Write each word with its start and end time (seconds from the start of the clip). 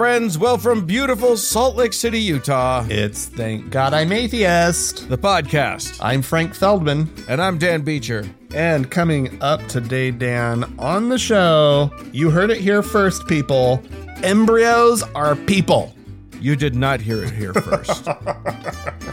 friends. 0.00 0.38
Well, 0.38 0.56
from 0.56 0.86
beautiful 0.86 1.36
Salt 1.36 1.76
Lake 1.76 1.92
City, 1.92 2.18
Utah, 2.20 2.86
It's 2.88 3.26
Thank 3.26 3.68
God 3.68 3.92
I'm 3.92 4.12
Atheist. 4.12 5.10
the 5.10 5.18
podcast. 5.18 5.98
I'm 6.00 6.22
Frank 6.22 6.54
Feldman. 6.54 7.12
And 7.28 7.38
I'm 7.42 7.58
Dan 7.58 7.82
Beecher. 7.82 8.24
And 8.54 8.90
coming 8.90 9.36
up 9.42 9.60
today, 9.66 10.10
Dan, 10.10 10.74
on 10.78 11.10
the 11.10 11.18
show, 11.18 11.90
you 12.12 12.30
heard 12.30 12.50
it 12.50 12.56
here 12.62 12.82
first, 12.82 13.28
people. 13.28 13.82
Embryos 14.22 15.02
are 15.14 15.36
people. 15.36 15.94
You 16.40 16.56
did 16.56 16.74
not 16.74 17.02
hear 17.02 17.22
it 17.22 17.32
here 17.32 17.52
first. 17.52 18.08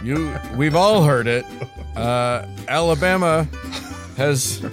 you, 0.06 0.34
we've 0.56 0.78
all 0.78 1.04
heard 1.04 1.28
it. 1.28 1.46
Uh, 1.98 2.48
Alabama 2.70 3.46
has 4.16 4.66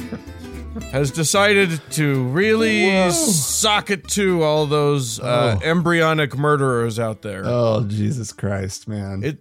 has 0.92 1.10
decided 1.10 1.80
to 1.92 2.24
really 2.24 2.86
Whoa. 2.88 3.10
sock 3.10 3.90
it 3.90 4.08
to 4.08 4.42
all 4.42 4.66
those 4.66 5.20
uh, 5.20 5.58
Oh. 5.60 5.66
embryonic 5.66 6.36
murderers 6.36 6.98
out 6.98 7.22
there. 7.22 7.42
Oh, 7.44 7.84
Jesus 7.86 8.32
Christ, 8.32 8.88
man. 8.88 9.22
it. 9.24 9.38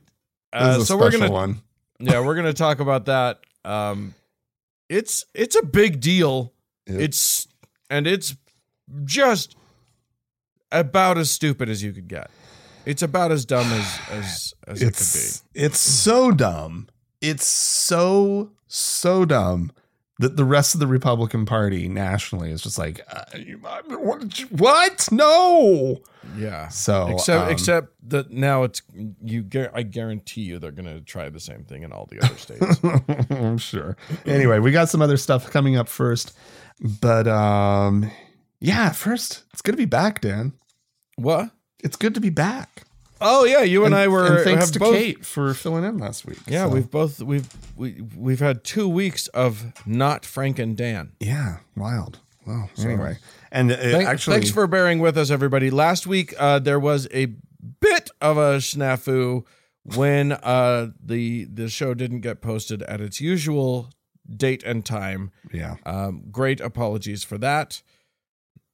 Uh, 0.51 0.79
so 0.83 0.95
we're 0.97 1.09
gonna 1.09 1.31
one. 1.31 1.61
yeah 1.99 2.19
we're 2.19 2.35
gonna 2.35 2.53
talk 2.53 2.79
about 2.79 3.05
that 3.05 3.39
um 3.65 4.13
it's 4.87 5.25
it's 5.33 5.55
a 5.55 5.65
big 5.65 5.99
deal 5.99 6.53
Yep. 6.85 6.99
it's 7.01 7.47
and 7.89 8.05
it's 8.05 8.35
just 9.03 9.55
about 10.71 11.17
as 11.17 11.31
stupid 11.31 11.69
as 11.69 11.81
you 11.81 11.91
could 11.91 12.07
get 12.07 12.29
it's 12.85 13.01
about 13.01 13.31
as 13.31 13.45
dumb 13.45 13.65
as 13.71 13.99
as 14.11 14.53
as 14.67 14.81
it 14.83 14.95
could 14.95 15.07
be. 15.55 15.65
It's 15.65 15.79
so 15.79 16.29
dumb. 16.31 16.87
It's 17.21 17.47
so 17.47 18.51
so 18.67 19.23
dumb 19.25 19.71
that 20.19 20.37
the 20.37 20.45
rest 20.45 20.73
of 20.73 20.79
the 20.79 20.87
Republican 20.87 21.45
Party 21.45 21.87
nationally 21.89 22.51
is 22.51 22.61
just 22.61 22.77
like, 22.77 23.01
uh, 23.11 23.23
what? 23.97 24.23
what? 24.51 25.09
No. 25.11 26.01
yeah 26.37 26.67
So 26.67 27.07
except 27.07 27.45
um, 27.45 27.51
except 27.51 27.87
that 28.09 28.31
now 28.31 28.63
it's 28.63 28.81
you 29.23 29.45
i 29.73 29.81
guarantee 29.81 30.41
you 30.41 30.59
they're 30.59 30.71
gonna 30.71 31.01
try 31.01 31.29
the 31.29 31.39
same 31.39 31.63
thing 31.63 31.83
in 31.83 31.91
all 31.91 32.07
the 32.11 32.23
other 32.23 32.35
states 32.35 32.79
I'm 33.29 33.57
sure. 33.57 33.97
Anyway, 34.25 34.59
we 34.59 34.71
got 34.71 34.89
some 34.89 35.01
other 35.01 35.17
stuff 35.17 35.49
coming 35.49 35.75
up 35.75 35.87
first, 35.89 36.35
but 36.79 37.27
um, 37.27 38.09
yeah, 38.59 38.91
first 38.91 39.43
it's 39.51 39.61
good 39.61 39.73
to 39.73 39.77
be 39.77 39.85
back, 39.85 40.21
Dan. 40.21 40.53
what 41.15 41.49
It's 41.83 41.95
good 41.97 42.13
to 42.13 42.21
be 42.21 42.29
back. 42.29 42.83
Oh 43.23 43.45
yeah 43.45 43.61
you 43.61 43.85
and, 43.85 43.95
i 43.95 44.07
were 44.07 44.25
and 44.37 44.43
thanks 44.43 44.69
to 44.71 44.79
both, 44.79 44.95
Kate 44.95 45.25
for 45.25 45.53
filling 45.53 45.83
in 45.83 45.97
last 45.97 46.25
week. 46.25 46.37
yeah 46.47 46.65
So, 46.65 46.69
we've 46.73 46.89
both 46.91 47.21
we've 47.21 47.49
we, 47.75 48.01
we've 48.15 48.39
had 48.39 48.63
two 48.63 48.87
weeks 48.87 49.27
of 49.29 49.73
not 49.85 50.25
frank 50.25 50.59
and 50.59 50.75
dan 50.77 51.13
yeah, 51.19 51.57
wild. 51.75 52.19
Well, 52.45 52.69
anyway, 52.77 53.17
and 53.53 53.71
uh, 53.71 53.77
Thank- 53.77 54.07
actually, 54.07 54.35
thanks 54.35 54.51
for 54.51 54.67
bearing 54.67 54.99
with 54.99 55.17
us, 55.17 55.29
everybody. 55.31 55.69
Last 55.71 56.05
week, 56.05 56.33
uh, 56.37 56.59
there 56.59 56.77
was 56.79 57.07
a 57.13 57.27
bit 57.79 58.09
of 58.19 58.35
a 58.37 58.57
snafu 58.57 59.45
when 59.95 60.33
uh, 60.33 60.87
the 61.01 61.45
the 61.45 61.69
show 61.69 61.93
didn't 61.93 62.19
get 62.19 62.41
posted 62.41 62.83
at 62.83 62.99
its 62.99 63.21
usual 63.21 63.89
date 64.29 64.61
and 64.63 64.85
time. 64.85 65.31
yeah. 65.53 65.75
Um, 65.85 66.23
great 66.31 66.59
apologies 66.59 67.23
for 67.23 67.37
that. 67.37 67.81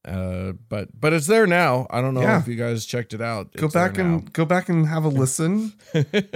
Uh, 0.06 0.54
but 0.70 0.88
but 1.00 1.12
it's 1.14 1.28
there 1.28 1.46
now. 1.46 1.86
I 1.90 2.00
don't 2.02 2.14
know 2.14 2.22
Yeah. 2.22 2.40
if 2.40 2.48
you 2.48 2.56
guys 2.56 2.86
checked 2.86 3.14
it 3.14 3.22
out. 3.22 3.52
go 3.54 3.66
It's 3.66 3.74
back 3.74 3.98
and 3.98 4.32
go 4.32 4.46
back 4.46 4.70
and 4.70 4.88
have 4.88 5.04
a 5.04 5.10
listen. 5.24 5.74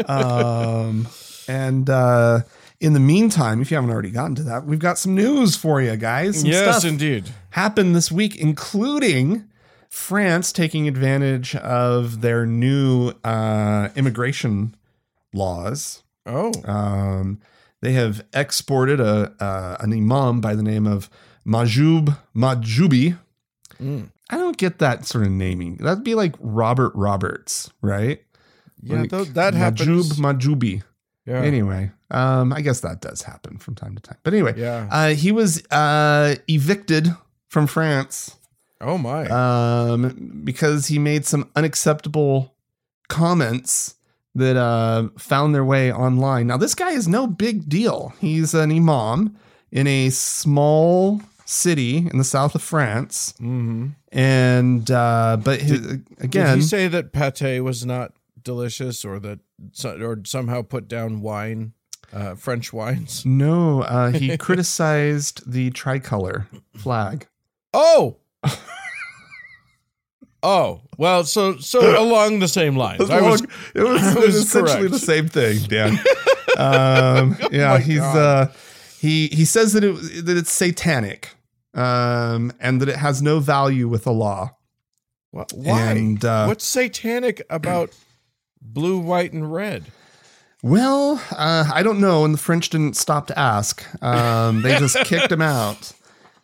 um, 0.07 1.07
and 1.47 1.89
uh, 1.89 2.41
in 2.79 2.93
the 2.93 2.99
meantime, 2.99 3.61
if 3.61 3.71
you 3.71 3.75
haven't 3.75 3.89
already 3.91 4.11
gotten 4.11 4.35
to 4.35 4.43
that, 4.43 4.65
we've 4.65 4.79
got 4.79 4.97
some 4.97 5.15
news 5.15 5.55
for 5.55 5.81
you 5.81 5.95
guys. 5.95 6.41
Some 6.41 6.49
yes, 6.49 6.83
indeed. 6.83 7.29
happened 7.51 7.95
this 7.95 8.11
week, 8.11 8.35
including 8.35 9.45
France 9.89 10.51
taking 10.51 10.87
advantage 10.87 11.55
of 11.55 12.21
their 12.21 12.45
new 12.45 13.13
uh, 13.23 13.89
immigration 13.95 14.75
laws. 15.33 16.03
Oh, 16.25 16.51
Um, 16.65 17.39
they 17.81 17.93
have 17.93 18.23
exported 18.33 18.99
a 18.99 19.33
uh, 19.39 19.77
an 19.79 19.91
imam 19.93 20.39
by 20.41 20.55
the 20.55 20.63
name 20.63 20.87
of 20.87 21.09
Mahjoub 21.45 22.17
Mahjoubi. 22.35 23.17
Mm. 23.83 24.09
I 24.29 24.37
don't 24.37 24.57
get 24.57 24.79
that 24.79 25.05
sort 25.05 25.25
of 25.25 25.31
naming. 25.31 25.75
That'd 25.77 26.03
be 26.03 26.15
like 26.15 26.35
Robert 26.39 26.93
Roberts, 26.95 27.69
right? 27.81 28.21
yeah, 28.81 29.01
Like 29.11 29.33
that 29.33 29.53
happens. 29.53 30.17
Mahjoub 30.19 30.39
Mahjoubi. 30.59 30.83
yeah, 31.25 31.41
Anyway, 31.41 31.91
um, 32.11 32.51
I 32.53 32.61
guess 32.61 32.79
that 32.81 33.01
does 33.01 33.21
happen 33.21 33.57
from 33.57 33.75
time 33.75 33.95
to 33.95 34.01
time. 34.01 34.17
But 34.23 34.33
anyway, 34.33 34.53
yeah. 34.57 34.87
uh, 34.91 35.09
he 35.09 35.31
was 35.31 35.63
uh, 35.71 36.35
evicted 36.47 37.13
from 37.49 37.67
France 37.67 38.35
Oh 38.81 38.97
my. 38.97 39.27
um, 39.27 40.41
because 40.43 40.87
he 40.87 40.97
made 40.99 41.25
some 41.25 41.49
unacceptable 41.55 42.55
comments 43.09 43.95
that 44.35 44.57
uh, 44.57 45.09
found 45.17 45.53
their 45.53 45.63
way 45.65 45.93
online. 45.93 46.47
Now, 46.47 46.57
this 46.57 46.73
guy 46.75 46.91
is 46.91 47.07
no 47.07 47.27
big 47.27 47.69
deal. 47.69 48.13
He's 48.19 48.53
an 48.53 48.71
imam 48.71 49.37
in 49.71 49.85
a 49.87 50.09
small 50.09 51.21
city 51.45 51.97
in 51.97 52.17
the 52.17 52.23
south 52.23 52.55
of 52.55 52.61
France, 52.61 53.33
hmm 53.37 53.89
and 54.11 54.89
uh, 54.91 55.37
but 55.43 55.59
his, 55.61 55.81
Did 55.81 56.07
again, 56.19 56.57
he 56.57 56.63
say 56.63 56.87
that 56.87 57.11
pate 57.11 57.63
was 57.63 57.85
not 57.85 58.13
delicious, 58.43 59.03
or 59.03 59.19
that 59.19 59.39
or 59.83 60.19
somehow 60.25 60.61
put 60.61 60.87
down 60.87 61.21
wine, 61.21 61.73
uh, 62.13 62.35
French 62.35 62.71
wines? 62.71 63.25
no, 63.25 63.81
uh, 63.81 64.11
he 64.11 64.37
criticized 64.37 65.51
the 65.51 65.71
tricolor 65.71 66.47
flag. 66.75 67.27
Oh, 67.73 68.17
oh. 70.43 70.81
Well, 70.97 71.23
so 71.23 71.57
so 71.57 71.99
along 71.99 72.39
the 72.39 72.47
same 72.47 72.75
lines. 72.75 73.09
I 73.09 73.21
was 73.21 73.41
it 73.41 73.47
was, 73.75 74.15
it 74.15 74.15
was 74.15 74.15
was 74.15 74.35
essentially 74.35 74.89
correct. 74.89 74.91
the 74.91 74.99
same 74.99 75.27
thing, 75.27 75.57
Dan. 75.63 75.97
um, 76.57 77.35
yeah, 77.51 77.69
my 77.69 77.79
he's 77.79 77.99
uh, 77.99 78.53
he 79.03 79.27
he 79.27 79.43
says 79.45 79.73
that 79.73 79.83
it 79.83 80.25
that 80.25 80.37
it's 80.37 80.51
satanic, 80.51 81.31
um, 81.73 82.53
and 82.61 82.81
that 82.81 82.87
it 82.87 82.95
has 82.95 83.21
no 83.21 83.39
value 83.41 83.87
with 83.89 84.05
the 84.05 84.13
law. 84.13 84.55
Wh- 85.31 85.51
why? 85.53 85.91
And, 85.91 86.23
uh, 86.23 86.45
What's 86.45 86.65
satanic 86.65 87.41
about 87.49 87.89
blue, 88.61 88.97
white, 88.97 89.33
and 89.33 89.51
red? 89.53 89.83
Well, 90.61 91.21
uh, 91.35 91.69
I 91.73 91.83
don't 91.83 91.99
know, 91.99 92.23
and 92.23 92.33
the 92.33 92.37
French 92.37 92.69
didn't 92.69 92.95
stop 92.95 93.27
to 93.27 93.37
ask. 93.37 93.83
Um, 94.01 94.61
they 94.61 94.79
just 94.79 94.95
kicked 95.03 95.29
him 95.31 95.41
out. 95.41 95.91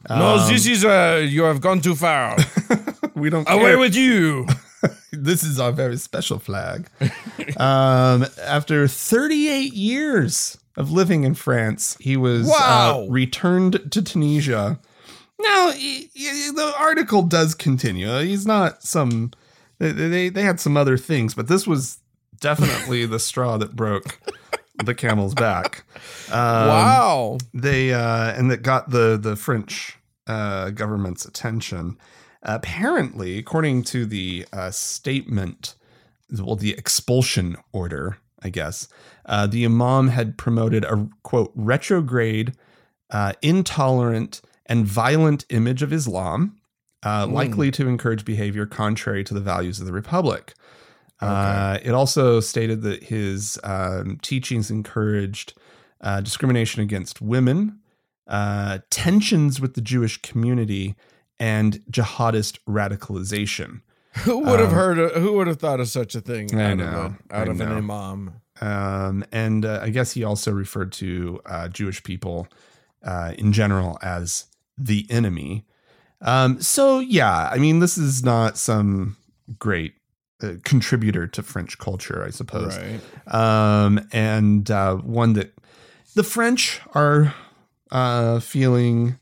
no, 0.09 0.35
Um, 0.39 0.51
this 0.51 0.67
is 0.67 0.83
uh, 0.83 1.25
you 1.25 1.43
have 1.43 1.61
gone 1.61 1.79
too 1.79 1.95
far. 1.95 2.35
we 3.15 3.29
don't 3.29 3.47
Away 3.49 3.77
with 3.77 3.95
you. 3.95 4.45
this 5.11 5.43
is 5.43 5.59
our 5.59 5.71
very 5.71 5.97
special 5.97 6.39
flag. 6.39 6.87
um, 7.57 8.25
after 8.43 8.87
38 8.87 9.73
years 9.73 10.57
of 10.77 10.91
living 10.91 11.23
in 11.23 11.33
France, 11.35 11.97
he 11.99 12.15
was 12.17 12.47
Wow. 12.47 13.03
uh, 13.05 13.09
returned 13.11 13.91
to 13.91 14.01
Tunisia. 14.01 14.79
Now, 15.41 15.71
he- 15.71 16.09
he- 16.13 16.51
the 16.55 16.73
article 16.77 17.21
does 17.23 17.55
continue. 17.55 18.19
He's 18.19 18.45
not 18.45 18.83
some. 18.83 19.31
They, 19.79 19.91
they 19.91 20.29
they 20.29 20.41
had 20.43 20.59
some 20.59 20.75
other 20.75 20.97
things, 20.97 21.33
but 21.33 21.47
this 21.47 21.65
was 21.65 21.99
definitely 22.41 23.05
the 23.05 23.19
straw 23.19 23.57
that 23.57 23.75
broke 23.75 24.19
the 24.83 24.93
camel's 24.93 25.33
back. 25.33 25.83
Um, 26.31 26.67
wow. 26.67 27.37
they 27.53 27.93
uh 27.93 28.33
and 28.37 28.51
that 28.51 28.61
got 28.61 28.89
the 28.89 29.17
the 29.21 29.35
french 29.37 29.97
uh 30.27 30.69
government's 30.71 31.25
attention 31.25 31.97
apparently 32.43 33.37
according 33.37 33.83
to 33.83 34.05
the 34.05 34.45
uh 34.53 34.71
statement 34.71 35.75
well 36.41 36.55
the 36.55 36.71
expulsion 36.71 37.55
order 37.73 38.17
i 38.43 38.49
guess 38.49 38.87
uh 39.25 39.45
the 39.47 39.65
imam 39.65 40.07
had 40.07 40.37
promoted 40.37 40.83
a 40.85 41.09
quote 41.23 41.51
retrograde 41.55 42.53
uh 43.11 43.33
intolerant 43.41 44.41
and 44.65 44.85
violent 44.85 45.45
image 45.49 45.81
of 45.83 45.91
islam 45.93 46.55
uh, 47.03 47.25
Mm. 47.25 47.31
likely 47.31 47.71
to 47.71 47.87
encourage 47.87 48.25
behavior 48.25 48.65
contrary 48.65 49.23
to 49.23 49.33
the 49.33 49.39
values 49.39 49.79
of 49.79 49.85
the 49.85 49.93
republic 49.93 50.53
uh, 51.21 51.77
it 51.83 51.91
also 51.91 52.39
stated 52.39 52.81
that 52.83 53.03
his 53.03 53.59
um, 53.65 54.17
teachings 54.21 54.71
encouraged 54.71 55.53
uh, 55.99 56.21
discrimination 56.21 56.81
against 56.81 57.21
women, 57.21 57.79
uh, 58.27 58.79
tensions 58.89 59.59
with 59.59 59.73
the 59.73 59.81
Jewish 59.81 60.21
community, 60.21 60.95
and 61.39 61.81
jihadist 61.91 62.59
radicalization. 62.67 63.81
Who 64.23 64.39
would 64.39 64.59
have 64.59 64.69
Um, 64.69 64.75
heard? 64.75 64.99
Of, 64.99 65.21
who 65.21 65.33
would 65.33 65.47
have 65.47 65.59
thought 65.59 65.79
of 65.79 65.87
such 65.87 66.15
a 66.15 66.21
thing? 66.21 66.53
I 66.59 66.71
out 66.71 66.77
know, 66.77 66.85
Of 66.85 66.93
a, 67.31 67.35
out 67.35 67.47
I 67.47 67.51
of 67.51 67.61
an 67.61 67.71
imam. 67.71 68.33
Um, 68.61 69.23
and 69.31 69.63
uh, 69.65 69.79
I 69.81 69.89
guess 69.89 70.11
he 70.13 70.23
also 70.23 70.51
referred 70.51 70.91
to 70.93 71.39
uh, 71.45 71.67
Jewish 71.69 72.03
people 72.03 72.47
uh, 73.03 73.33
in 73.37 73.53
general 73.53 73.97
as 74.01 74.47
the 74.77 75.05
enemy. 75.09 75.65
Um, 76.21 76.59
so, 76.61 76.99
yeah, 76.99 77.49
I 77.49 77.57
mean, 77.59 77.79
this 77.79 77.97
is 77.97 78.23
not 78.23 78.57
some 78.57 79.15
great 79.59 79.93
uh, 80.43 80.53
contributor 80.65 81.25
to 81.27 81.43
French 81.43 81.77
culture, 81.77 82.23
I 82.25 82.31
suppose. 82.31 82.77
Right. 82.77 82.99
um, 83.33 84.05
and 84.11 84.69
uh, 84.69 84.95
one 84.97 85.33
that 85.33 85.53
the 86.15 86.23
French 86.23 86.81
are 86.93 87.33
uh, 87.91 88.39
feeling 88.41 89.17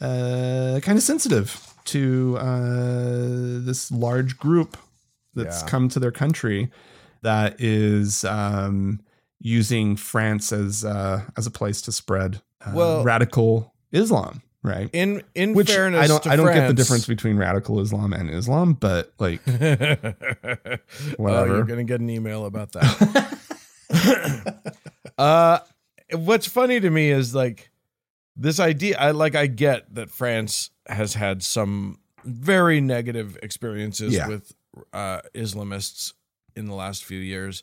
uh, 0.00 0.80
kind 0.82 0.96
of 0.98 1.02
sensitive 1.02 1.74
to 1.86 2.36
uh, 2.38 3.64
this 3.64 3.90
large 3.90 4.38
group 4.38 4.76
that's 5.34 5.62
Yeah. 5.62 5.68
come 5.68 5.88
to 5.90 5.98
their 6.00 6.10
country 6.12 6.70
that 7.22 7.60
is 7.60 8.24
um, 8.24 9.00
using 9.40 9.96
France 9.96 10.52
as 10.52 10.84
uh, 10.84 11.22
as 11.36 11.46
a 11.46 11.50
place 11.50 11.80
to 11.82 11.92
spread 11.92 12.40
uh, 12.64 12.72
Well- 12.74 13.04
radical 13.04 13.72
Islam, 13.92 14.42
right? 14.62 14.88
In 14.92 15.22
in 15.34 15.54
Which 15.54 15.70
fairness, 15.70 16.00
I 16.02 16.06
don't 16.06 16.26
I 16.26 16.36
don't 16.36 16.52
get 16.54 16.68
the 16.68 16.74
difference 16.74 17.06
between 17.06 17.36
radical 17.36 17.80
Islam 17.80 18.12
and 18.12 18.30
Islam, 18.30 18.74
but 18.74 19.12
like 19.18 19.40
Whatever. 21.16 21.46
you're 21.56 21.64
gonna 21.64 21.84
get 21.84 22.00
an 22.00 22.10
email 22.10 22.46
about 22.46 22.72
that. 22.72 23.36
uh, 25.18 25.58
what's 26.12 26.46
funny 26.46 26.80
to 26.80 26.90
me 26.90 27.10
is 27.10 27.34
like 27.34 27.69
this 28.40 28.58
idea. 28.58 28.96
I 28.98 29.10
like. 29.12 29.34
I 29.34 29.46
get 29.46 29.94
that 29.94 30.10
France 30.10 30.70
has 30.88 31.14
had 31.14 31.42
some 31.42 31.98
very 32.24 32.80
negative 32.80 33.38
experiences 33.42 34.14
Yeah. 34.14 34.28
with 34.28 34.52
uh, 34.92 35.20
Islamists 35.34 36.14
in 36.56 36.66
the 36.66 36.74
last 36.74 37.04
few 37.04 37.18
years. 37.18 37.62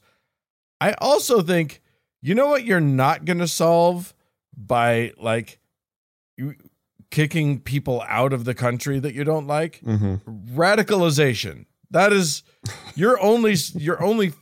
I 0.80 0.94
also 0.94 1.42
think 1.42 1.82
you 2.22 2.36
know 2.36 2.48
what 2.48 2.64
you're 2.64 2.80
not 2.80 3.26
gonna 3.26 3.48
solve 3.48 4.14
by 4.56 5.12
like 5.18 5.60
you- 6.38 6.56
kicking 7.10 7.60
people 7.60 8.04
out 8.08 8.34
of 8.34 8.46
the 8.46 8.54
country 8.54 9.00
that 9.00 9.14
you 9.14 9.24
don't 9.24 9.48
like 9.48 9.80
mhm. 9.82 10.20
radicalization 10.56 11.66
that 11.92 12.12
is 12.12 12.44
you're 12.96 13.20
only 13.22 13.56
you're 13.76 14.04
only 14.04 14.34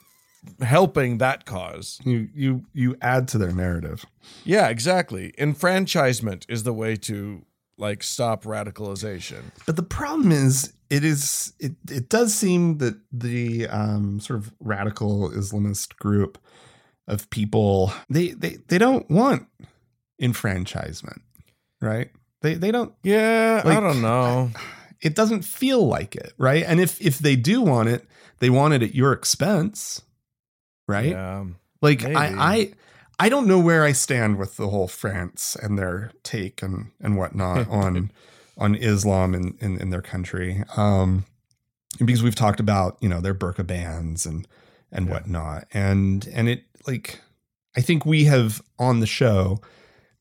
helping 0.61 1.17
that 1.19 1.45
cause 1.45 1.99
you 2.05 2.29
you 2.33 2.65
you 2.73 2.95
add 3.01 3.27
to 3.29 3.37
their 3.37 3.51
narrative. 3.51 4.05
yeah 4.43 4.67
exactly 4.69 5.33
enfranchisement 5.37 6.45
is 6.49 6.63
the 6.63 6.73
way 6.73 6.95
to 6.95 7.45
like 7.77 8.01
stop 8.03 8.43
radicalization 8.45 9.41
But 9.65 9.75
the 9.75 9.83
problem 9.83 10.31
is, 10.31 10.73
it 10.89 11.03
is 11.03 11.53
it 11.59 11.73
it 11.89 12.07
does 12.09 12.33
seem 12.33 12.77
that 12.77 12.95
the 13.11 13.67
um, 13.67 14.19
sort 14.21 14.39
of 14.39 14.53
radical 14.59 15.29
Islamist 15.31 15.97
group 15.97 16.37
of 17.07 17.29
people 17.29 17.91
they 18.09 18.29
they 18.29 18.57
they 18.69 18.77
don't 18.77 19.09
want 19.11 19.47
enfranchisement, 20.21 21.21
right? 21.81 22.09
They 22.41 22.53
they 22.55 22.71
don't. 22.71 22.93
yeah 23.03 23.61
i 23.65 23.79
don't 23.79 24.01
know 24.01 24.51
It 25.01 25.13
doesn't 25.15 25.43
feel 25.43 25.85
like 25.85 26.15
it, 26.15 26.33
right? 26.37 26.63
And 26.65 26.79
if 26.79 26.99
if 27.01 27.19
they 27.19 27.35
do 27.35 27.61
want 27.61 27.89
it, 27.89 28.07
they 28.39 28.49
want 28.49 28.73
it 28.73 28.81
at 28.81 28.95
your 28.95 29.11
expense, 29.11 30.01
right? 30.87 31.09
yeah 31.09 31.45
Like 31.81 32.03
Maybe. 32.03 32.15
I, 32.15 32.53
I 32.53 32.71
I 33.17 33.29
don't 33.29 33.47
know 33.47 33.59
where 33.59 33.83
I 33.83 33.93
stand 33.93 34.37
with 34.37 34.57
the 34.57 34.67
whole 34.69 34.87
France 34.87 35.55
and 35.61 35.77
their 35.79 36.11
take 36.23 36.61
and 36.61 36.91
and 37.01 37.17
whatnot 37.17 37.67
on 37.69 38.11
on 38.57 38.75
Islam 38.75 39.33
in, 39.33 39.57
in 39.59 39.77
in 39.79 39.89
their 39.89 40.01
country. 40.01 40.63
Um 40.75 41.25
because 42.03 42.21
we've 42.21 42.35
talked 42.35 42.59
about, 42.59 42.97
you 42.99 43.07
know, 43.07 43.21
their 43.21 43.33
burqa 43.35 43.65
bans 43.65 44.25
and 44.25 44.47
and 44.91 45.07
Yeah. 45.07 45.13
whatnot. 45.13 45.67
And 45.73 46.27
and 46.33 46.49
it 46.49 46.63
like 46.87 47.21
I 47.77 47.81
think 47.81 48.05
we 48.05 48.25
have 48.25 48.61
on 48.79 48.99
the 48.99 49.07
show 49.07 49.59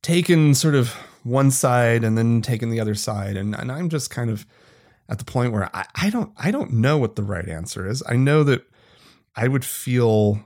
taken 0.02 0.54
sort 0.54 0.74
of 0.74 0.90
one 1.22 1.50
side 1.50 2.04
and 2.04 2.16
then 2.18 2.42
taken 2.42 2.70
the 2.70 2.80
other 2.80 2.94
side. 2.94 3.36
And 3.36 3.54
and 3.54 3.72
I'm 3.72 3.88
just 3.88 4.10
kind 4.10 4.30
of 4.30 4.46
at 5.08 5.18
the 5.18 5.24
point 5.24 5.52
where 5.52 5.68
I, 5.74 5.84
I 5.96 6.10
don't 6.10 6.32
I 6.36 6.50
don't 6.50 6.72
know 6.74 6.96
what 6.98 7.16
the 7.16 7.22
right 7.22 7.48
answer 7.48 7.88
is. 7.88 8.02
I 8.08 8.14
know 8.16 8.44
that 8.44 8.62
I 9.36 9.48
would 9.48 9.64
feel 9.64 10.40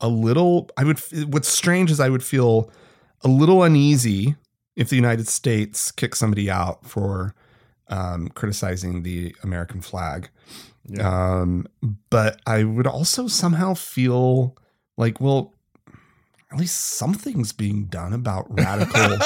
a 0.00 0.08
little 0.08 0.68
I 0.76 0.84
would 0.84 0.98
what's 1.28 1.48
strange 1.48 1.90
is 1.90 2.00
I 2.00 2.08
would 2.08 2.22
feel 2.24 2.70
a 3.22 3.28
little 3.28 3.62
uneasy 3.62 4.36
if 4.76 4.90
the 4.90 4.96
United 4.96 5.26
States 5.26 5.90
kicked 5.90 6.16
somebody 6.18 6.50
out 6.50 6.84
for 6.86 7.34
um, 7.88 8.28
criticizing 8.28 9.02
the 9.02 9.34
American 9.42 9.80
flag. 9.80 10.28
yeah 10.86 11.38
Um, 11.40 11.66
but 12.10 12.40
I 12.46 12.64
would 12.64 12.86
also 12.86 13.26
somehow 13.26 13.74
feel 13.74 14.56
like, 14.96 15.20
well, 15.20 15.54
at 16.52 16.58
least 16.58 16.78
something's 16.78 17.52
being 17.52 17.86
done 17.86 18.12
about 18.12 18.46
radical 18.50 19.18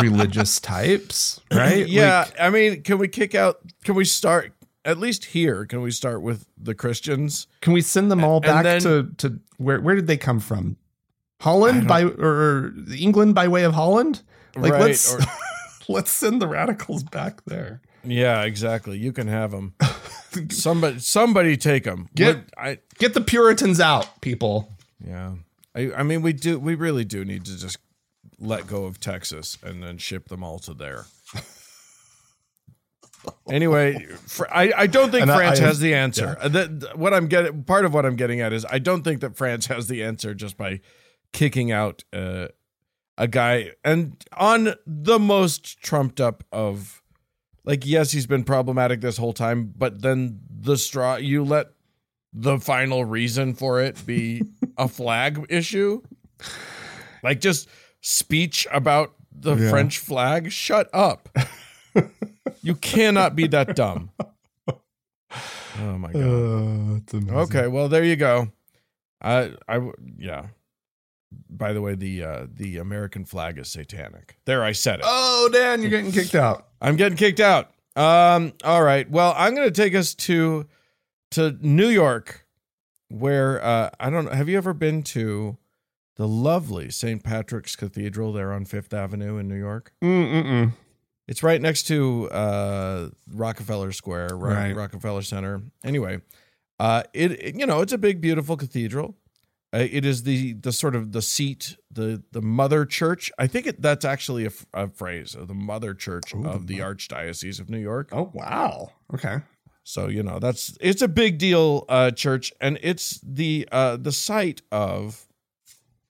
religious 0.00 0.58
types, 0.60 1.40
right? 1.52 1.86
yeah 1.86 2.20
Like, 2.20 2.40
i 2.40 2.50
mean 2.50 2.82
can 2.82 2.98
we 2.98 3.08
kick 3.08 3.34
out 3.34 3.60
can 3.84 3.94
we 3.94 4.04
start 4.04 4.52
at 4.88 4.98
least 4.98 5.26
here 5.26 5.64
can 5.66 5.80
we 5.82 5.90
start 5.90 6.22
with 6.22 6.46
the 6.56 6.74
christians 6.74 7.46
can 7.60 7.72
we 7.72 7.80
send 7.82 8.10
them 8.10 8.24
all 8.24 8.40
back 8.40 8.64
then- 8.64 8.80
to 8.80 9.10
to 9.18 9.38
where? 9.58 9.80
Where 9.80 9.94
did 9.96 10.06
they 10.06 10.16
come 10.16 10.40
from? 10.40 10.76
Holland 11.40 11.86
by 11.86 12.02
or 12.04 12.72
England 12.96 13.34
by 13.34 13.46
way 13.48 13.64
of 13.64 13.74
Holland? 13.74 14.22
Like 14.56 14.72
right 14.72 14.80
let's 14.82 15.14
or- 15.14 15.20
let's 15.88 16.10
send 16.10 16.40
the 16.42 16.48
radicals 16.48 17.02
back 17.04 17.44
there. 17.44 17.80
yeah 18.04 18.42
exactly 18.42 18.98
you 18.98 19.12
can 19.12 19.28
have 19.28 19.50
them 19.50 19.74
somebody 20.50 20.98
somebody 21.00 21.56
take 21.56 21.84
them 21.84 22.08
Get- 22.14 22.44
i 22.56 22.78
Get 22.98 23.14
the 23.14 23.20
Puritans 23.20 23.78
out, 23.80 24.20
people. 24.20 24.72
Yeah. 25.04 25.34
I, 25.74 25.92
I 25.98 26.02
mean, 26.02 26.20
we 26.22 26.32
do, 26.32 26.58
we 26.58 26.74
really 26.74 27.04
do 27.04 27.24
need 27.24 27.44
to 27.44 27.56
just 27.56 27.78
let 28.40 28.66
go 28.66 28.86
of 28.86 28.98
Texas 28.98 29.56
and 29.62 29.80
then 29.82 29.98
ship 29.98 30.26
them 30.28 30.42
all 30.42 30.58
to 30.60 30.74
there. 30.74 31.04
anyway, 33.50 34.06
fr- 34.26 34.46
I, 34.50 34.72
I 34.76 34.86
don't 34.86 35.10
think 35.10 35.22
And 35.22 35.30
France 35.30 35.60
I- 35.60 35.64
has 35.64 35.80
the 35.80 35.94
answer. 35.94 36.36
Uh, 36.40 36.48
the- 36.48 36.92
what 36.94 37.12
I'm 37.14 37.26
getting, 37.28 37.64
part 37.64 37.84
of 37.84 37.94
what 37.94 38.04
I'm 38.06 38.16
getting 38.16 38.40
at 38.40 38.52
is 38.52 38.66
I 38.70 38.78
don't 38.78 39.02
think 39.02 39.20
that 39.20 39.36
France 39.36 39.66
has 39.66 39.86
the 39.88 40.02
answer 40.02 40.34
just 40.34 40.56
by 40.56 40.80
kicking 41.32 41.70
out 41.72 42.04
uh, 42.12 42.48
a 43.16 43.28
guy 43.28 43.72
and 43.84 44.22
on 44.36 44.74
the 44.86 45.18
most 45.18 45.80
trumped 45.82 46.20
up 46.20 46.44
of, 46.52 47.02
like, 47.64 47.84
yes, 47.84 48.12
he's 48.12 48.26
been 48.26 48.44
problematic 48.44 49.00
this 49.00 49.16
whole 49.18 49.32
time, 49.32 49.72
but 49.76 50.00
then 50.02 50.40
the 50.50 50.76
straw, 50.76 51.16
you 51.16 51.44
let 51.44 51.66
the 52.32 52.58
final 52.58 53.04
reason 53.04 53.54
for 53.54 53.80
it 53.80 54.04
be 54.06 54.42
a 54.78 54.86
flag 54.88 55.44
issue? 55.48 56.00
Like 57.22 57.40
just 57.40 57.68
speech 58.00 58.66
about 58.72 59.14
the 59.32 59.54
Yeah. 59.56 59.70
French 59.70 59.98
flag? 59.98 60.52
Shut 60.52 60.88
up. 60.92 61.28
you 62.62 62.74
cannot 62.74 63.36
be 63.36 63.46
that 63.48 63.76
dumb. 63.76 64.10
Oh 65.80 65.98
my 65.98 66.12
god. 66.12 67.02
Uh. 67.14 67.40
Okay, 67.42 67.66
well 67.66 67.88
there 67.88 68.04
you 68.04 68.16
go. 68.16 68.48
I 69.20 69.52
I 69.68 69.90
yeah. 70.18 70.46
By 71.50 71.72
the 71.72 71.82
way, 71.82 71.94
the 71.94 72.22
uh 72.22 72.46
the 72.52 72.78
American 72.78 73.24
flag 73.24 73.58
is 73.58 73.68
satanic. 73.68 74.38
There 74.44 74.64
I 74.64 74.72
said 74.72 75.00
it. 75.00 75.04
Oh, 75.06 75.48
Dan, 75.52 75.82
you're 75.82 75.90
getting 75.90 76.12
kicked 76.12 76.34
out. 76.34 76.68
I'm 76.80 76.96
getting 76.96 77.18
kicked 77.18 77.40
out. 77.40 77.70
Um, 77.96 78.52
all 78.64 78.82
right. 78.82 79.10
Well, 79.10 79.34
I'm 79.36 79.54
going 79.54 79.68
to 79.68 79.74
take 79.82 79.94
us 79.94 80.14
to 80.14 80.66
to 81.32 81.58
New 81.60 81.88
York, 81.88 82.46
where 83.08 83.62
uh, 83.62 83.90
I 83.98 84.08
don't 84.08 84.26
know. 84.26 84.30
Have 84.30 84.48
you 84.48 84.56
ever 84.56 84.72
been 84.72 85.02
to 85.04 85.58
the 86.16 86.28
lovely 86.28 86.90
St. 86.90 87.22
Patrick's 87.22 87.76
Cathedral 87.76 88.32
there 88.32 88.52
on 88.52 88.64
Fifth 88.64 88.94
Avenue 88.94 89.36
in 89.36 89.48
New 89.48 89.58
York? 89.58 89.92
Mm-mm. 90.02 90.72
It's 91.28 91.42
right 91.42 91.60
next 91.60 91.82
to 91.88 92.28
uh, 92.30 93.10
Rockefeller 93.30 93.92
Square, 93.92 94.30
Ro- 94.32 94.54
Right. 94.54 94.74
Rockefeller 94.74 95.22
Center. 95.22 95.60
Anyway, 95.84 96.20
uh, 96.80 97.02
it, 97.12 97.32
it- 97.32 97.54
you 97.56 97.66
know 97.66 97.80
it's 97.82 97.92
a 97.92 97.98
big, 97.98 98.20
beautiful 98.20 98.56
cathedral. 98.56 99.14
Uh, 99.74 99.86
it 99.90 100.06
is 100.06 100.22
the 100.22 100.54
the 100.54 100.72
sort 100.72 100.96
of 100.96 101.12
the 101.12 101.20
seat, 101.20 101.76
the 101.92 102.22
the 102.32 102.40
mother 102.40 102.86
church. 102.86 103.30
I 103.38 103.46
think 103.46 103.66
it, 103.66 103.82
that's 103.82 104.06
actually 104.06 104.48
a 104.72 104.88
phrase, 104.88 105.36
uh, 105.38 105.44
the 105.44 105.52
mother 105.54 105.92
church 105.92 106.34
Ooh, 106.34 106.46
of 106.46 106.66
the 106.66 106.76
the 106.78 106.82
Archdiocese 106.82 107.60
of 107.60 107.68
New 107.68 107.78
York. 107.78 108.08
Oh, 108.12 108.30
wow. 108.32 108.92
Okay. 109.12 109.40
So 109.84 110.08
you 110.08 110.22
know 110.22 110.38
that's 110.38 110.76
it's 110.80 111.02
a 111.02 111.08
big 111.08 111.36
deal 111.36 111.84
uh, 111.90 112.10
church, 112.12 112.50
and 112.62 112.78
it's 112.82 113.20
the 113.22 113.68
uh, 113.70 113.98
the 113.98 114.12
site 114.12 114.62
of 114.72 115.26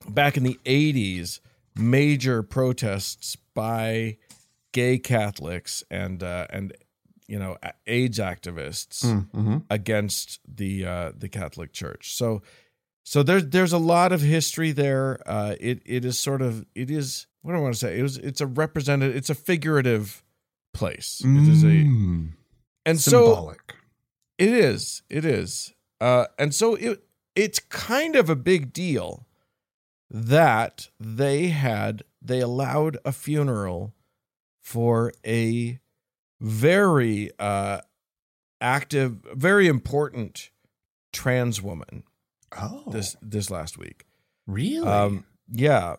back 0.07 0.37
in 0.37 0.43
the 0.43 0.57
'80s 0.65 1.41
major 1.75 2.41
protests 2.43 3.35
by 3.53 4.17
gay 4.71 4.97
Catholics 4.97 5.83
and 5.91 6.21
uh, 6.23 6.47
and 6.49 6.73
you 7.27 7.39
know 7.39 7.57
AIDS 7.87 8.19
activists 8.19 9.03
Mm-hmm. 9.05 9.57
against 9.69 10.39
the 10.47 10.85
uh, 10.85 11.11
the 11.15 11.29
Catholic 11.29 11.73
Church. 11.73 12.13
So 12.15 12.41
so 13.03 13.23
there's 13.23 13.45
there's 13.47 13.73
a 13.73 13.77
lot 13.77 14.11
of 14.11 14.21
history 14.21 14.71
there. 14.71 15.19
Uh, 15.25 15.55
it 15.59 15.81
it 15.85 16.05
is 16.05 16.19
sort 16.19 16.41
of 16.41 16.65
it 16.75 16.89
is 16.91 17.27
what 17.41 17.53
do 17.53 17.57
I 17.57 17.61
want 17.61 17.73
to 17.73 17.79
say? 17.79 17.97
It 17.99 18.03
was 18.03 18.17
it's 18.17 18.41
a 18.41 18.47
representative. 18.47 19.15
It's 19.15 19.29
a 19.29 19.35
figurative 19.35 20.23
place. 20.73 21.21
It 21.23 21.47
is 21.49 21.63
a 21.63 21.67
Mm. 21.67 22.29
and 22.85 22.99
so 22.99 23.25
Symbolic. 23.25 23.75
it 24.37 24.49
is. 24.49 25.01
It 25.09 25.25
is. 25.25 25.73
Uh, 26.01 26.25
and 26.37 26.53
so 26.53 26.75
it 26.75 27.03
it's 27.35 27.59
kind 27.59 28.15
of 28.15 28.29
a 28.29 28.35
big 28.35 28.73
deal 28.73 29.25
that 30.09 30.89
they 30.99 31.47
had 31.49 32.03
they 32.21 32.39
allowed 32.39 32.97
a 33.05 33.11
funeral 33.11 33.93
for 34.69 35.11
a 35.25 35.79
very 36.39 37.31
uh, 37.39 37.81
active, 38.61 39.17
very 39.33 39.67
important 39.67 40.51
trans 41.11 41.59
woman 41.59 42.03
oh, 42.55 42.83
this 42.91 43.15
this 43.19 43.49
last 43.49 43.79
week. 43.79 44.05
really? 44.45 44.87
Um, 44.87 45.25
yeah, 45.51 45.95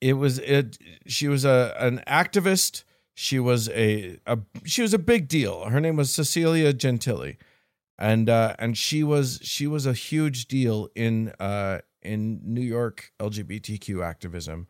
it 0.00 0.12
was 0.12 0.38
it. 0.38 0.78
She 1.08 1.26
was 1.26 1.44
a 1.44 1.74
an 1.80 2.00
activist. 2.06 2.84
she 3.14 3.40
was 3.40 3.68
a, 3.70 4.20
a 4.24 4.38
she 4.64 4.82
was 4.82 4.94
a 4.94 4.98
big 4.98 5.26
deal. 5.26 5.64
Her 5.64 5.80
name 5.80 5.96
was 5.96 6.12
Cecilia 6.12 6.72
Gentili, 6.72 7.38
and 7.98 8.30
uh, 8.30 8.54
and 8.60 8.78
she 8.78 9.02
was 9.02 9.40
she 9.42 9.66
was 9.66 9.84
a 9.84 9.94
huge 9.94 10.46
deal 10.46 10.90
in 10.94 11.32
uh, 11.40 11.80
in 12.02 12.40
New 12.44 12.60
York 12.62 13.10
LGBTQ 13.18 14.00
activism, 14.04 14.68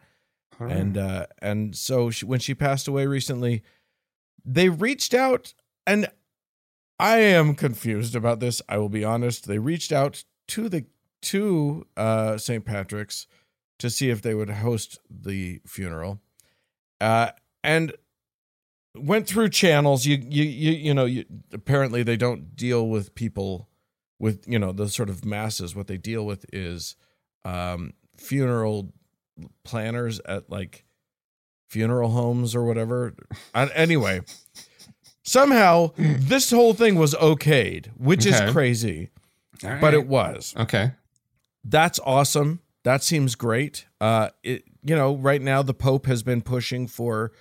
and 0.61 0.99
uh, 0.99 1.27
and 1.41 1.77
so 1.77 2.11
she, 2.11 2.25
when 2.27 2.41
she 2.41 2.55
passed 2.55 2.89
away 2.89 3.07
recently, 3.07 3.63
they 4.45 4.69
reached 4.69 5.15
out, 5.15 5.55
and 5.87 6.11
I 6.99 7.19
am 7.19 7.55
confused 7.55 8.17
about 8.17 8.41
this. 8.41 8.61
I 8.69 8.79
will 8.79 8.89
be 8.89 9.05
honest. 9.05 9.47
They 9.47 9.59
reached 9.59 9.93
out 9.93 10.25
to 10.49 10.69
the 10.69 10.87
to 11.23 11.87
uh, 11.97 12.39
St. 12.39 12.65
Patrick's 12.65 13.27
to 13.79 13.91
see 13.91 14.11
if 14.11 14.23
they 14.23 14.35
would 14.35 14.51
host 14.51 14.99
the 15.09 15.61
funeral, 15.67 16.21
uh, 17.01 17.31
and 17.63 17.93
went 18.97 19.29
through 19.29 19.51
channels. 19.51 20.07
You 20.07 20.17
you 20.17 20.45
you 20.45 20.73
you 20.73 20.95
know. 20.95 21.05
You, 21.05 21.25
apparently, 21.53 22.03
they 22.03 22.17
don't 22.17 22.57
deal 22.57 22.89
with 22.89 23.15
people 23.15 23.69
with 24.19 24.45
you 24.49 24.59
know 24.59 24.73
the 24.73 24.89
sort 24.89 25.11
of 25.11 25.25
masses. 25.25 25.77
What 25.77 25.87
they 25.87 25.99
deal 25.99 26.27
with 26.27 26.45
is 26.53 26.97
um, 27.45 27.93
funeral 28.17 28.93
planners 29.65 30.21
at 30.27 30.51
like 30.51 30.85
funeral 31.69 32.11
homes 32.11 32.55
or 32.55 32.65
whatever. 32.65 33.15
And 33.55 33.71
anyway, 33.75 34.23
somehow 35.23 35.93
this 35.97 36.51
whole 36.51 36.75
thing 36.75 36.95
was 36.97 37.15
okayed, 37.15 37.89
which 37.97 38.27
Okay. 38.27 38.47
is 38.47 38.53
crazy, 38.53 39.11
right. 39.63 39.81
but 39.81 39.95
it 39.95 40.07
was. 40.07 40.55
okay. 40.57 40.93
That's 41.65 42.01
awesome. 42.05 42.61
That 42.85 43.03
seems 43.03 43.35
great. 43.35 43.85
Uh, 44.01 44.31
it 44.43 44.65
you 44.83 44.95
know 44.97 45.17
right 45.17 45.43
now 45.43 45.61
the 45.63 45.75
Pope 45.75 46.07
has 46.07 46.23
been 46.23 46.41
pushing 46.41 46.87
for 46.87 47.33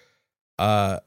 uh 0.60 1.00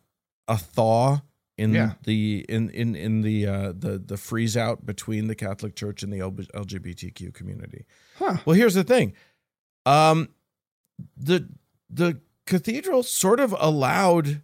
a 0.49 0.56
thaw 0.56 1.20
in 1.59 1.75
Yeah. 1.75 1.92
the 2.04 2.47
in 2.49 2.70
in 2.70 2.94
in 2.97 3.20
the 3.23 3.47
uh 3.47 3.73
the 3.76 3.99
the 3.99 4.16
freeze 4.16 4.56
out 4.56 4.87
between 4.87 5.26
the 5.26 5.35
Catholic 5.35 5.75
Church 5.75 6.02
and 6.02 6.12
the 6.12 6.20
LGBTQ 6.20 7.35
community. 7.35 7.85
Huh. 8.16 8.38
Well, 8.47 8.54
here's 8.56 8.75
the 8.75 8.85
thing. 8.85 9.12
Um 9.85 10.28
the 11.16 11.49
the 11.88 12.21
cathedral 12.47 13.02
sort 13.02 13.40
of 13.40 13.54
allowed 13.59 14.42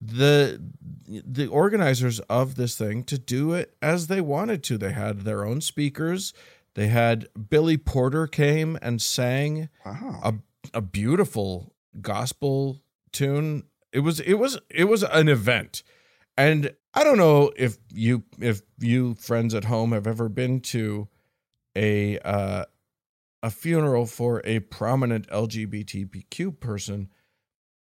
the 0.00 0.60
the 1.06 1.46
organizers 1.46 2.20
of 2.20 2.54
this 2.54 2.76
thing 2.76 3.02
to 3.04 3.18
do 3.18 3.52
it 3.52 3.74
as 3.82 4.06
they 4.06 4.20
wanted 4.20 4.62
to. 4.64 4.78
They 4.78 4.92
had 4.92 5.20
their 5.22 5.44
own 5.44 5.60
speakers. 5.60 6.32
They 6.74 6.86
had 6.88 7.28
Billy 7.48 7.76
Porter 7.76 8.26
came 8.26 8.78
and 8.80 9.02
sang 9.02 9.68
Wow. 9.84 10.20
a 10.22 10.34
a 10.72 10.80
beautiful 10.80 11.74
gospel 12.00 12.80
tune. 13.12 13.64
It 13.92 14.00
was 14.00 14.20
it 14.20 14.34
was 14.34 14.58
it 14.70 14.84
was 14.84 15.02
an 15.02 15.28
event. 15.28 15.82
And 16.36 16.72
I 16.94 17.04
don't 17.04 17.18
know 17.18 17.52
if 17.56 17.76
you 17.92 18.22
if 18.38 18.62
you 18.78 19.14
friends 19.14 19.54
at 19.54 19.64
home 19.64 19.92
have 19.92 20.06
ever 20.06 20.28
been 20.28 20.60
to 20.60 21.08
a 21.76 22.18
uh 22.20 22.64
a 23.42 23.50
funeral 23.50 24.06
for 24.06 24.42
a 24.44 24.60
prominent 24.60 25.28
LGBTQ 25.28 26.60
person, 26.60 27.08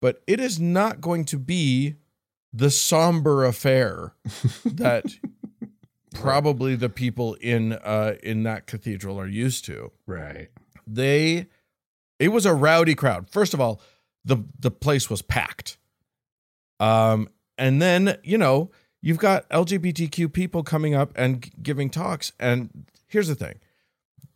but 0.02 0.22
it 0.28 0.40
is 0.40 0.60
not 0.60 1.02
going 1.02 1.26
to 1.26 1.38
be 1.38 1.96
the 2.54 2.70
somber 2.70 3.46
affair 3.46 4.14
that 4.66 5.06
probably 6.14 6.76
the 6.76 6.90
people 6.90 7.36
in 7.36 7.74
uh 7.74 8.16
in 8.22 8.44
that 8.44 8.68
cathedral 8.68 9.20
are 9.20 9.28
used 9.28 9.66
to. 9.66 9.92
Right. 10.06 10.50
they 10.86 11.48
it 12.20 12.30
was 12.30 12.46
a 12.46 12.54
rowdy 12.54 12.96
crowd. 12.96 13.30
First 13.30 13.54
of 13.54 13.62
all 13.62 13.82
the 14.26 14.38
the 14.60 14.72
place 14.72 15.10
was 15.10 15.22
packed. 15.22 15.78
Um 16.80 17.30
and 17.58 17.82
then 17.82 18.18
you 18.24 18.38
know 18.38 18.72
you've 19.02 19.18
got 19.18 19.50
lgbtq 19.50 20.34
people 20.34 20.64
coming 20.64 20.94
up 20.94 21.12
and 21.16 21.50
giving 21.64 21.90
talks 21.90 22.34
and 22.40 22.86
here's 23.08 23.28
the 23.28 23.36
thing 23.36 23.60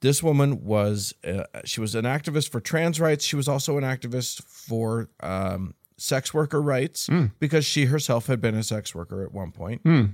this 0.02 0.22
woman 0.22 0.64
was 0.66 1.14
uh, 1.28 1.44
she 1.66 1.80
was 1.82 1.96
an 1.96 2.06
activist 2.06 2.50
for 2.50 2.60
trans 2.60 3.00
rights 3.00 3.24
she 3.26 3.36
was 3.36 3.48
also 3.48 3.78
an 3.78 3.84
activist 3.84 4.44
for 4.44 5.10
um 5.22 5.74
sex 5.98 6.34
worker 6.34 6.62
rights 6.62 7.08
Mm. 7.08 7.32
because 7.40 7.66
she 7.66 7.86
herself 7.86 8.28
had 8.28 8.42
been 8.42 8.56
a 8.56 8.64
sex 8.64 8.94
worker 8.94 9.24
at 9.24 9.32
one 9.34 9.52
point 9.52 9.82
Hmm. 9.84 10.06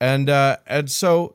and 0.00 0.28
uh, 0.28 0.56
and 0.66 0.90
so 0.90 1.34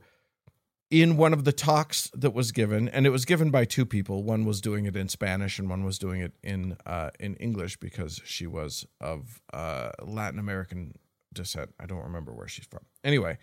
in 0.92 1.18
one 1.18 1.34
of 1.34 1.44
the 1.46 1.52
talks 1.52 2.12
that 2.14 2.32
was 2.34 2.52
given, 2.52 2.88
and 2.90 3.08
it 3.08 3.10
was 3.10 3.26
given 3.26 3.50
by 3.50 3.66
two 3.66 3.86
people. 3.88 4.22
One 4.24 4.46
was 4.46 4.62
doing 4.62 4.86
it 4.86 4.96
in 4.96 5.10
Spanish, 5.10 5.58
and 5.58 5.68
one 5.68 5.84
was 5.84 5.98
doing 5.98 6.22
it 6.22 6.34
in 6.44 6.78
uh, 6.86 7.10
in 7.20 7.36
English 7.38 7.78
because 7.78 8.22
she 8.24 8.46
was 8.46 8.86
of 9.02 9.42
uh, 9.52 9.90
Latin 10.04 10.38
American 10.40 10.94
descent. 11.34 11.74
I 11.80 11.88
don't 11.88 12.04
remember 12.04 12.34
where 12.34 12.48
she's 12.48 12.66
from. 12.68 12.86
Anyway, 13.04 13.40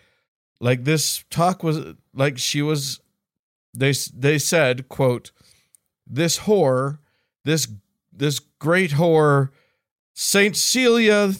like 0.60 0.84
this 0.84 1.24
talk 1.30 1.62
was 1.64 1.80
like 2.14 2.38
she 2.38 2.62
was. 2.62 3.00
They 3.74 3.92
they 4.14 4.38
said, 4.38 4.88
"quote 4.88 5.30
This 6.06 6.40
whore, 6.40 6.98
this 7.44 7.68
this 8.12 8.38
great 8.38 8.92
whore, 8.92 9.50
Saint 10.14 10.56
Celia, 10.56 11.34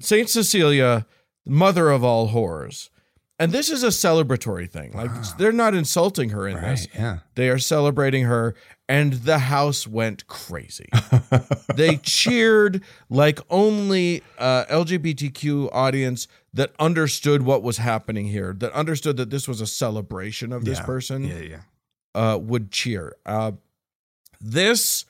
Saint 0.00 0.28
Cecilia, 0.28 1.06
mother 1.46 1.90
of 1.90 2.04
all 2.04 2.28
whores." 2.30 2.90
And 3.38 3.50
this 3.50 3.70
is 3.70 3.82
a 3.82 3.88
celebratory 3.88 4.70
thing. 4.70 4.92
Like 4.92 5.10
Wow. 5.10 5.22
they're 5.38 5.52
not 5.52 5.74
insulting 5.74 6.28
her 6.30 6.46
in 6.46 6.60
this. 6.60 6.86
Yeah. 6.94 7.18
They 7.34 7.48
are 7.48 7.58
celebrating 7.58 8.24
her, 8.24 8.54
and 8.88 9.14
the 9.14 9.38
house 9.40 9.86
went 9.86 10.26
crazy. 10.28 10.88
they 11.74 11.96
cheered 11.96 12.82
like 13.10 13.40
only 13.50 14.22
uh, 14.38 14.66
LGBTQ 14.66 15.70
audience 15.72 16.28
that 16.54 16.72
understood 16.78 17.42
what 17.42 17.62
was 17.62 17.78
happening 17.78 18.26
here, 18.28 18.52
that 18.58 18.72
understood 18.74 19.16
that 19.16 19.30
this 19.30 19.48
was 19.48 19.60
a 19.60 19.66
celebration 19.66 20.52
of 20.52 20.64
this 20.64 20.78
Yeah. 20.78 20.84
person, 20.84 21.24
yeah. 21.24 21.38
Yeah. 21.38 21.60
uh, 22.14 22.36
would 22.36 22.70
cheer. 22.70 23.16
Uh, 23.26 23.52
this 24.40 25.04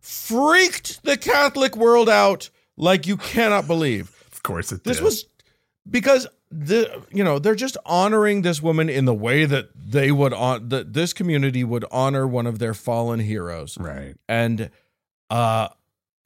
freaked 0.00 1.02
the 1.04 1.16
Catholic 1.16 1.76
world 1.76 2.08
out 2.08 2.50
like 2.76 3.06
you 3.06 3.16
cannot 3.16 3.66
believe. 3.66 4.10
Of 4.32 4.42
course 4.42 4.72
it 4.72 4.84
This 4.84 4.96
did. 4.98 5.04
was 5.04 5.24
because 5.90 6.26
the 6.50 7.02
you 7.10 7.24
know 7.24 7.38
they're 7.38 7.54
just 7.54 7.76
honoring 7.86 8.42
this 8.42 8.62
woman 8.62 8.88
in 8.88 9.04
the 9.06 9.14
way 9.14 9.44
that 9.44 9.70
they 9.74 10.12
would 10.12 10.32
on 10.34 10.68
that 10.68 10.92
this 10.92 11.12
community 11.12 11.64
would 11.64 11.84
honor 11.90 12.26
one 12.26 12.46
of 12.46 12.58
their 12.58 12.74
fallen 12.74 13.20
heroes 13.20 13.78
right. 13.78 14.14
and 14.28 14.70
uh 15.30 15.68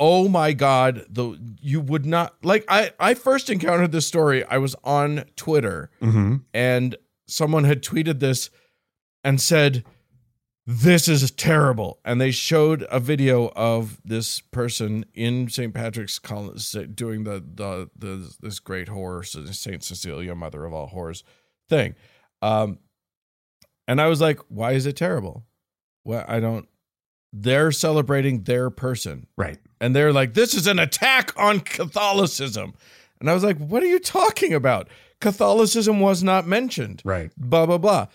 oh 0.00 0.28
my 0.28 0.52
god 0.52 1.06
the 1.08 1.38
you 1.60 1.80
would 1.80 2.04
not 2.04 2.34
like 2.42 2.64
i 2.68 2.90
i 2.98 3.14
first 3.14 3.48
encountered 3.48 3.92
this 3.92 4.06
story 4.06 4.44
i 4.46 4.58
was 4.58 4.74
on 4.84 5.24
twitter 5.36 5.90
Mm-hmm. 6.02 6.36
and 6.52 6.96
someone 7.28 7.64
had 7.64 7.82
tweeted 7.82 8.18
this 8.20 8.50
and 9.24 9.40
said 9.40 9.84
this 10.66 11.06
is 11.06 11.30
terrible 11.30 12.00
and 12.04 12.20
they 12.20 12.30
showed 12.32 12.84
a 12.90 12.98
video 12.98 13.52
of 13.54 14.00
this 14.04 14.40
person 14.40 15.04
in 15.14 15.48
st 15.48 15.72
patrick's 15.72 16.18
college 16.18 16.70
doing 16.94 17.22
the 17.24 17.42
the, 17.54 17.88
the 17.96 18.34
this 18.40 18.58
great 18.58 18.88
whore 18.88 19.24
saint 19.54 19.84
cecilia 19.84 20.34
mother 20.34 20.64
of 20.64 20.74
all 20.74 20.88
whores 20.88 21.22
thing 21.68 21.94
um 22.42 22.78
and 23.86 24.00
i 24.00 24.06
was 24.08 24.20
like 24.20 24.40
why 24.48 24.72
is 24.72 24.86
it 24.86 24.96
terrible 24.96 25.44
well 26.04 26.24
i 26.26 26.40
don't 26.40 26.68
they're 27.32 27.70
celebrating 27.72 28.44
their 28.44 28.70
person 28.70 29.26
Right. 29.36 29.58
and 29.80 29.94
they're 29.94 30.12
like, 30.12 30.32
this 30.32 30.54
is 30.54 30.66
an 30.66 30.78
attack 30.78 31.32
on 31.38 31.60
Catholicism. 31.60 32.72
And 33.20 33.28
I 33.28 33.34
was 33.34 33.44
like, 33.44 33.58
what 33.58 33.82
are 33.82 33.86
you 33.86 33.98
talking 33.98 34.54
about? 34.54 34.88
Catholicism 35.20 36.00
was 36.00 36.22
not 36.22 36.46
mentioned. 36.46 37.02
Right. 37.04 37.30
Blah 37.36 37.66
blah 37.66 37.76
blah. 37.78 38.06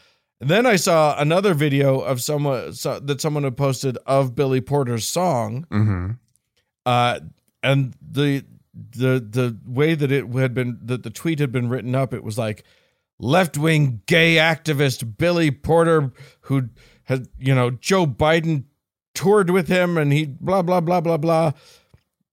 And 0.42 0.50
then 0.50 0.66
I 0.66 0.76
saw 0.76 1.18
another 1.20 1.54
video 1.54 2.00
of 2.00 2.22
someone 2.22 2.74
so, 2.74 3.00
that 3.00 3.22
someone 3.22 3.44
had 3.44 3.56
posted 3.56 3.98
of 4.08 4.34
Billy 4.36 4.60
Porter's 4.60 5.06
song, 5.06 5.68
Mm-hmm. 5.72 6.12
uh, 6.86 7.20
and 7.64 7.94
the 8.02 8.44
the 8.74 9.20
the 9.20 9.58
way 9.66 9.94
that 9.94 10.12
it 10.12 10.28
had 10.34 10.54
been 10.56 10.80
that 10.82 11.04
the 11.04 11.12
tweet 11.12 11.38
had 11.40 11.52
been 11.52 11.70
written 11.70 11.94
up, 11.94 12.12
it 12.14 12.24
was 12.24 12.40
like 12.40 12.64
left 13.20 13.56
wing 13.56 14.02
gay 14.08 14.38
activist 14.38 15.16
Billy 15.18 15.52
Porter 15.52 16.12
who 16.42 16.70
had 17.04 17.28
you 17.38 17.54
know 17.54 17.70
Joe 17.70 18.08
Biden 18.08 18.64
toured 19.14 19.52
with 19.52 19.68
him 19.68 19.96
and 19.96 20.12
he 20.12 20.26
blah 20.26 20.64
blah 20.64 20.82
blah 20.82 21.02
blah 21.02 21.18
blah. 21.18 21.52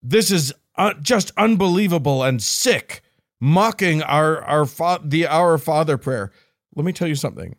This 0.03 0.31
is 0.31 0.55
uh, 0.77 0.95
just 1.03 1.31
unbelievable 1.37 2.23
and 2.23 2.43
sick, 2.43 3.03
mocking 3.39 4.03
our 4.03 4.43
our 4.45 4.65
fa- 4.65 5.01
the 5.05 5.27
Our 5.27 5.59
Father 5.59 5.99
prayer. 5.99 6.31
Let 6.75 6.87
me 6.87 6.93
tell 6.95 7.09
you 7.09 7.17
something. 7.17 7.55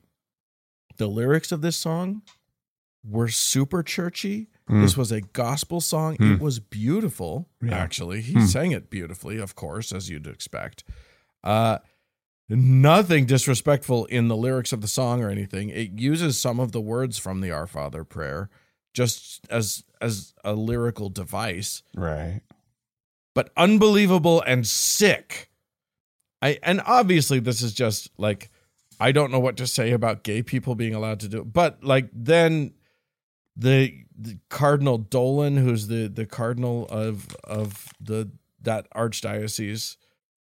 The 0.99 1.07
lyrics 1.07 1.51
of 1.51 1.61
this 1.61 1.75
song 1.75 2.21
were 3.03 3.27
super 3.29 3.81
churchy. 3.81 4.47
Mm. 4.69 4.81
This 4.83 4.95
was 4.95 5.11
a 5.11 5.21
gospel 5.21 5.81
song. 5.81 6.15
Hmm. 6.17 6.33
It 6.33 6.39
was 6.41 6.59
beautiful, 6.59 7.47
Yeah. 7.61 7.75
actually. 7.75 8.21
He 8.21 8.33
Hmm. 8.33 8.45
sang 8.45 8.71
it 8.71 8.89
beautifully, 8.89 9.37
of 9.39 9.55
course, 9.55 9.91
as 9.91 10.09
you'd 10.09 10.27
expect. 10.27 10.83
Uh, 11.43 11.79
nothing 12.49 13.25
disrespectful 13.25 14.05
in 14.05 14.27
the 14.27 14.35
lyrics 14.37 14.71
of 14.73 14.81
the 14.81 14.87
song 14.87 15.23
or 15.23 15.29
anything. 15.29 15.69
It 15.69 15.91
uses 15.99 16.39
some 16.39 16.59
of 16.59 16.71
the 16.71 16.81
words 16.81 17.17
from 17.17 17.41
the 17.41 17.51
Our 17.51 17.67
Father 17.67 18.03
prayer 18.03 18.49
just 18.93 19.45
as 19.49 19.83
as 20.01 20.33
a 20.43 20.53
lyrical 20.53 21.09
device. 21.09 21.81
Right. 21.95 22.41
but 23.35 23.51
unbelievable 23.55 24.41
and 24.41 24.67
sick. 24.67 25.49
I 26.41 26.59
and 26.63 26.81
obviously 26.85 27.39
this 27.39 27.61
is 27.61 27.73
just 27.73 28.09
like 28.17 28.49
I 28.99 29.11
don't 29.11 29.31
know 29.31 29.39
what 29.39 29.57
to 29.57 29.67
say 29.67 29.91
about 29.91 30.23
gay 30.23 30.43
people 30.43 30.75
being 30.75 30.93
allowed 30.93 31.19
to 31.21 31.27
do 31.27 31.39
it, 31.39 31.53
but 31.53 31.83
like 31.83 32.09
then 32.13 32.73
the, 33.55 33.93
the 34.17 34.39
Cardinal 34.49 34.97
Dolan, 34.97 35.57
who's 35.57 35.87
the 35.87 36.07
the 36.07 36.25
cardinal 36.25 36.87
of 36.89 37.27
of 37.43 37.87
the 37.99 38.29
that 38.61 38.89
archdiocese, 38.91 39.95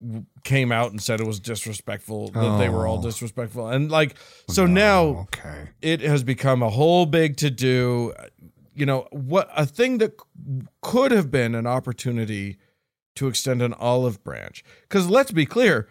w- 0.01 0.25
came 0.43 0.71
out 0.71 0.91
and 0.91 1.01
said 1.01 1.19
it 1.21 1.27
was 1.27 1.39
disrespectful 1.39 2.27
that 2.29 2.57
they 2.57 2.69
were 2.69 2.85
all 2.87 2.99
Oh. 2.99 3.03
disrespectful, 3.03 3.67
and 3.67 3.89
like 3.91 4.15
so 4.49 4.65
now 4.65 5.03
okay. 5.33 5.69
it 5.81 6.01
has 6.01 6.23
become 6.23 6.61
a 6.61 6.69
whole 6.69 7.05
big 7.05 7.37
to 7.37 7.49
do. 7.49 8.13
You 8.73 8.85
know 8.85 9.07
what? 9.11 9.49
A 9.55 9.65
thing 9.65 9.97
that 9.99 10.13
could 10.81 11.11
have 11.11 11.29
been 11.31 11.55
an 11.55 11.67
opportunity 11.67 12.57
to 13.15 13.27
extend 13.27 13.61
an 13.61 13.73
olive 13.73 14.23
branch. 14.23 14.63
Because 14.83 15.09
let's 15.09 15.31
be 15.33 15.45
clear, 15.45 15.89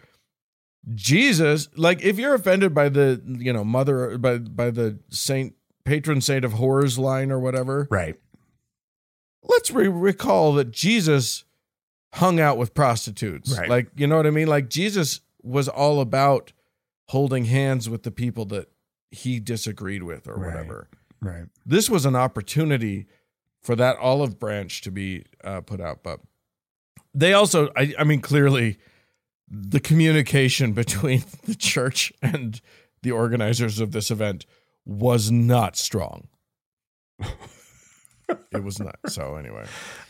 Jesus, 0.95 1.69
like 1.75 2.01
if 2.01 2.17
you're 2.17 2.33
offended 2.33 2.73
by 2.73 2.89
the 2.89 3.21
you 3.25 3.53
know 3.53 3.63
mother 3.63 4.17
by 4.17 4.37
by 4.39 4.71
the 4.71 4.99
saint 5.09 5.53
patron 5.85 6.21
saint 6.21 6.43
of 6.45 6.53
horrors 6.53 6.97
line 6.97 7.31
or 7.31 7.39
whatever, 7.39 7.87
Right. 7.91 8.15
let's 9.43 9.71
re- 9.71 9.87
recall 9.87 10.53
that 10.53 10.71
Jesus 10.71 11.43
hung 12.13 12.39
out 12.39 12.57
with 12.57 12.73
prostitutes. 12.73 13.57
Right. 13.57 13.69
Like, 13.69 13.87
you 13.95 14.05
know 14.07 14.17
what 14.17 14.27
I 14.27 14.31
mean? 14.31 14.47
Like 14.47 14.69
Jesus 14.69 15.21
was 15.41 15.67
all 15.67 16.01
about 16.01 16.51
holding 17.09 17.45
hands 17.45 17.89
with 17.89 18.03
the 18.03 18.11
people 18.11 18.45
that 18.45 18.69
he 19.11 19.39
disagreed 19.39 20.03
with 20.03 20.27
or 20.27 20.35
Right. 20.35 20.47
whatever. 20.53 20.87
Right. 21.21 21.45
This 21.65 21.89
was 21.89 22.05
an 22.05 22.15
opportunity 22.15 23.07
for 23.61 23.75
that 23.75 23.97
olive 23.97 24.39
branch 24.39 24.81
to 24.81 24.91
be 24.91 25.23
uh, 25.43 25.61
put 25.61 25.79
out, 25.79 26.01
but 26.03 26.19
they 27.13 27.33
also, 27.33 27.69
I, 27.75 27.93
I 27.99 28.03
mean, 28.03 28.21
clearly 28.21 28.77
the 29.53 29.79
communication 29.81 30.71
between 30.83 31.23
the 31.45 31.55
church 31.55 32.13
and 32.21 32.61
the 33.03 33.11
organizers 33.11 33.79
of 33.79 33.91
this 33.91 34.09
event 34.09 34.45
was 34.85 35.29
not 35.29 35.75
strong. 35.75 36.27
it 38.51 38.63
was 38.63 38.79
not. 38.79 38.97
So 39.07 39.35
anyway. 39.35 39.65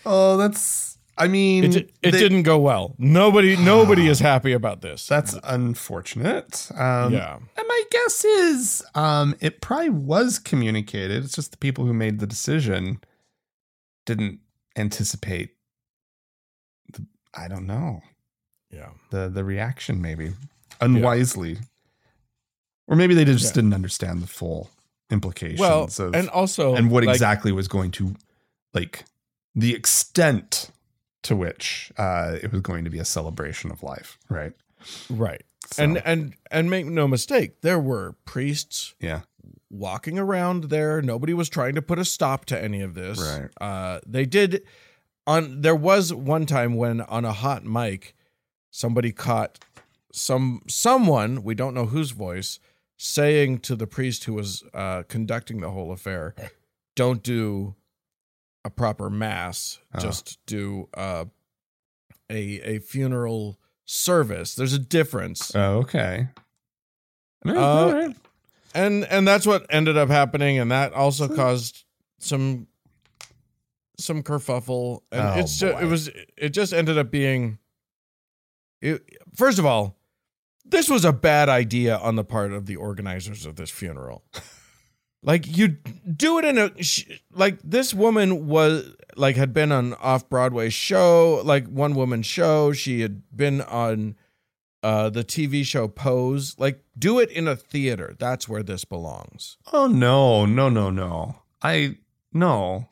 Oh, 0.05 0.37
that's. 0.37 0.97
I 1.17 1.27
mean, 1.27 1.65
It, 1.65 1.75
it 1.75 1.91
they- 2.03 2.11
didn't 2.11 2.43
go 2.43 2.57
well. 2.59 2.95
Nobody 2.97 3.57
nobody 3.57 4.07
is 4.07 4.19
happy 4.31 4.53
about 4.53 4.81
this. 4.81 5.07
That's 5.07 5.37
unfortunate. 5.43 6.69
Um, 6.75 7.13
yeah. 7.13 7.35
And 7.35 7.67
my 7.67 7.83
guess 7.91 8.23
is 8.25 8.83
um, 8.95 9.35
it 9.41 9.61
probably 9.61 9.89
was 9.89 10.39
communicated. 10.39 11.23
It's 11.23 11.35
just 11.35 11.51
the 11.51 11.57
people 11.57 11.85
who 11.85 11.93
made 11.93 12.19
the 12.19 12.27
decision 12.27 12.99
didn't 14.05 14.39
anticipate. 14.77 15.51
The, 16.93 17.05
I 17.35 17.47
don't 17.47 17.67
know 17.67 18.01
Yeah. 18.71 18.89
the 19.09 19.29
the 19.29 19.43
reaction 19.43 20.01
maybe 20.01 20.33
unwisely, 20.79 21.57
or 22.87 22.95
maybe 22.95 23.13
they 23.13 23.25
just 23.25 23.45
Yeah. 23.45 23.53
didn't 23.53 23.73
understand 23.73 24.21
the 24.21 24.27
full 24.27 24.69
implications 25.09 25.59
Well, 25.59 25.83
of 25.83 26.15
and 26.15 26.29
also 26.29 26.75
and 26.75 26.89
what 26.89 27.03
like, 27.03 27.13
exactly 27.15 27.51
was 27.51 27.67
going 27.67 27.91
to 27.91 28.15
like 28.73 29.05
the 29.55 29.73
extent 29.75 30.71
to 31.23 31.35
which 31.35 31.91
uh, 31.97 32.37
it 32.41 32.51
was 32.51 32.61
going 32.61 32.83
to 32.85 32.89
be 32.89 32.97
a 32.99 33.05
celebration 33.05 33.69
of 33.71 33.83
life, 33.83 34.17
right? 34.29 34.53
right. 35.09 35.43
So, 35.73 35.83
And 35.83 36.01
and 36.05 36.33
and 36.49 36.69
make 36.69 36.85
no 36.85 37.07
mistake, 37.07 37.61
there 37.61 37.79
were 37.79 38.15
priests 38.25 38.95
yeah, 38.99 39.21
walking 39.69 40.17
around 40.17 40.65
there. 40.65 41.01
Nobody 41.01 41.33
was 41.33 41.49
trying 41.49 41.75
to 41.75 41.81
put 41.81 41.99
a 41.99 42.05
stop 42.05 42.45
to 42.45 42.61
any 42.61 42.81
of 42.81 42.93
this. 42.95 43.19
Right. 43.19 43.49
Uh 43.59 43.99
they 44.07 44.25
did 44.25 44.63
on 45.27 45.61
there 45.61 45.75
was 45.75 46.11
one 46.13 46.45
time 46.45 46.75
when 46.75 47.01
on 47.01 47.25
a 47.25 47.33
hot 47.33 47.63
mic 47.63 48.15
somebody 48.71 49.11
caught 49.11 49.59
some 50.11 50.61
someone, 50.67 51.43
we 51.43 51.53
don't 51.53 51.73
know 51.75 51.85
whose 51.85 52.11
voice, 52.11 52.59
saying 52.97 53.59
to 53.59 53.75
the 53.75 53.85
priest 53.87 54.23
who 54.23 54.33
was 54.33 54.63
uh 54.73 55.03
conducting 55.03 55.61
the 55.61 55.69
whole 55.69 55.91
affair, 55.91 56.33
don't 56.95 57.21
do 57.23 57.75
a 58.65 58.69
proper 58.69 59.09
mass, 59.09 59.79
Oh. 59.93 59.99
just 59.99 60.39
do 60.45 60.89
uh 60.95 61.25
a 62.29 62.59
a 62.75 62.79
funeral 62.79 63.59
service. 63.85 64.55
There's 64.55 64.73
a 64.73 64.79
difference. 64.79 65.53
Oh, 65.55 65.79
okay. 65.79 66.27
All 67.45 67.53
right, 67.53 67.57
Uh, 67.61 67.65
all 67.65 67.93
right. 67.93 68.15
and 68.75 69.03
and 69.05 69.27
that's 69.27 69.45
what 69.47 69.65
ended 69.69 69.97
up 69.97 70.09
happening 70.09 70.59
and 70.59 70.71
that 70.71 70.93
also 70.93 71.27
caused 71.27 71.83
some 72.19 72.67
some 73.97 74.23
kerfuffle 74.23 75.01
and 75.11 75.21
Oh, 75.21 75.39
it's 75.39 75.57
just, 75.59 75.75
boy. 75.75 75.81
it 75.81 75.85
was 75.85 76.09
it 76.37 76.49
just 76.49 76.73
ended 76.73 76.97
up 76.97 77.11
being 77.11 77.57
it, 78.81 79.03
first 79.35 79.59
of 79.59 79.65
all 79.65 79.97
this 80.65 80.89
was 80.89 81.03
a 81.03 81.13
bad 81.13 81.49
idea 81.49 81.97
on 81.97 82.15
the 82.15 82.23
part 82.23 82.53
of 82.53 82.65
the 82.65 82.75
organizers 82.75 83.45
of 83.45 83.55
this 83.55 83.69
funeral. 83.69 84.23
Like 85.23 85.55
you 85.55 85.67
do 85.67 86.39
it 86.39 86.45
in 86.45 86.57
a 86.57 86.71
like 87.31 87.59
this 87.63 87.93
woman 87.93 88.47
was 88.47 88.95
like 89.15 89.35
had 89.35 89.53
been 89.53 89.71
on 89.71 89.93
off 89.95 90.27
broadway 90.27 90.69
show 90.69 91.41
like 91.45 91.67
one 91.67 91.93
woman 91.93 92.23
show. 92.23 92.71
She 92.71 93.01
had 93.01 93.21
been 93.35 93.61
on 93.61 94.15
uh 94.81 95.11
the 95.11 95.23
tv 95.23 95.63
show 95.63 95.87
pose. 95.87 96.55
Like 96.57 96.83
do 96.97 97.19
it 97.19 97.29
in 97.29 97.47
a 97.47 97.55
theater. 97.55 98.15
That's 98.17 98.49
where 98.49 98.63
this 98.63 98.83
belongs. 98.83 99.57
Oh 99.71 99.85
no, 99.85 100.47
no, 100.47 100.69
no, 100.69 100.89
no. 100.89 101.35
I 101.61 101.97
no. 102.33 102.89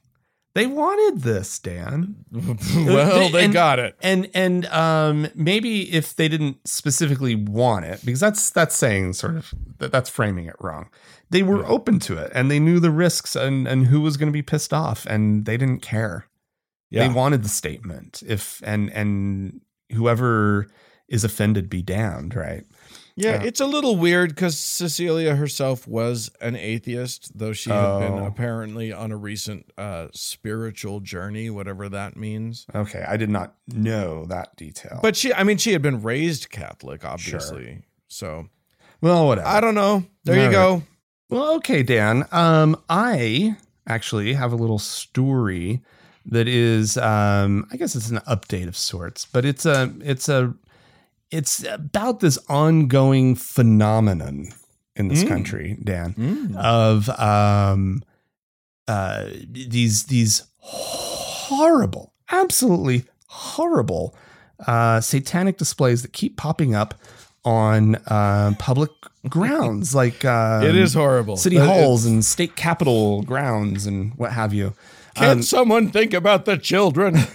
They 0.59 0.67
wanted 0.67 1.21
this, 1.23 1.57
Dan. 1.59 2.15
well 2.75 3.29
they 3.29 3.45
and- 3.45 3.53
got 3.53 3.79
it 3.79 3.95
And 4.01 4.29
and 4.33 4.65
um 4.67 5.27
maybe 5.35 5.91
if 5.93 6.15
they 6.15 6.27
didn't 6.27 6.57
specifically 6.67 7.35
want 7.35 7.85
it, 7.85 8.03
because 8.05 8.19
that's 8.19 8.49
that's 8.49 8.75
saying 8.75 9.13
sort 9.13 9.35
of 9.37 9.53
that, 9.77 9.91
that's 9.91 10.09
framing 10.09 10.45
it 10.47 10.55
wrong. 10.59 10.89
They 11.29 11.43
were 11.43 11.61
Yeah. 11.61 11.67
open 11.67 11.99
to 11.99 12.17
it 12.17 12.31
and 12.35 12.49
they 12.51 12.59
knew 12.59 12.79
the 12.79 12.91
risks 12.91 13.35
and 13.35 13.67
and 13.67 13.87
who 13.87 14.01
was 14.01 14.17
going 14.17 14.27
to 14.27 14.33
be 14.33 14.41
pissed 14.41 14.73
off 14.73 15.05
and 15.05 15.45
they 15.45 15.55
didn't 15.57 15.81
care. 15.81 16.25
yeah 16.89 17.07
They 17.07 17.13
wanted 17.13 17.43
the 17.43 17.49
statement. 17.49 18.21
If 18.27 18.61
and 18.65 18.89
and 18.91 19.61
whoever 19.93 20.67
is 21.07 21.23
offended 21.23 21.69
be 21.69 21.81
damned, 21.81 22.35
right? 22.35 22.65
Yeah, 23.21 23.41
it's 23.43 23.59
a 23.59 23.65
little 23.65 23.95
weird 23.97 24.29
because 24.29 24.57
Cecilia 24.57 25.35
herself 25.35 25.87
was 25.87 26.31
an 26.41 26.55
atheist, 26.55 27.37
though 27.37 27.53
she 27.53 27.69
had 27.69 27.99
been 27.99 28.13
Oh. 28.13 28.25
apparently 28.25 28.91
on 28.93 29.11
a 29.11 29.17
recent 29.17 29.71
uh, 29.77 30.07
spiritual 30.13 30.99
journey, 31.01 31.49
whatever 31.49 31.89
that 31.89 32.15
means. 32.15 32.65
Okay, 32.73 33.03
I 33.07 33.17
did 33.17 33.29
not 33.29 33.55
know 33.67 34.25
that 34.25 34.55
detail. 34.55 34.99
But 35.01 35.15
she, 35.15 35.33
I 35.33 35.43
mean, 35.43 35.57
she 35.57 35.73
had 35.73 35.81
been 35.81 36.01
raised 36.01 36.49
Catholic, 36.49 37.03
obviously. 37.03 37.65
Sure. 37.65 37.83
So 38.07 38.49
well, 39.01 39.27
whatever. 39.27 39.47
I 39.47 39.59
don't 39.61 39.75
know. 39.75 40.05
There 40.23 40.37
you 40.37 40.45
All 40.45 40.51
go. 40.79 40.83
Well, 41.29 41.55
okay, 41.55 41.83
Dan. 41.83 42.25
Um, 42.31 42.81
I 42.89 43.55
actually 43.87 44.33
have 44.33 44.51
a 44.51 44.55
little 44.55 44.79
story 44.79 45.81
that 46.25 46.47
is, 46.47 46.97
um, 46.97 47.67
I 47.71 47.77
guess 47.77 47.95
it's 47.95 48.09
an 48.09 48.19
update 48.27 48.67
of 48.67 48.75
sorts, 48.77 49.25
but 49.25 49.45
it's 49.45 49.65
a, 49.65 49.93
it's 50.01 50.27
a, 50.29 50.53
it's 51.31 51.63
about 51.65 52.19
this 52.19 52.37
ongoing 52.47 53.35
phenomenon 53.35 54.49
in 54.95 55.07
this 55.07 55.23
Mm. 55.23 55.27
country, 55.27 55.77
Dan, 55.83 56.55
of 56.57 57.07
um, 57.19 58.03
uh, 58.87 59.25
these 59.49 60.05
these 60.05 60.43
horrible, 60.57 62.13
absolutely 62.31 63.05
horrible 63.27 64.15
uh, 64.67 64.99
satanic 65.01 65.57
displays 65.57 66.01
that 66.01 66.11
keep 66.13 66.35
popping 66.37 66.75
up 66.75 66.95
on 67.45 67.95
uh, 68.07 68.53
public 68.59 68.89
grounds, 69.29 69.95
like 69.95 70.25
um, 70.25 70.63
it 70.63 70.75
is 70.75 70.93
horrible. 70.93 71.37
city 71.37 71.57
But 71.57 71.67
halls 71.67 72.05
and 72.05 72.25
state 72.25 72.55
capitol 72.55 73.21
grounds 73.23 73.85
and 73.85 74.13
what 74.17 74.33
have 74.33 74.53
you. 74.53 74.73
Can't 75.15 75.31
Um, 75.39 75.41
someone 75.43 75.89
think 75.91 76.13
about 76.13 76.45
the 76.45 76.57
children? 76.57 77.17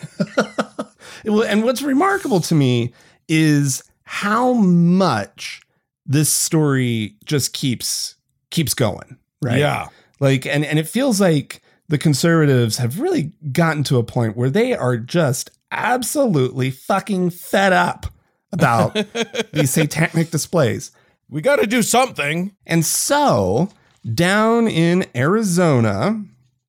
And 1.26 1.64
what's 1.64 1.80
remarkable 1.80 2.40
to 2.42 2.54
me 2.54 2.92
is 3.28 3.82
how 4.04 4.52
much 4.54 5.60
this 6.06 6.32
story 6.32 7.16
just 7.24 7.52
keeps 7.52 8.16
keeps 8.50 8.74
going, 8.74 9.18
right? 9.42 9.58
Yeah. 9.58 9.88
Like 10.20 10.46
and 10.46 10.64
and 10.64 10.78
it 10.78 10.88
feels 10.88 11.20
like 11.20 11.62
the 11.88 11.98
conservatives 11.98 12.78
have 12.78 13.00
really 13.00 13.32
gotten 13.52 13.84
to 13.84 13.98
a 13.98 14.02
point 14.02 14.36
where 14.36 14.50
they 14.50 14.74
are 14.74 14.96
just 14.96 15.50
absolutely 15.70 16.70
fucking 16.70 17.30
fed 17.30 17.72
up 17.72 18.06
about 18.52 18.94
these 19.52 19.70
satanic 19.70 20.30
displays. 20.30 20.92
We 21.28 21.40
got 21.40 21.56
to 21.56 21.66
do 21.66 21.82
something. 21.82 22.54
And 22.66 22.84
so, 22.84 23.70
down 24.14 24.68
in 24.68 25.06
Arizona, 25.14 26.22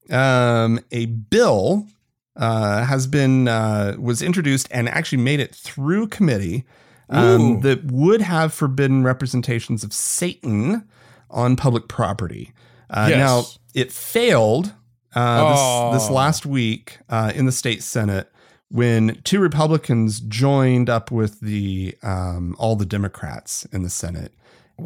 um, 0.09 0.79
a 0.91 1.05
bill 1.05 1.87
uh, 2.35 2.83
has 2.85 3.07
been 3.07 3.47
uh, 3.47 3.95
was 3.97 4.21
introduced 4.21 4.67
and 4.71 4.89
actually 4.89 5.19
made 5.21 5.39
it 5.39 5.53
through 5.55 6.07
committee 6.07 6.65
um, 7.09 7.61
that 7.61 7.85
would 7.85 8.21
have 8.21 8.53
forbidden 8.53 9.03
representations 9.03 9.83
of 9.83 9.93
Satan 9.93 10.87
on 11.29 11.55
public 11.55 11.87
property. 11.87 12.51
Uh, 12.89 13.07
Yes. 13.09 13.17
Now, 13.19 13.43
it 13.73 13.91
failed 13.91 14.73
uh, 15.15 15.41
Oh. 15.43 15.91
this, 15.93 16.03
this 16.03 16.11
last 16.11 16.45
week 16.45 16.99
uh, 17.09 17.31
in 17.35 17.45
the 17.45 17.51
state 17.51 17.83
senate 17.83 18.31
when 18.69 19.21
two 19.23 19.39
Republicans 19.39 20.19
joined 20.19 20.89
up 20.89 21.11
with 21.11 21.39
the 21.39 21.95
um, 22.03 22.55
all 22.59 22.75
the 22.75 22.85
Democrats 22.85 23.65
in 23.71 23.83
the 23.83 23.89
Senate 23.89 24.33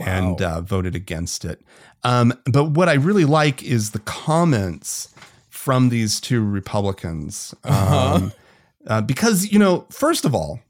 and 0.05 0.39
uh, 0.41 0.61
voted 0.61 0.93
against 0.95 1.45
it. 1.45 1.61
Um, 2.03 2.33
but 2.45 2.65
what 2.71 2.87
I 2.89 2.93
really 2.93 3.25
like 3.25 3.63
is 3.63 3.91
the 3.91 3.99
comments 3.99 5.13
from 5.59 5.89
these 5.89 6.21
two 6.21 6.41
Republicans. 6.41 7.53
Um, 7.65 8.31
uh, 8.87 9.01
because, 9.01 9.51
you 9.51 9.59
know, 9.59 9.85
first 9.89 10.23
of 10.23 10.33
all, 10.33 10.61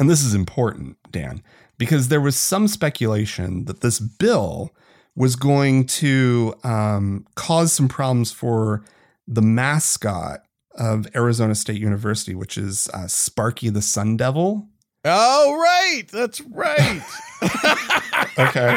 and 0.00 0.10
this 0.10 0.24
is 0.24 0.34
important, 0.34 0.96
Dan, 1.12 1.44
because 1.78 2.08
there 2.08 2.20
was 2.20 2.34
some 2.34 2.66
speculation 2.66 3.66
that 3.66 3.82
this 3.82 4.00
bill 4.00 4.74
was 5.14 5.36
going 5.36 5.86
to 5.86 6.54
um, 6.64 7.24
cause 7.36 7.72
some 7.72 7.86
problems 7.86 8.32
for 8.32 8.82
the 9.28 9.42
mascot 9.42 10.40
of 10.74 11.06
Arizona 11.14 11.54
State 11.54 11.80
University, 11.80 12.34
which 12.34 12.58
is 12.58 12.88
uh, 12.92 13.06
Sparky 13.06 13.68
the 13.68 13.80
Sun 13.80 14.16
Devil. 14.16 14.66
Oh, 15.04 15.56
right. 15.56 16.02
That's 16.10 16.40
right. 16.40 17.00
Okay. 18.38 18.76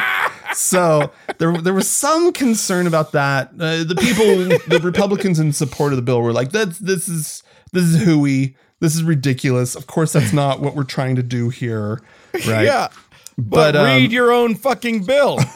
So 0.53 1.11
there, 1.37 1.57
there 1.57 1.73
was 1.73 1.89
some 1.89 2.31
concern 2.33 2.87
about 2.87 3.11
that. 3.13 3.49
Uh, 3.59 3.83
the 3.83 3.95
people, 3.99 4.25
the 4.67 4.79
Republicans 4.83 5.39
in 5.39 5.53
support 5.53 5.93
of 5.93 5.97
the 5.97 6.03
bill 6.03 6.21
were 6.21 6.33
like, 6.33 6.51
"That's 6.51 6.79
this 6.79 7.07
is 7.07 7.43
this 7.71 7.83
is 7.83 8.03
hooey. 8.03 8.55
This 8.79 8.95
is 8.95 9.03
ridiculous. 9.03 9.75
Of 9.75 9.87
course, 9.87 10.13
that's 10.13 10.33
not 10.33 10.59
what 10.59 10.75
we're 10.75 10.83
trying 10.83 11.15
to 11.15 11.23
do 11.23 11.49
here, 11.49 12.01
right?" 12.47 12.65
Yeah. 12.65 12.89
But, 13.35 13.73
But, 13.73 13.75
um, 13.77 13.85
read 13.85 14.11
your 14.11 14.31
own 14.31 14.53
fucking 14.53 15.05
bill. 15.05 15.39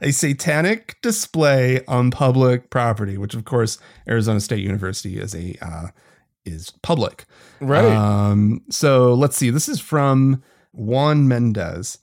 a 0.00 0.10
satanic 0.10 0.96
display 1.02 1.84
on 1.86 2.10
public 2.10 2.70
property, 2.70 3.18
which 3.18 3.34
of 3.34 3.44
course 3.44 3.78
Arizona 4.08 4.40
State 4.40 4.62
University 4.62 5.18
is 5.18 5.34
a 5.34 5.56
uh, 5.60 5.88
is 6.44 6.70
public. 6.82 7.24
Right. 7.60 7.84
Um, 7.84 8.62
so 8.70 9.14
let's 9.14 9.36
see. 9.36 9.50
This 9.50 9.68
is 9.68 9.80
from 9.80 10.42
Juan 10.72 11.28
Mendez. 11.28 11.98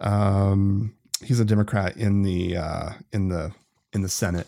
Um, 0.00 0.94
he's 1.22 1.40
a 1.40 1.44
Democrat 1.44 1.96
in 1.96 2.22
the 2.22 2.56
uh, 2.56 2.90
in 3.12 3.28
the 3.28 3.52
in 3.92 4.02
the 4.02 4.08
Senate. 4.08 4.46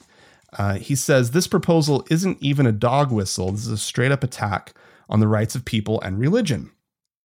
Uh, 0.59 0.75
he 0.75 0.95
says 0.95 1.31
this 1.31 1.47
proposal 1.47 2.05
isn't 2.11 2.39
even 2.41 2.67
a 2.67 2.73
dog 2.73 3.13
whistle. 3.13 3.53
This 3.53 3.67
is 3.67 3.73
a 3.73 3.79
straight 3.79 4.13
up 4.13 4.25
attack 4.25 4.75
on 5.09 5.21
the 5.21 5.29
rights 5.29 5.55
of 5.55 5.65
people 5.65 6.01
and 6.01 6.19
religion. 6.19 6.71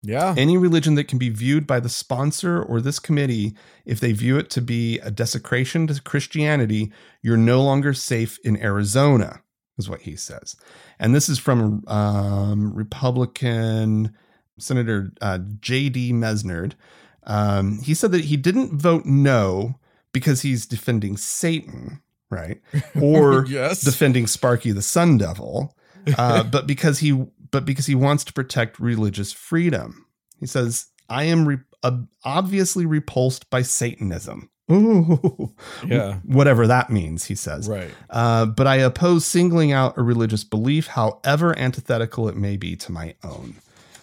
yeah. 0.03 0.35
Any 0.37 0.57
religion 0.57 0.95
that 0.95 1.07
can 1.07 1.17
be 1.17 1.29
viewed 1.29 1.65
by 1.65 1.79
the 1.79 1.89
sponsor 1.89 2.61
or 2.61 2.81
this 2.81 2.99
committee, 2.99 3.55
if 3.85 3.99
they 3.99 4.11
view 4.11 4.37
it 4.37 4.49
to 4.51 4.61
be 4.61 4.99
a 4.99 5.09
desecration 5.09 5.87
to 5.87 6.01
Christianity, 6.01 6.91
you're 7.21 7.37
no 7.37 7.63
longer 7.63 7.93
safe 7.93 8.37
in 8.43 8.61
Arizona, 8.61 9.41
is 9.77 9.89
what 9.89 10.01
he 10.01 10.15
says. 10.15 10.55
And 10.99 11.15
this 11.15 11.27
is 11.27 11.39
from 11.39 11.83
um, 11.87 12.73
Republican 12.75 14.15
Senator 14.59 15.11
uh, 15.21 15.39
J.D. 15.59 16.13
Mesnard. 16.13 16.73
Um, 17.25 17.79
he 17.79 17.93
said 17.93 18.11
that 18.11 18.25
he 18.25 18.37
didn't 18.37 18.73
vote 18.79 19.05
no 19.05 19.79
because 20.11 20.41
he's 20.41 20.65
defending 20.65 21.17
Satan, 21.17 22.01
right? 22.29 22.61
Or 23.01 23.45
Yes. 23.47 23.81
defending 23.81 24.27
Sparky 24.27 24.71
the 24.71 24.81
Sun 24.81 25.17
Devil, 25.17 25.75
uh, 26.17 26.43
but 26.51 26.67
because 26.67 26.99
he 26.99 27.25
but 27.51 27.65
because 27.65 27.85
he 27.85 27.95
wants 27.95 28.23
to 28.25 28.33
protect 28.33 28.79
religious 28.79 29.31
freedom. 29.31 30.05
He 30.39 30.45
says, 30.45 30.87
"I 31.09 31.23
am 31.23 31.47
re- 31.47 31.57
ob- 31.83 32.07
obviously 32.23 32.85
repulsed 32.85 33.49
by 33.49 33.61
Satanism." 33.61 34.49
Ooh, 34.71 35.53
Yeah. 35.87 36.15
whatever 36.25 36.65
that 36.67 36.89
means, 36.89 37.25
he 37.25 37.35
says. 37.35 37.69
Right. 37.69 37.91
Uh, 38.09 38.47
but 38.47 38.65
I 38.67 38.77
oppose 38.77 39.23
singling 39.23 39.71
out 39.71 39.97
a 39.97 40.01
religious 40.01 40.43
belief, 40.43 40.87
however 40.87 41.57
antithetical 41.57 42.27
it 42.29 42.35
may 42.35 42.57
be 42.57 42.75
to 42.77 42.91
my 42.91 43.13
own. 43.23 43.55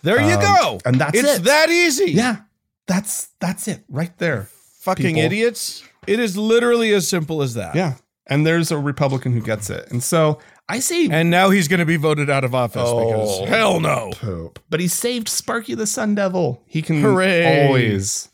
There 0.02 0.20
you 0.20 0.34
Um, 0.36 0.40
go. 0.40 0.80
and 0.84 1.00
that's 1.00 1.18
it's 1.18 1.38
it. 1.38 1.44
that 1.44 1.68
easy. 1.70 2.12
Yeah, 2.12 2.36
that's 2.86 3.28
that's 3.40 3.68
it 3.68 3.84
right 3.88 4.16
there. 4.18 4.48
Fucking 4.80 5.14
people. 5.14 5.22
idiots. 5.22 5.82
It 6.06 6.18
is 6.18 6.36
literally 6.36 6.92
as 6.92 7.06
simple 7.08 7.42
as 7.42 7.54
that. 7.54 7.74
Yeah, 7.76 7.94
and 8.26 8.44
there's 8.46 8.70
a 8.72 8.78
Republican 8.78 9.32
who 9.32 9.40
gets 9.40 9.70
it, 9.70 9.90
and 9.90 10.02
so 10.02 10.38
I 10.68 10.80
say 10.80 11.08
And 11.10 11.30
now 11.30 11.50
he's 11.50 11.68
going 11.68 11.80
to 11.80 11.86
be 11.86 11.96
voted 11.96 12.28
out 12.30 12.44
of 12.44 12.54
office 12.54 12.82
Oh. 12.84 13.06
because 13.06 13.48
hell 13.48 13.78
no. 13.80 14.10
Pope. 14.14 14.58
But 14.70 14.80
he 14.80 14.88
saved 14.88 15.28
Sparky 15.28 15.74
the 15.74 15.86
Sun 15.86 16.14
Devil. 16.16 16.62
He 16.66 16.82
can 16.82 17.00
Hooray. 17.02 17.66
always 17.66 18.28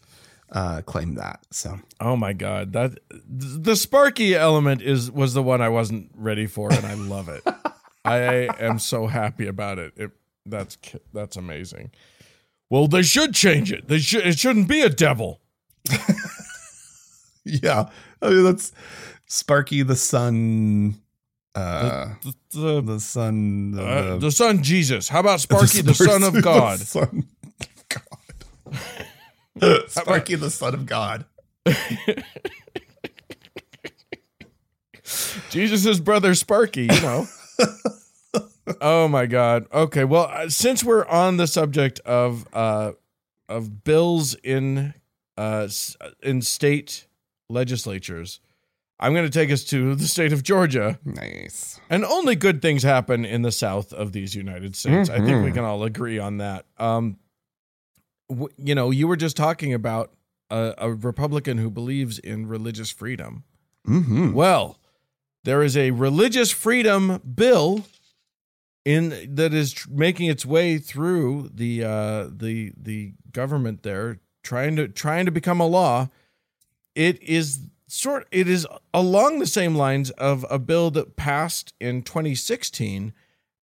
uh, 0.53 0.83
claim 0.83 1.15
that. 1.17 1.41
So 1.51 1.79
Oh 2.01 2.17
my 2.17 2.33
god, 2.33 2.73
that 2.73 2.99
the 3.11 3.77
Sparky 3.77 4.35
element 4.35 4.81
is 4.83 5.11
was 5.11 5.35
the 5.35 5.43
one 5.43 5.61
I 5.61 5.69
wasn't 5.69 6.11
ready 6.15 6.47
for, 6.47 6.73
and 6.73 6.87
I 6.87 6.95
love 6.95 7.29
it. 7.29 7.43
I 8.05 8.49
am 8.59 8.79
so 8.79 9.07
happy 9.09 9.47
about 9.47 9.79
it. 9.79 9.93
it 9.97 10.11
that's 10.47 10.79
that's 11.13 11.37
amazing. 11.37 11.91
Well, 12.71 12.87
they 12.87 13.03
should 13.03 13.35
change 13.35 13.73
it. 13.73 13.89
They 13.89 13.99
should. 13.99 14.27
It 14.27 14.39
shouldn't 14.39 14.69
be 14.69 14.83
a 14.83 14.89
devil. 14.91 15.41
yeah, 17.45 17.89
I 18.21 18.29
mean 18.31 18.45
that's 18.45 18.73
Sparky 19.27 19.83
the 19.83 19.97
Sun. 19.97 20.97
Uh, 21.55 22.15
The, 22.23 22.35
the, 22.53 22.81
the 22.83 23.01
son. 23.01 23.75
of 23.77 23.81
uh, 23.87 24.03
the, 24.15 24.19
the 24.19 24.31
son 24.31 24.63
Jesus. 24.63 25.09
How 25.09 25.21
about 25.21 25.41
Sparky, 25.47 25.81
the 25.81 25.95
son 25.95 26.23
of 26.23 26.43
God? 26.43 26.79
The 26.81 26.85
son 26.85 27.27
of 27.61 27.89
God. 29.59 29.91
Sparky 29.91 30.35
the 30.37 30.51
son 30.51 30.75
of 30.75 30.87
God. 30.87 31.25
Jesus' 35.51 35.99
brother 36.01 36.35
Sparky, 36.35 36.83
you 36.83 37.01
know. 37.01 37.27
Oh 38.81 39.09
my 39.09 39.27
god. 39.27 39.67
Okay, 39.73 40.05
well, 40.05 40.29
uh, 40.33 40.49
since 40.49 40.83
we're 40.85 41.07
on 41.07 41.37
the 41.37 41.47
subject 41.47 42.01
of 42.01 42.47
uh 42.53 42.93
of 43.49 43.85
bills 43.85 44.35
in 44.43 44.95
uh 45.37 45.69
in 46.23 46.43
state 46.43 47.07
legislatures, 47.49 48.41
I'm 49.01 49.13
going 49.15 49.25
to 49.25 49.31
take 49.31 49.51
us 49.51 49.65
to 49.67 49.95
the 49.95 50.07
state 50.09 50.33
of 50.33 50.43
Georgia. 50.43 50.99
Nice. 51.05 51.81
And 51.89 52.05
only 52.05 52.35
good 52.37 52.61
things 52.61 52.83
happen 52.83 53.25
in 53.25 53.43
the 53.43 53.53
south 53.53 53.93
of 53.93 54.13
these 54.13 54.35
United 54.35 54.75
States. 54.77 55.09
I 55.09 55.17
think 55.19 55.45
we 55.45 55.51
Mhm. 55.51 55.55
can 55.55 55.65
all 55.65 55.83
agree 55.85 56.19
on 56.19 56.39
that. 56.39 56.67
Um 56.79 57.19
w- 58.29 58.53
you 58.59 58.75
know, 58.75 58.91
you 58.91 59.09
were 59.09 59.17
just 59.17 59.37
talking 59.37 59.73
about 59.73 60.13
a, 60.51 60.75
a 60.79 60.93
Republican 60.93 61.59
who 61.59 61.71
believes 61.71 62.19
in 62.19 62.47
religious 62.47 62.91
freedom. 62.91 63.45
Mm-hmm. 63.87 64.33
Well, 64.33 64.79
there 65.45 65.63
is 65.63 65.77
a 65.77 65.93
religious 65.93 66.51
freedom 66.51 67.19
bill 67.35 67.85
in 68.89 69.35
that 69.35 69.53
is 69.53 69.75
tr- 69.75 69.91
making 69.91 70.31
its 70.31 70.47
way 70.47 70.79
through 70.79 71.51
the 71.53 71.85
uh, 71.85 72.29
the 72.35 72.73
the 72.75 73.13
government 73.31 73.83
there, 73.83 74.19
trying 74.43 74.77
to 74.77 74.89
trying 74.89 75.27
to 75.27 75.31
become 75.31 75.61
a 75.61 75.67
law. 75.67 76.09
It 76.95 77.23
is 77.23 77.61
sort. 77.87 78.27
It 78.31 78.49
is 78.49 78.67
along 78.95 79.41
the 79.41 79.47
same 79.47 79.75
lines 79.75 80.11
of 80.13 80.47
a 80.49 80.59
bill 80.59 80.91
that 80.93 81.17
passed 81.17 81.75
in 81.79 82.01
2016 82.01 83.13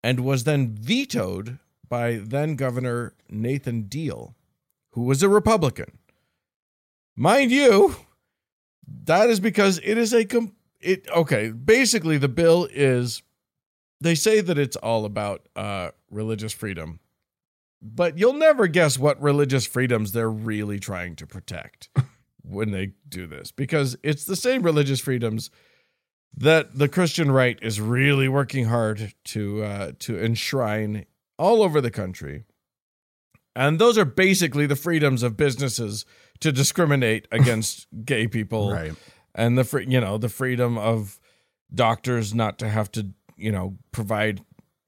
and 0.02 0.20
was 0.20 0.42
then 0.42 0.74
vetoed 0.74 1.60
by 1.88 2.14
then 2.20 2.56
Governor 2.56 3.14
Nathan 3.30 3.82
Deal, 3.82 4.34
who 4.90 5.02
was 5.02 5.22
a 5.22 5.28
Republican. 5.28 5.98
Mind 7.14 7.52
you, 7.52 7.94
that 9.04 9.30
is 9.30 9.38
because 9.38 9.78
it 9.84 9.96
is 9.96 10.12
a 10.12 10.24
com- 10.24 10.56
it 10.80 11.08
okay 11.14 11.50
basically 11.52 12.18
the 12.18 12.28
bill 12.28 12.66
is 12.72 13.22
they 14.02 14.14
say 14.14 14.40
that 14.40 14.58
it's 14.58 14.76
all 14.76 15.04
about 15.04 15.48
uh 15.56 15.90
religious 16.10 16.52
freedom 16.52 16.98
but 17.80 18.16
you'll 18.16 18.32
never 18.32 18.66
guess 18.68 18.98
what 18.98 19.20
religious 19.20 19.66
freedoms 19.66 20.12
they're 20.12 20.30
really 20.30 20.78
trying 20.78 21.16
to 21.16 21.26
protect 21.26 21.88
when 22.42 22.70
they 22.70 22.92
do 23.08 23.26
this 23.26 23.50
because 23.50 23.96
it's 24.02 24.24
the 24.24 24.36
same 24.36 24.62
religious 24.62 25.00
freedoms 25.00 25.50
that 26.34 26.78
the 26.78 26.88
Christian 26.88 27.30
right 27.30 27.58
is 27.60 27.80
really 27.80 28.26
working 28.28 28.64
hard 28.66 29.12
to 29.24 29.62
uh, 29.64 29.92
to 29.98 30.18
enshrine 30.18 31.04
all 31.38 31.62
over 31.62 31.78
the 31.80 31.90
country, 31.90 32.44
and 33.54 33.78
those 33.78 33.98
are 33.98 34.06
basically 34.06 34.66
the 34.66 34.76
freedoms 34.76 35.22
of 35.22 35.36
businesses 35.36 36.06
to 36.40 36.50
discriminate 36.50 37.28
against 37.32 37.86
gay 38.04 38.26
people 38.26 38.72
Right. 38.72 38.94
and 39.34 39.58
the 39.58 39.64
free, 39.64 39.86
you 39.88 40.00
know 40.00 40.16
the 40.16 40.30
freedom 40.30 40.78
of 40.78 41.20
doctors 41.74 42.34
not 42.34 42.58
to 42.60 42.68
have 42.68 42.90
to 42.92 43.08
you 43.42 43.52
know 43.52 43.76
provide 43.92 44.40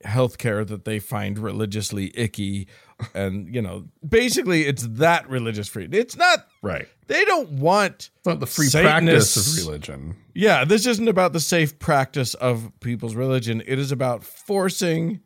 health 0.04 0.36
care 0.38 0.64
that 0.66 0.84
they 0.84 0.98
find 0.98 1.38
religiously 1.38 2.12
icky 2.14 2.68
and 3.14 3.54
you 3.54 3.62
know 3.62 3.86
basically 4.06 4.66
it's 4.66 4.82
that 4.86 5.28
religious 5.30 5.66
freedom 5.66 5.98
it's 5.98 6.14
not 6.16 6.46
Right. 6.62 6.86
they 7.06 7.24
don't 7.24 7.48
want 7.52 8.10
It's 8.18 8.26
not 8.26 8.38
the 8.40 8.46
free 8.46 8.66
Satanists- 8.66 9.34
practice 9.34 9.58
of 9.58 9.66
religion. 9.66 10.16
yeah 10.34 10.64
this 10.66 10.86
isn't 10.86 11.08
about 11.08 11.32
the 11.32 11.40
safe 11.40 11.78
practice 11.78 12.34
of 12.34 12.70
people's 12.80 13.14
religion 13.14 13.62
it 13.66 13.78
is 13.78 13.90
about 13.92 14.24
forcing 14.24 15.20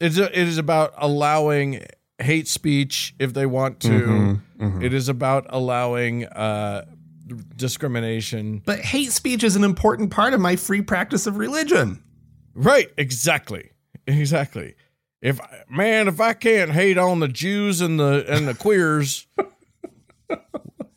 it's 0.00 0.16
a, 0.16 0.26
it 0.26 0.48
is 0.48 0.56
about 0.58 0.94
allowing 0.96 1.84
hate 2.18 2.48
speech 2.48 3.14
if 3.18 3.34
they 3.34 3.44
want 3.46 3.78
to 3.80 3.88
Mhm, 3.90 4.40
mhm. 4.58 4.82
It 4.82 4.94
is 4.94 5.08
about 5.10 5.44
allowing 5.50 6.24
uh 6.24 6.84
discrimination 7.56 8.62
But 8.64 8.80
hate 8.80 9.12
speech 9.12 9.44
is 9.44 9.56
an 9.56 9.64
important 9.64 10.10
part 10.10 10.32
of 10.34 10.40
my 10.40 10.56
free 10.56 10.80
practice 10.82 11.26
of 11.26 11.36
religion. 11.36 12.02
Right, 12.58 12.90
exactly. 12.96 13.70
exactly. 14.06 14.74
If 15.22 15.40
man, 15.70 16.08
if 16.08 16.20
I 16.20 16.32
can't 16.32 16.72
hate 16.72 16.98
on 16.98 17.20
the 17.20 17.28
Jews 17.28 17.80
and 17.80 18.00
the 18.00 18.24
and 18.28 18.48
the 18.48 18.54
queers, 18.54 19.26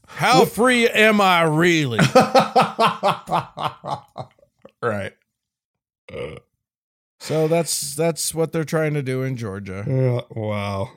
how 0.07 0.45
free 0.45 0.87
am 0.87 1.21
I 1.21 1.43
really? 1.43 1.97
right. 4.81 5.13
So 7.19 7.47
that's 7.47 7.95
that's 7.95 8.35
what 8.35 8.51
they're 8.51 8.63
trying 8.63 8.95
to 8.95 9.03
do 9.03 9.23
in 9.23 9.37
Georgia. 9.37 9.81
Uh, 9.81 10.39
wow. 10.39 10.89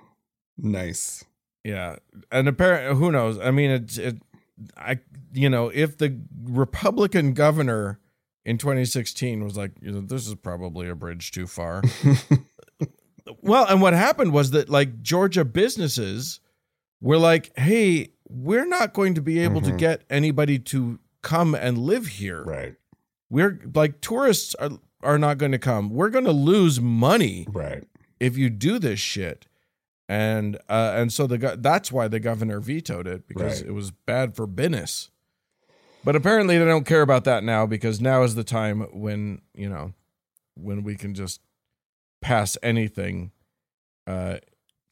Nice. 0.58 1.24
Yeah, 1.62 1.96
and 2.30 2.48
apparently, 2.48 2.98
who 2.98 3.10
knows? 3.10 3.38
I 3.38 3.50
mean, 3.50 3.70
it's 3.70 3.98
it. 3.98 4.16
I 4.76 4.98
you 5.32 5.48
know, 5.48 5.68
if 5.68 5.96
the 5.98 6.20
Republican 6.42 7.32
governor 7.32 7.98
in 8.44 8.58
2016 8.58 9.42
was 9.44 9.56
like, 9.56 9.72
you 9.80 9.90
know, 9.92 10.00
this 10.00 10.26
is 10.28 10.34
probably 10.34 10.88
a 10.88 10.94
bridge 10.94 11.30
too 11.30 11.46
far. 11.46 11.82
well, 13.42 13.66
and 13.66 13.80
what 13.80 13.94
happened 13.94 14.32
was 14.32 14.50
that 14.52 14.68
like 14.68 15.02
Georgia 15.02 15.44
businesses 15.44 16.40
were 17.00 17.18
like, 17.18 17.56
hey, 17.58 18.10
we're 18.28 18.66
not 18.66 18.92
going 18.94 19.14
to 19.14 19.22
be 19.22 19.38
able 19.40 19.60
to 19.62 19.70
Mhm. 19.72 19.78
get 19.78 20.02
anybody 20.10 20.58
to 20.58 20.98
come 21.22 21.54
and 21.54 21.78
live 21.78 22.06
here. 22.06 22.42
Right. 22.44 22.74
We're 23.30 23.60
like 23.74 24.00
tourists 24.00 24.54
are 24.56 24.70
are 25.02 25.18
not 25.18 25.36
going 25.36 25.52
to 25.52 25.58
come. 25.58 25.90
We're 25.90 26.08
going 26.08 26.24
to 26.24 26.32
lose 26.32 26.80
money 26.80 27.46
Right. 27.50 27.84
if 28.20 28.38
you 28.38 28.48
do 28.48 28.78
this 28.78 28.98
shit. 29.00 29.46
And 30.08 30.56
uh, 30.68 30.92
and 30.96 31.12
so 31.12 31.26
the 31.26 31.56
that's 31.58 31.90
why 31.92 32.08
the 32.08 32.20
governor 32.20 32.60
vetoed 32.60 33.06
it 33.06 33.26
because 33.26 33.60
Right. 33.60 33.68
it 33.70 33.72
was 33.72 33.90
bad 33.90 34.34
for 34.36 34.46
business. 34.46 35.10
But 36.04 36.16
apparently 36.16 36.58
they 36.58 36.64
don't 36.64 36.84
care 36.86 37.02
about 37.02 37.24
that 37.24 37.44
now 37.44 37.66
because 37.66 38.00
now 38.00 38.22
is 38.22 38.34
the 38.34 38.44
time 38.44 38.80
when 38.92 39.40
you 39.54 39.68
know 39.68 39.92
when 40.56 40.82
we 40.84 40.96
can 40.96 41.14
just 41.14 41.40
pass 42.20 42.56
anything 42.62 43.32
uh, 44.06 44.36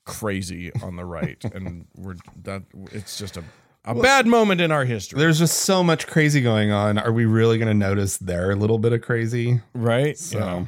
crazy 0.07 0.72
on 0.83 0.96
the 0.96 1.05
right, 1.05 1.42
and 1.55 1.87
we're 1.96 2.16
that 2.44 2.62
it's 2.92 3.18
just 3.18 3.37
a 3.37 3.44
a 3.85 3.94
Well, 3.94 4.03
bad 4.03 4.27
moment 4.29 4.61
in 4.61 4.70
our 4.70 4.85
history, 4.85 5.18
There's 5.18 5.38
just 5.40 5.59
so 5.61 5.83
much 5.83 6.07
crazy 6.07 6.40
going 6.40 6.70
on. 6.70 6.98
Are 6.98 7.11
we 7.12 7.25
really 7.25 7.59
going 7.59 7.66
to 7.68 7.75
notice 7.75 8.16
their 8.16 8.55
little 8.55 8.79
bit 8.79 8.92
of 8.92 9.03
crazy? 9.03 9.61
right? 9.75 10.16
So, 10.16 10.66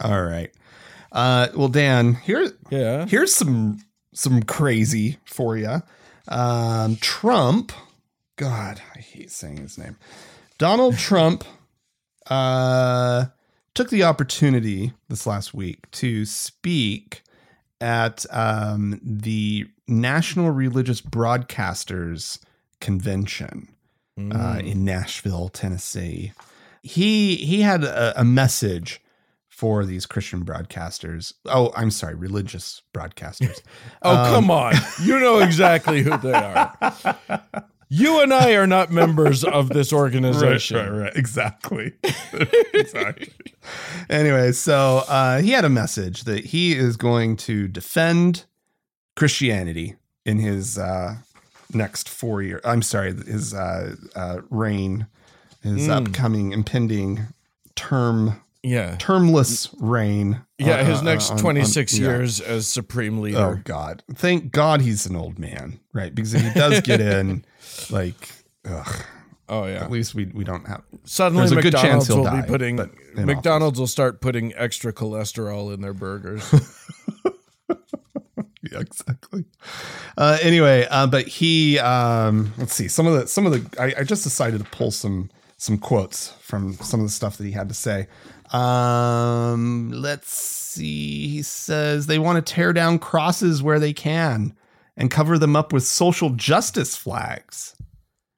all 0.00 0.22
right. 0.22 0.52
Uh, 1.10 1.48
well, 1.56 1.68
Dan, 1.68 2.14
here, 2.14 2.42
yeah, 2.70 2.78
yeah. 2.78 3.06
here's 3.06 3.34
some 3.34 3.78
some 4.12 4.42
crazy 4.42 5.16
for 5.24 5.56
you. 5.56 5.82
Um, 6.28 6.96
Trump, 6.96 7.72
God, 8.38 8.80
I 8.94 9.00
hate 9.00 9.30
saying 9.30 9.58
his 9.58 9.76
name. 9.76 9.96
Donald 10.58 10.96
Trump 10.98 11.44
uh, 12.28 13.26
took 13.74 13.90
the 13.90 14.04
opportunity 14.04 14.92
this 15.08 15.26
last 15.26 15.52
week 15.54 15.90
to 15.92 16.24
speak 16.24 17.22
at 17.80 18.24
um, 18.30 19.00
the 19.02 19.66
National 19.86 20.50
Religious 20.50 21.00
Broadcasters 21.00 22.38
Convention 22.80 23.68
uh, 23.68 24.20
Mm. 24.20 24.66
in 24.66 24.84
Nashville, 24.84 25.48
Tennessee. 25.48 26.32
He 26.82 27.36
he 27.36 27.60
had 27.62 27.84
a, 27.84 28.20
a 28.20 28.24
message 28.24 29.00
for 29.48 29.84
these 29.84 30.06
Christian 30.06 30.44
broadcasters. 30.44 31.34
Oh, 31.46 31.72
I'm 31.76 31.90
sorry, 31.92 32.14
religious 32.16 32.82
broadcasters. 32.92 33.60
Oh, 34.02 34.16
Um, 34.16 34.26
come 34.34 34.50
on. 34.50 34.74
You 35.02 35.18
know 35.20 35.38
exactly 35.38 36.02
who 36.02 36.16
they 36.18 36.32
are. 36.32 36.76
You 37.90 38.20
and 38.20 38.34
I 38.34 38.52
are 38.52 38.66
not 38.66 38.90
members 38.92 39.44
of 39.44 39.70
this 39.70 39.92
organization. 39.94 40.76
Right, 40.76 40.88
right, 40.90 40.98
right. 41.04 41.16
Exactly. 41.16 41.92
exactly. 42.74 43.32
Anyway, 44.10 44.52
so 44.52 45.04
uh, 45.08 45.40
he 45.40 45.50
had 45.52 45.64
a 45.64 45.68
message 45.70 46.24
that 46.24 46.46
he 46.46 46.72
is 46.74 46.96
going 46.96 47.36
to 47.38 47.66
defend 47.68 48.44
Christianity 49.16 49.96
in 50.24 50.38
his 50.38 50.78
uh, 50.78 51.16
next 51.72 52.08
four 52.08 52.42
year. 52.42 52.60
I'm 52.64 52.82
sorry, 52.82 53.12
his 53.14 53.54
uh, 53.54 53.94
uh, 54.14 54.40
reign, 54.50 55.06
his 55.62 55.88
Mm. 55.88 56.06
upcoming 56.08 56.52
impending 56.52 57.26
term, 57.74 58.40
Yeah. 58.62 58.96
termless 58.98 59.74
reign. 59.80 60.42
Yeah, 60.58 60.76
uh, 60.76 60.84
his 60.84 60.98
uh, 60.98 61.02
next 61.02 61.30
on- 61.30 61.36
on- 61.38 61.42
26 61.42 61.98
yeah. 61.98 62.06
years 62.08 62.40
as 62.40 62.66
supreme 62.66 63.18
Oh 63.18 63.22
leader. 63.22 63.62
God! 63.64 64.02
Thank 64.14 64.50
God 64.52 64.80
he's 64.82 65.06
an 65.06 65.16
old 65.16 65.38
man, 65.38 65.78
right? 65.92 66.14
Because 66.14 66.34
if 66.34 66.42
he 66.42 66.52
does 66.58 66.80
get 66.80 67.00
in, 67.00 67.44
like, 67.90 68.28
ugh, 68.68 69.04
Oh, 69.50 69.64
yeah. 69.64 69.82
at 69.82 69.90
least 69.90 70.14
we 70.14 70.26
we 70.26 70.44
don't 70.44 70.66
have 70.68 70.82
Suddenly 71.04 71.48
there's 71.48 71.52
a 71.52 71.62
good 71.62 71.72
chance 71.72 72.06
McDonald's 72.06 72.06
he'll 72.08 72.16
will 72.18 72.24
die, 72.24 72.40
be 72.42 72.46
putting 72.46 72.76
but 72.76 72.90
in 73.16 73.24
McDonald's 73.24 73.78
will 73.80 73.86
start 73.86 74.20
putting 74.20 74.54
extra 74.54 74.92
cholesterol 74.92 75.72
in 75.72 75.80
their 75.80 75.94
burgers. 75.94 76.44
yeah, 78.70 78.80
exactly. 78.80 79.46
Uh, 80.18 80.38
anyway, 80.42 80.86
uh, 80.90 81.06
but 81.06 81.26
he, 81.26 81.78
um, 81.78 82.52
let's 82.58 82.74
see, 82.74 82.88
some 82.88 83.06
of 83.06 83.14
the, 83.14 83.26
some 83.26 83.46
of 83.46 83.52
the, 83.52 83.82
I, 83.82 84.00
I 84.00 84.04
just 84.04 84.22
decided 84.24 84.62
to 84.62 84.70
pull 84.70 84.90
some, 84.90 85.30
some 85.56 85.78
quotes 85.78 86.30
from 86.40 86.74
some 86.74 87.00
of 87.00 87.06
the 87.06 87.12
stuff 87.12 87.38
that 87.38 87.44
he 87.44 87.52
had 87.52 87.68
to 87.68 87.74
say. 87.74 88.06
Um, 88.52 89.90
let's 89.92 90.30
see. 90.30 91.28
He 91.28 91.42
says 91.42 92.06
they 92.06 92.18
want 92.18 92.44
to 92.44 92.54
tear 92.54 92.72
down 92.72 92.98
crosses 92.98 93.62
where 93.62 93.78
they 93.78 93.92
can 93.92 94.54
and 94.98 95.10
cover 95.10 95.38
them 95.38 95.56
up 95.56 95.72
with 95.72 95.84
social 95.84 96.30
justice 96.30 96.94
flags. 96.96 97.74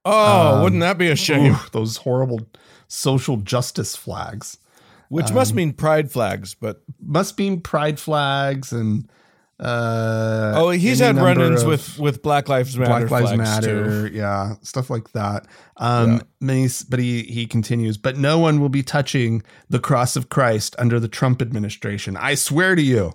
Oh, 0.05 0.57
Um, 0.59 0.63
wouldn't 0.63 0.81
that 0.81 0.97
be 0.99 1.09
a 1.11 1.17
shame? 1.17 1.55
Ooh, 1.55 1.59
those 1.73 1.97
horrible 1.97 2.41
social 2.87 3.37
justice 3.39 3.97
flags 3.97 4.59
Which 5.09 5.29
um, 5.31 5.35
must 5.35 5.55
mean 5.55 5.73
pride 5.73 6.11
flags, 6.13 6.55
but 6.55 6.83
must 7.01 7.37
mean 7.39 7.61
pride 7.61 7.99
flags 7.99 8.73
and, 8.73 9.11
uh, 9.59 10.53
oh, 10.57 10.71
he's 10.71 11.01
had 11.01 11.17
run-ins 11.17 11.65
with 11.65 11.99
with 11.99 12.23
Black 12.23 12.49
Lives 12.49 12.79
Matter 12.79 12.89
Black 13.07 13.11
Lives 13.11 13.27
flags 13.33 13.39
Matter, 13.39 14.09
too. 14.09 14.17
yeah, 14.17 14.55
stuff 14.63 14.89
like 14.89 15.13
that. 15.13 15.47
Um, 15.77 16.23
but 16.41 16.55
he's- 16.55 16.83
but 16.83 16.99
he 16.99 17.25
he 17.25 17.47
continues, 17.47 17.99
but 17.99 18.17
no 18.17 18.39
one 18.39 18.59
will 18.61 18.71
be 18.71 18.83
touching 18.83 19.43
the 19.69 19.79
cross 19.79 20.17
of 20.17 20.31
Christ 20.31 20.75
under 20.79 20.99
the 20.99 21.09
Trump 21.09 21.43
administration. 21.43 22.17
I 22.17 22.35
swear 22.37 22.75
to 22.75 22.83
you. 22.83 23.13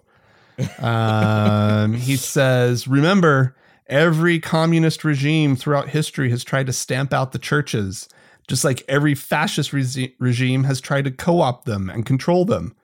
Um, 0.79 1.93
he 1.93 2.15
says, 2.15 2.87
remember, 2.87 3.55
every 3.87 4.39
communist 4.39 5.03
regime 5.03 5.55
throughout 5.55 5.89
history 5.89 6.29
has 6.29 6.43
tried 6.43 6.67
to 6.67 6.73
stamp 6.73 7.13
out 7.13 7.31
the 7.31 7.39
churches, 7.39 8.07
just 8.47 8.63
like 8.63 8.83
every 8.87 9.15
fascist 9.15 9.71
resi- 9.71 10.13
regime 10.19 10.63
has 10.65 10.79
tried 10.81 11.05
to 11.05 11.11
co-opt 11.11 11.65
them 11.65 11.89
and 11.89 12.05
control 12.05 12.45
them. 12.45 12.75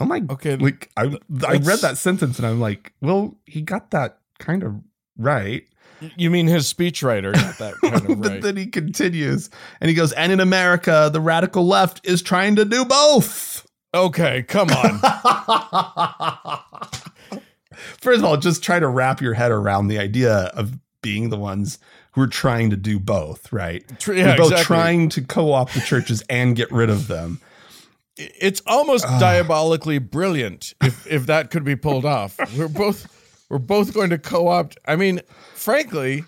Oh 0.00 0.04
my 0.04 0.22
Okay, 0.30 0.56
like 0.56 0.90
I 0.96 1.14
I 1.46 1.56
read 1.58 1.80
that 1.80 1.98
sentence 1.98 2.38
and 2.38 2.46
I'm 2.46 2.60
like, 2.60 2.92
well, 3.00 3.36
he 3.46 3.60
got 3.60 3.90
that 3.90 4.18
kind 4.38 4.62
of 4.62 4.74
right. 5.16 5.64
you 6.16 6.30
mean 6.30 6.46
his 6.48 6.72
speechwriter 6.72 7.32
got 7.34 7.58
that 7.58 7.74
kind 7.80 8.10
of 8.10 8.20
but 8.20 8.30
right? 8.30 8.42
then 8.42 8.56
he 8.56 8.66
continues 8.66 9.50
and 9.80 9.88
he 9.88 9.94
goes, 9.94 10.12
and 10.12 10.32
in 10.32 10.40
America, 10.40 11.10
the 11.12 11.20
radical 11.20 11.66
left 11.66 12.00
is 12.04 12.22
trying 12.22 12.56
to 12.56 12.64
do 12.64 12.84
both. 12.84 13.51
Okay, 13.94 14.42
come 14.42 14.70
on. 14.70 14.98
First 18.00 18.18
of 18.18 18.24
all, 18.24 18.36
just 18.36 18.62
try 18.62 18.78
to 18.78 18.88
wrap 18.88 19.20
your 19.20 19.34
head 19.34 19.50
around 19.50 19.88
the 19.88 19.98
idea 19.98 20.50
of 20.54 20.78
being 21.02 21.30
the 21.30 21.38
ones 21.38 21.78
who 22.12 22.22
are 22.22 22.26
trying 22.28 22.70
to 22.70 22.76
do 22.76 22.98
both, 22.98 23.52
right? 23.52 23.84
Tr- 23.98 24.12
We're 24.12 24.36
both 24.36 24.52
exactly. 24.52 24.64
trying 24.64 25.08
to 25.10 25.22
co-opt 25.22 25.74
the 25.74 25.80
churches 25.80 26.22
and 26.28 26.54
get 26.54 26.70
rid 26.70 26.90
of 26.90 27.08
them. 27.08 27.40
it's 28.16 28.60
almost 28.66 29.04
diabolically 29.18 29.98
brilliant 29.98 30.74
if 30.82 31.06
if 31.10 31.26
that 31.26 31.50
could 31.50 31.64
be 31.64 31.76
pulled 31.76 32.04
off. 32.04 32.38
We're 32.56 32.68
both 32.68 33.44
we're 33.48 33.58
both 33.58 33.94
going 33.94 34.10
to 34.10 34.18
co-opt. 34.18 34.76
I 34.86 34.96
mean, 34.96 35.20
frankly, 35.54 36.24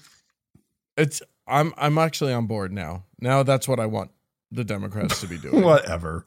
it's 0.97 1.23
I'm 1.47 1.75
I'm 1.77 1.99
actually 1.99 2.33
on 2.33 2.47
board 2.47 2.73
now. 2.73 3.05
Now 3.21 3.43
that's 3.43 3.69
what 3.69 3.79
I 3.79 3.87
want 3.87 4.11
the 4.51 4.65
Democrats 4.65 5.21
to 5.21 5.27
be 5.27 5.39
doing. 5.39 5.61
whatever 5.63 6.25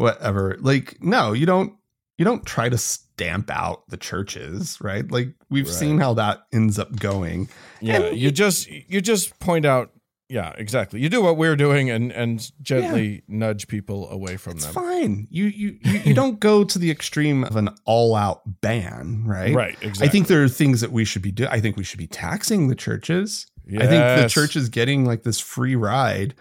whatever 0.00 0.56
like 0.60 0.96
no 1.02 1.32
you 1.32 1.46
don't 1.46 1.74
you 2.18 2.24
don't 2.24 2.44
try 2.46 2.68
to 2.68 2.78
stamp 2.78 3.50
out 3.50 3.88
the 3.88 3.96
churches 3.96 4.78
right 4.80 5.10
like 5.10 5.28
we've 5.50 5.66
Right. 5.66 5.74
seen 5.74 5.98
how 5.98 6.14
that 6.14 6.40
ends 6.52 6.78
up 6.78 6.94
going 6.96 7.48
Yeah, 7.80 8.00
And- 8.02 8.16
you 8.18 8.30
just 8.30 8.68
you 8.70 9.00
just 9.00 9.38
point 9.38 9.64
out. 9.64 9.90
Yeah, 10.32 10.52
exactly. 10.56 11.00
You 11.00 11.08
do 11.08 11.20
what 11.22 11.36
we're 11.36 11.56
doing 11.56 11.90
and 11.90 12.12
and 12.12 12.52
gently 12.62 13.22
nudge 13.26 13.66
people 13.66 14.08
away 14.10 14.36
from 14.36 14.52
it's 14.58 14.64
them. 14.66 14.74
fine 14.74 15.26
you 15.28 15.46
you 15.46 15.76
you, 15.82 15.98
you 16.04 16.14
don't 16.14 16.38
go 16.38 16.62
to 16.62 16.78
the 16.78 16.88
extreme 16.90 17.42
of 17.42 17.56
an 17.56 17.68
all-out 17.84 18.60
ban 18.60 19.24
right 19.26 19.52
Right. 19.54 19.76
Exactly. 19.82 20.06
i 20.06 20.08
think 20.08 20.28
there 20.28 20.44
are 20.44 20.48
things 20.48 20.80
that 20.82 20.92
we 20.92 21.04
should 21.04 21.22
be 21.22 21.32
doing 21.32 21.50
i 21.50 21.58
think 21.60 21.76
we 21.76 21.82
should 21.82 21.98
be 21.98 22.06
taxing 22.06 22.68
the 22.68 22.76
churches 22.76 23.48
i 23.76 23.86
think 23.88 24.04
the 24.22 24.28
church 24.28 24.54
is 24.54 24.68
getting 24.68 25.04
like 25.04 25.24
this 25.24 25.40
free 25.40 25.74
ride 25.74 26.34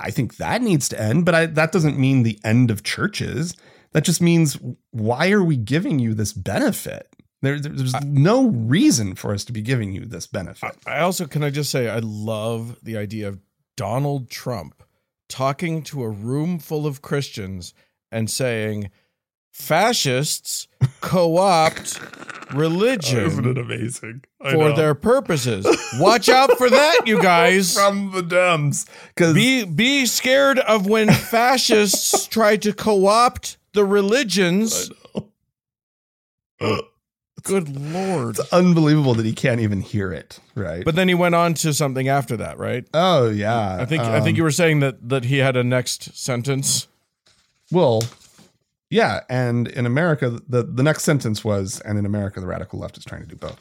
i 0.00 0.10
think 0.10 0.36
that 0.36 0.62
needs 0.62 0.88
to 0.88 1.00
end 1.00 1.24
but 1.24 1.34
I, 1.34 1.46
that 1.46 1.72
doesn't 1.72 1.98
mean 1.98 2.22
the 2.22 2.38
end 2.44 2.70
of 2.70 2.82
churches. 2.82 3.54
That 3.92 4.04
just 4.04 4.20
means 4.20 4.58
why 4.90 5.30
are 5.30 5.42
we 5.42 5.56
giving 5.56 5.98
you 5.98 6.14
this 6.14 6.32
benefit? 6.32 7.08
There, 7.42 7.60
there's 7.60 7.94
no 8.04 8.48
reason 8.48 9.14
for 9.14 9.32
us 9.32 9.44
to 9.44 9.52
be 9.52 9.62
giving 9.62 9.92
you 9.92 10.06
this 10.06 10.26
benefit. 10.26 10.76
I 10.86 11.00
also 11.00 11.26
can 11.26 11.44
I 11.44 11.50
just 11.50 11.70
say 11.70 11.88
I 11.88 12.00
love 12.00 12.78
the 12.82 12.96
idea 12.96 13.28
of 13.28 13.40
Donald 13.76 14.30
Trump 14.30 14.82
talking 15.28 15.82
to 15.84 16.02
a 16.02 16.08
room 16.08 16.58
full 16.58 16.86
of 16.86 17.02
Christians 17.02 17.74
and 18.10 18.30
saying, 18.30 18.90
fascists 19.54 20.66
co-opt 21.00 22.00
religion 22.52 23.24
Isn't 23.24 23.46
it 23.46 23.56
amazing? 23.56 24.24
for 24.50 24.72
their 24.74 24.94
purposes. 24.94 25.64
Watch 25.98 26.28
out 26.28 26.58
for 26.58 26.68
that, 26.68 27.06
you 27.06 27.22
guys. 27.22 27.72
from 27.78 28.10
the 28.10 28.20
Dems 28.22 28.86
because 29.14 29.32
Be 29.32 29.64
be 29.64 30.06
scared 30.06 30.58
of 30.58 30.86
when 30.86 31.08
fascists 31.30 32.26
try 32.26 32.56
to 32.56 32.72
co-opt 32.72 33.56
the 33.72 33.84
religions. 33.84 34.90
Good 37.42 37.76
lord. 37.92 38.38
it's 38.38 38.52
unbelievable 38.52 39.12
that 39.14 39.26
he 39.26 39.34
can't 39.34 39.60
even 39.60 39.82
hear 39.82 40.12
it. 40.12 40.40
Right? 40.54 40.82
But 40.84 40.94
then 40.94 41.08
he 41.08 41.14
went 41.14 41.34
on 41.34 41.54
to 41.54 41.74
something 41.74 42.08
after 42.08 42.36
that, 42.38 42.58
right? 42.58 42.86
oh 42.92 43.30
yeah, 43.30 43.76
I 43.76 43.84
think 43.84 44.02
I 44.02 44.20
think 44.20 44.34
um, 44.34 44.36
you 44.36 44.42
were 44.42 44.50
saying 44.50 44.80
that 44.80 45.08
that 45.08 45.24
he 45.24 45.38
had 45.38 45.56
a 45.56 45.62
next 45.62 46.16
sentence. 46.18 46.88
Well, 47.70 48.02
yeah, 49.00 49.20
and 49.28 49.68
in 49.68 49.84
America, 49.86 50.26
the 50.48 50.62
the 50.62 50.82
next 50.82 51.02
sentence 51.04 51.44
was, 51.44 51.80
and 51.80 51.98
in 51.98 52.06
America, 52.06 52.40
the 52.40 52.46
radical 52.46 52.78
left 52.78 52.96
is 52.98 53.04
trying 53.04 53.22
to 53.22 53.28
do 53.28 53.36
both. 53.36 53.60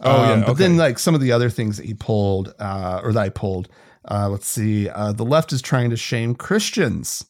Oh, 0.00 0.10
yeah, 0.24 0.32
Um, 0.32 0.40
but 0.44 0.54
then 0.58 0.76
like 0.76 0.98
some 0.98 1.14
of 1.14 1.20
the 1.20 1.30
other 1.32 1.48
things 1.50 1.76
that 1.76 1.86
he 1.86 1.94
pulled, 1.94 2.54
uh, 2.58 3.00
or 3.04 3.12
that 3.12 3.20
I 3.22 3.28
pulled, 3.28 3.68
uh, 4.10 4.28
let's 4.28 4.46
see, 4.48 4.88
uh, 4.88 5.12
the 5.12 5.24
left 5.24 5.52
is 5.52 5.62
trying 5.62 5.90
to 5.90 5.96
shame 5.96 6.34
Christians. 6.34 7.24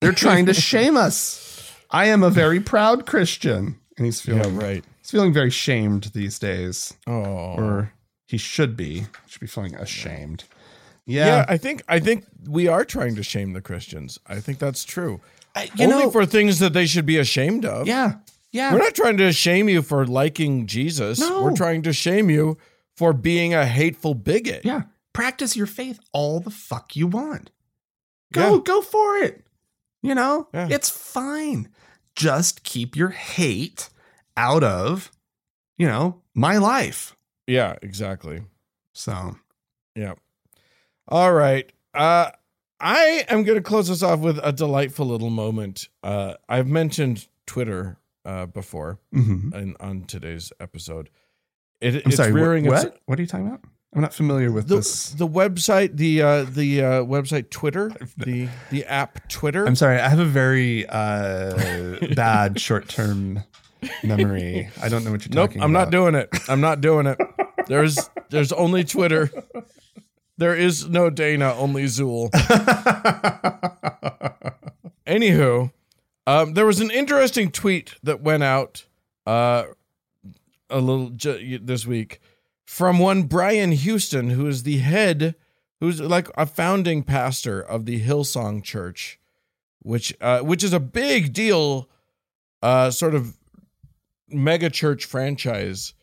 They're 0.00 0.12
trying 0.12 0.44
to 0.46 0.54
shame 0.72 0.96
us. 0.96 1.72
I 1.90 2.04
am 2.06 2.22
a 2.22 2.28
very 2.30 2.60
proud 2.60 3.06
Christian, 3.06 3.78
and 3.96 4.04
he's 4.04 4.20
feeling 4.20 4.58
Yeah, 4.60 4.66
right. 4.66 4.84
he's 5.00 5.10
feeling 5.10 5.32
very 5.32 5.50
shamed 5.50 6.10
these 6.12 6.38
days, 6.38 6.92
Oh. 7.06 7.54
or 7.56 7.92
he 8.26 8.36
should 8.36 8.76
be 8.76 9.06
should 9.26 9.40
be 9.40 9.46
feeling 9.46 9.74
ashamed. 9.74 10.44
yeah. 11.06 11.26
Yeah, 11.26 11.44
I 11.48 11.56
think 11.56 11.82
I 11.88 11.98
think 11.98 12.26
we 12.46 12.68
are 12.68 12.84
trying 12.84 13.14
to 13.16 13.22
shame 13.22 13.54
the 13.54 13.62
Christians. 13.62 14.18
I 14.26 14.40
think 14.40 14.58
that's 14.58 14.84
true. 14.84 15.20
I- 15.54 15.70
you 15.76 15.86
Only 15.86 16.04
know, 16.04 16.10
for 16.10 16.24
things 16.26 16.58
that 16.60 16.72
they 16.72 16.86
should 16.86 17.06
be 17.06 17.18
ashamed 17.18 17.64
of. 17.64 17.86
yeah, 17.86 18.16
yeah. 18.52 18.72
We're 18.72 18.78
not 18.78 18.94
trying 18.94 19.16
to 19.18 19.32
shame 19.32 19.68
you 19.68 19.82
for 19.82 20.06
liking 20.06 20.66
Jesus. 20.66 21.18
No. 21.20 21.42
We're 21.42 21.56
trying 21.56 21.82
to 21.82 21.92
shame 21.92 22.30
you 22.30 22.58
for 22.96 23.12
being 23.12 23.54
a 23.54 23.66
hateful 23.66 24.14
bigot. 24.14 24.64
Yeah. 24.64 24.82
Practice 25.12 25.56
your 25.56 25.66
faith 25.66 25.98
all 26.12 26.40
the 26.40 26.50
fuck 26.50 26.94
you 26.96 27.06
want. 27.06 27.50
Go, 28.32 28.54
Yeah. 28.56 28.60
go 28.64 28.82
for 28.82 29.16
it. 29.18 29.46
You 30.02 30.14
know, 30.14 30.48
Yeah. 30.54 30.68
it's 30.70 30.88
fine. 30.90 31.68
Just 32.14 32.62
keep 32.62 32.94
your 32.96 33.08
hate 33.10 33.88
out 34.36 34.62
of, 34.62 35.10
you 35.76 35.86
know, 35.86 36.22
my 36.34 36.58
life. 36.58 37.16
Yeah, 37.46 37.76
exactly. 37.82 38.42
So, 38.92 39.36
Yeah. 39.94 40.14
All 41.08 41.32
right. 41.32 41.70
Uh 41.94 42.30
I 42.80 43.24
am 43.28 43.42
going 43.42 43.58
to 43.58 43.62
close 43.62 43.88
this 43.88 44.02
off 44.02 44.20
with 44.20 44.38
a 44.42 44.52
delightful 44.52 45.06
little 45.06 45.30
moment. 45.30 45.88
Uh 46.02 46.34
I've 46.48 46.66
mentioned 46.68 47.26
Twitter 47.46 47.98
uh 48.24 48.46
before 48.46 48.98
mhm. 49.14 49.54
in, 49.54 49.76
on 49.80 50.04
today's 50.04 50.52
episode. 50.60 51.10
It, 51.80 51.94
I'm 51.94 52.02
it's 52.06 52.16
sorry. 52.16 52.32
rearing 52.32 52.66
what? 52.66 52.86
its 52.86 52.96
What 53.06 53.18
are 53.18 53.22
you 53.22 53.28
talking 53.28 53.46
about? 53.46 53.60
I'm 53.94 54.02
not 54.02 54.12
familiar 54.12 54.52
with 54.52 54.68
the, 54.68 54.76
this. 54.76 55.10
the 55.10 55.26
website 55.26 55.96
the 55.96 56.22
uh 56.22 56.44
the 56.44 56.82
uh 56.82 56.88
website 57.04 57.50
Twitter, 57.50 57.90
the 58.18 58.48
the 58.70 58.84
app 58.84 59.28
Twitter. 59.28 59.64
I'm 59.66 59.76
sorry. 59.76 59.98
I 59.98 60.08
have 60.08 60.18
a 60.18 60.24
very 60.26 60.86
uh, 60.86 61.96
bad 62.14 62.60
short 62.60 62.88
term 62.88 63.42
memory. 64.04 64.68
I 64.82 64.88
don't 64.90 65.04
know 65.04 65.10
what 65.12 65.24
you're 65.24 65.34
Nope, 65.34 65.50
talking 65.50 65.60
Nope, 65.60 65.64
I'm 65.64 65.70
about. 65.74 65.84
not 65.86 65.90
doing 65.90 66.14
it. 66.16 66.28
I'm 66.48 66.60
not 66.60 66.80
doing 66.82 67.06
it. 67.06 67.18
There's 67.66 68.10
there's 68.30 68.52
only 68.52 68.84
Twitter. 68.84 69.30
There 70.38 70.54
is 70.54 70.88
no 70.88 71.10
Dana, 71.10 71.52
only 71.54 71.84
Zuul. 71.84 72.30
Anywho, 75.06 75.72
um, 76.28 76.54
there 76.54 76.64
was 76.64 76.80
an 76.80 76.92
interesting 76.92 77.50
tweet 77.50 77.94
that 78.04 78.22
went 78.22 78.44
out 78.44 78.86
uh, 79.26 79.64
a 80.70 80.78
little 80.78 81.10
ju- 81.10 81.58
this 81.58 81.86
week 81.86 82.20
from 82.66 83.00
one 83.00 83.24
Brian 83.24 83.72
Houston, 83.72 84.30
who 84.30 84.46
is 84.46 84.62
the 84.62 84.78
head, 84.78 85.34
who's 85.80 86.00
like 86.00 86.28
a 86.36 86.46
founding 86.46 87.02
pastor 87.02 87.60
of 87.60 87.84
the 87.84 88.00
Hillsong 88.00 88.62
Church, 88.62 89.18
which 89.80 90.14
uh, 90.20 90.40
which 90.40 90.62
is 90.62 90.72
a 90.72 90.80
big 90.80 91.32
deal, 91.32 91.88
uh, 92.62 92.92
sort 92.92 93.16
of 93.16 93.36
mega 94.28 94.70
church 94.70 95.04
franchise 95.04 95.94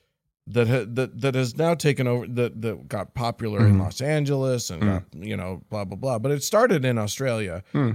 that 0.47 0.67
ha- 0.67 0.85
that 0.87 1.19
that 1.21 1.35
has 1.35 1.57
now 1.57 1.73
taken 1.73 2.07
over 2.07 2.27
that 2.27 2.61
that 2.61 2.87
got 2.87 3.13
popular 3.15 3.65
in 3.65 3.75
Mhm. 3.77 3.79
Los 3.81 4.01
Angeles 4.01 4.69
and 4.69 4.81
Mm. 4.83 4.85
got, 4.87 5.03
you 5.27 5.35
know 5.37 5.61
blah 5.69 5.83
blah 5.85 5.97
blah. 5.97 6.19
But 6.19 6.31
it 6.31 6.43
started 6.43 6.85
in 6.85 6.97
Australia. 6.97 7.63
Hmm. 7.71 7.91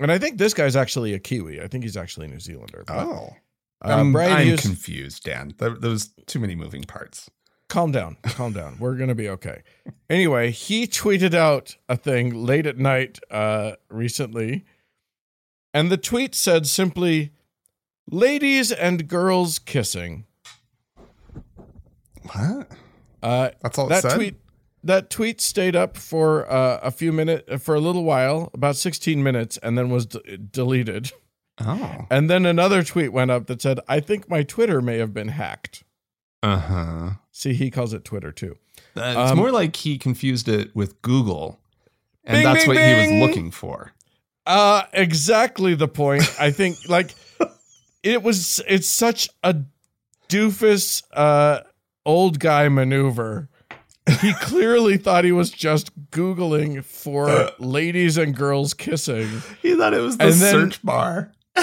And 0.00 0.12
I 0.12 0.18
think 0.18 0.38
this 0.38 0.54
guy's 0.54 0.76
actually 0.76 1.12
a 1.14 1.18
Kiwi. 1.18 1.60
I 1.60 1.66
think 1.66 1.82
he's 1.82 1.96
actually 1.96 2.26
a 2.26 2.30
New 2.30 2.38
Zealander. 2.38 2.84
But, 2.86 2.98
Oh. 3.04 3.36
uh, 3.84 3.88
I'm, 3.88 4.14
I'm 4.14 4.56
confused, 4.56 5.24
Dan. 5.24 5.54
There, 5.58 5.76
there's 5.76 6.10
too 6.26 6.38
many 6.38 6.54
moving 6.54 6.84
parts. 6.84 7.28
calm 7.68 7.90
down, 7.92 8.16
calm 8.22 8.52
down. 8.52 8.76
We're 8.78 8.94
gonna 8.94 9.14
be 9.16 9.28
okay. 9.28 9.62
Anyway, 10.08 10.52
he 10.52 10.86
tweeted 10.86 11.34
out 11.34 11.76
a 11.88 11.96
thing 11.96 12.32
late 12.32 12.64
at 12.66 12.78
night 12.78 13.18
uh, 13.30 13.72
recently, 13.90 14.64
and 15.74 15.90
the 15.90 15.96
tweet 15.98 16.34
said 16.34 16.66
simply, 16.66 17.32
"Ladies 18.10 18.72
and 18.72 19.06
girls 19.08 19.58
kissing." 19.58 20.24
What? 22.32 22.68
Uh, 23.22 23.50
That's 23.62 23.78
all 23.78 23.88
that 23.88 24.04
it 24.04 24.10
said? 24.10 24.16
tweet 24.16 24.34
that 24.84 25.10
tweet 25.10 25.40
stayed 25.40 25.74
up 25.74 25.96
for 25.96 26.50
uh, 26.50 26.78
a 26.82 26.90
few 26.92 27.12
minutes 27.12 27.62
for 27.64 27.74
a 27.74 27.80
little 27.80 28.04
while 28.04 28.48
about 28.54 28.76
16 28.76 29.20
minutes 29.22 29.58
and 29.62 29.76
then 29.76 29.90
was 29.90 30.06
d- 30.06 30.38
deleted 30.52 31.10
Oh. 31.60 32.06
and 32.12 32.30
then 32.30 32.46
another 32.46 32.84
tweet 32.84 33.12
went 33.12 33.32
up 33.32 33.48
that 33.48 33.60
said 33.60 33.80
i 33.88 33.98
think 33.98 34.30
my 34.30 34.44
twitter 34.44 34.80
may 34.80 34.98
have 34.98 35.12
been 35.12 35.28
hacked 35.28 35.82
Uh 36.44 36.58
huh. 36.60 37.10
see 37.32 37.54
he 37.54 37.72
calls 37.72 37.92
it 37.92 38.04
twitter 38.04 38.30
too 38.30 38.56
Uh, 38.96 39.00
it's 39.18 39.32
Um, 39.32 39.38
more 39.38 39.50
like 39.50 39.74
he 39.74 39.98
confused 39.98 40.48
it 40.48 40.74
with 40.76 41.02
Google, 41.02 41.58
and 42.24 42.36
Bing, 42.36 42.44
that's 42.44 42.64
bing, 42.64 42.68
what 42.76 42.76
he 42.86 42.94
was 42.94 43.28
looking 43.28 43.50
for. 43.50 43.92
uh 44.46 44.82
exactly 44.92 45.74
the 45.74 45.88
point 45.88 46.22
i 46.38 46.52
think 46.52 46.76
like 46.88 47.16
it 48.04 48.22
was 48.22 48.60
it's 48.68 48.86
such 48.86 49.28
a 49.42 49.56
doofus 50.28 51.02
uh 51.12 51.60
old 52.08 52.40
guy 52.40 52.68
maneuver 52.68 53.48
he 54.20 54.32
clearly 54.40 54.96
thought 54.96 55.22
he 55.24 55.32
was 55.32 55.50
just 55.50 55.90
googling 56.10 56.82
for 56.82 57.50
ladies 57.58 58.16
and 58.16 58.34
girls 58.34 58.72
kissing 58.74 59.28
He 59.62 59.76
thought 59.76 59.92
it 59.94 60.00
was 60.00 60.16
the 60.16 60.24
And 60.24 60.32
then- 60.34 60.52
search 60.52 60.82
bar. 60.82 61.32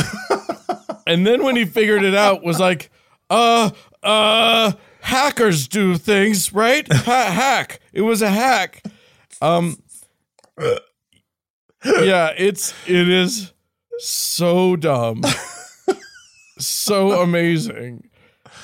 And 1.07 1.25
then 1.27 1.43
when 1.43 1.55
he 1.55 1.65
figured 1.65 2.03
it 2.03 2.15
out, 2.15 2.43
was 2.43 2.59
like, 2.59 2.89
uh, 3.29 3.69
uh, 4.01 4.71
hackers 5.01 5.67
do 5.67 5.97
things, 5.99 6.51
right? 6.51 6.91
Ha- 6.91 7.31
hack. 7.31 7.79
It 7.93 8.01
was 8.01 8.23
a 8.23 8.29
hack. 8.31 8.81
Um, 9.39 9.77
yeah, 11.85 12.31
it's 12.35 12.73
it 12.87 13.07
is 13.07 13.53
so 13.99 14.75
dumb, 14.75 15.21
so 16.59 17.21
amazing. 17.21 18.09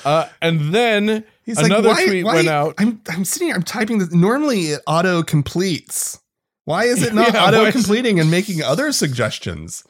Uh, 0.04 0.26
and 0.40 0.74
then 0.74 1.24
He's 1.44 1.58
another 1.58 1.88
like, 1.88 1.98
why, 1.98 2.06
tweet 2.06 2.24
why- 2.24 2.34
went 2.34 2.48
out. 2.48 2.74
I'm 2.78 3.00
I'm 3.08 3.24
sitting 3.24 3.48
here, 3.48 3.56
I'm 3.56 3.62
typing 3.62 3.98
this. 3.98 4.12
Normally 4.12 4.66
it 4.66 4.80
auto 4.86 5.22
completes. 5.22 6.18
Why 6.64 6.84
is 6.84 7.02
it 7.02 7.12
not 7.14 7.32
Yeah, 7.34 7.44
auto 7.46 7.70
completing 7.72 8.20
and 8.20 8.30
making 8.30 8.62
other 8.62 8.92
suggestions? 8.92 9.84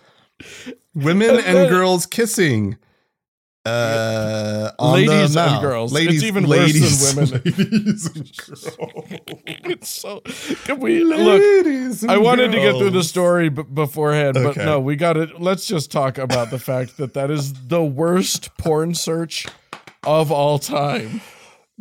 Women 0.95 1.31
And 1.37 1.41
and 1.59 1.69
girls 1.69 2.07
kissing. 2.07 2.77
Uh, 3.65 4.73
on 4.81 5.01
the 5.03 5.07
Ladies 5.07 5.37
and 5.37 5.53
mouth. 5.53 5.63
girls. 5.63 5.93
It's 5.93 6.01
Ladies, 6.01 6.25
even 6.25 6.49
worse 6.49 6.73
than 6.73 6.83
ladies, 6.83 7.15
women. 7.15 7.43
Ladies 7.45 8.07
and 8.07 8.37
girls. 8.37 8.67
it's 9.65 9.89
so. 9.89 10.21
Can 10.65 10.81
we 10.81 11.05
look? 11.05 11.41
Ladies 11.41 12.03
and 12.03 12.11
I 12.11 12.17
wanted 12.19 12.51
to 12.51 12.59
get 12.59 12.77
through 12.77 12.91
the 12.91 13.05
story 13.05 13.51
b- 13.51 13.63
beforehand, 13.63 14.35
but 14.43 14.57
no, 14.57 14.81
we 14.81 14.97
got 14.97 15.17
it. 15.17 15.41
Let's 15.41 15.65
just 15.67 15.93
talk 15.93 16.19
about 16.19 16.51
the 16.51 16.59
fact 16.59 16.97
that 16.97 17.15
that 17.15 17.31
is 17.31 17.53
the 17.69 17.85
worst 17.85 18.57
porn 18.59 18.95
search 18.97 19.47
of 20.05 20.33
all 20.33 20.59
time. 20.59 21.21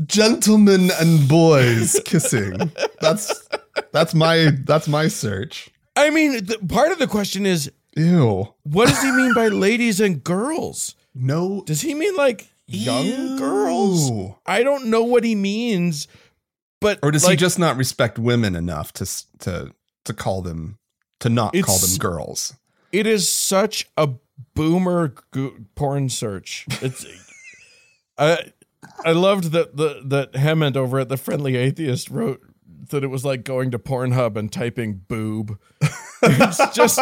Gentlemen 0.05 0.89
and 0.99 1.27
boys 1.27 1.99
kissing. 2.05 2.71
That's 3.01 3.47
that's 3.91 4.13
my 4.13 4.51
that's 4.63 4.87
my 4.87 5.07
search. 5.07 5.69
I 5.95 6.09
mean, 6.09 6.45
the, 6.45 6.57
part 6.69 6.91
of 6.91 6.99
the 6.99 7.07
question 7.07 7.45
is, 7.45 7.71
Ew. 7.95 8.47
what 8.63 8.87
does 8.87 9.01
he 9.01 9.11
mean 9.11 9.33
by 9.33 9.49
ladies 9.49 9.99
and 9.99 10.23
girls? 10.23 10.95
No. 11.13 11.63
Does 11.65 11.81
he 11.81 11.93
mean 11.93 12.15
like 12.15 12.49
young 12.67 13.05
Ew. 13.05 13.37
girls? 13.37 14.09
I 14.45 14.63
don't 14.63 14.85
know 14.85 15.03
what 15.03 15.23
he 15.25 15.35
means, 15.35 16.07
but 16.79 16.99
Or 17.03 17.11
does 17.11 17.27
he 17.27 17.35
just 17.35 17.59
not 17.59 17.75
respect 17.75 18.17
women 18.17 18.55
enough 18.55 18.93
to 18.93 19.05
to 19.39 19.73
to 20.05 20.13
call 20.13 20.41
them 20.41 20.79
to 21.19 21.29
not 21.29 21.53
call 21.63 21.77
them 21.77 21.97
girls? 21.97 22.55
It 22.91 23.05
is 23.07 23.27
such 23.29 23.89
a 23.97 24.09
boomer 24.55 25.13
go- 25.31 25.55
porn 25.75 26.09
search. 26.09 26.65
It's 26.81 27.05
I 28.17 28.23
uh, 28.31 28.37
I 29.05 29.11
loved 29.11 29.51
that 29.51 29.77
the 29.77 30.01
that 30.05 30.34
Hemant 30.34 30.75
over 30.75 30.99
at 30.99 31.09
the 31.09 31.17
Friendly 31.17 31.55
Atheist 31.55 32.09
wrote 32.09 32.41
that 32.89 33.03
it 33.03 33.07
was 33.07 33.23
like 33.25 33.43
going 33.43 33.71
to 33.71 33.79
Pornhub 33.79 34.36
and 34.36 34.51
typing 34.51 35.01
boob. 35.07 35.59
it's 36.23 36.75
just 36.75 36.99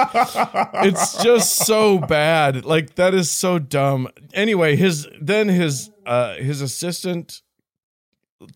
it's 0.84 1.24
just 1.24 1.56
so 1.56 2.00
bad. 2.00 2.66
Like 2.66 2.96
that 2.96 3.14
is 3.14 3.30
so 3.32 3.60
dumb. 3.60 4.08
Anyway, 4.34 4.76
his 4.76 5.08
then 5.22 5.48
his 5.48 5.90
uh 6.06 6.36
his 6.36 6.62
assistant 6.62 7.42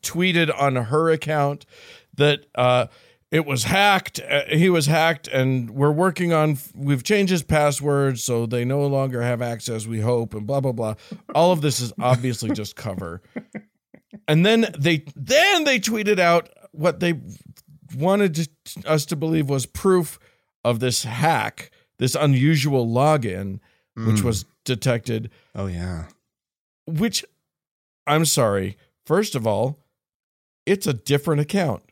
tweeted 0.01 0.53
on 0.57 0.75
her 0.75 1.09
account 1.09 1.65
that 2.15 2.45
uh 2.55 2.87
it 3.33 3.45
was 3.45 3.63
hacked. 3.65 4.19
Uh, 4.19 4.43
he 4.47 4.69
was 4.69 4.85
hacked, 4.85 5.27
and 5.27 5.71
we're 5.71 5.91
working 5.91 6.31
on. 6.31 6.57
We've 6.75 7.03
changed 7.03 7.31
his 7.31 7.43
password, 7.43 8.19
so 8.19 8.45
they 8.45 8.63
no 8.63 8.85
longer 8.87 9.21
have 9.21 9.41
access. 9.41 9.87
We 9.87 9.99
hope, 10.01 10.33
and 10.33 10.45
blah 10.47 10.61
blah 10.61 10.71
blah. 10.71 10.95
All 11.35 11.51
of 11.51 11.61
this 11.61 11.79
is 11.79 11.91
obviously 11.99 12.51
just 12.51 12.75
cover. 12.75 13.21
And 14.27 14.45
then 14.45 14.67
they 14.77 15.03
then 15.15 15.63
they 15.63 15.79
tweeted 15.79 16.19
out 16.19 16.49
what 16.71 16.99
they 16.99 17.19
wanted 17.95 18.35
to, 18.35 18.49
us 18.87 19.05
to 19.07 19.15
believe 19.15 19.49
was 19.49 19.65
proof 19.65 20.19
of 20.63 20.79
this 20.79 21.03
hack, 21.03 21.71
this 21.99 22.15
unusual 22.15 22.87
login, 22.87 23.59
which 23.95 24.17
Mm. 24.21 24.23
was 24.23 24.45
detected. 24.65 25.29
Oh 25.55 25.65
yeah. 25.67 26.05
Which, 26.85 27.23
I'm 28.07 28.25
sorry. 28.25 28.77
First 29.05 29.35
of 29.35 29.45
all, 29.47 29.79
it's 30.65 30.87
a 30.87 30.93
different 30.93 31.41
account. 31.41 31.83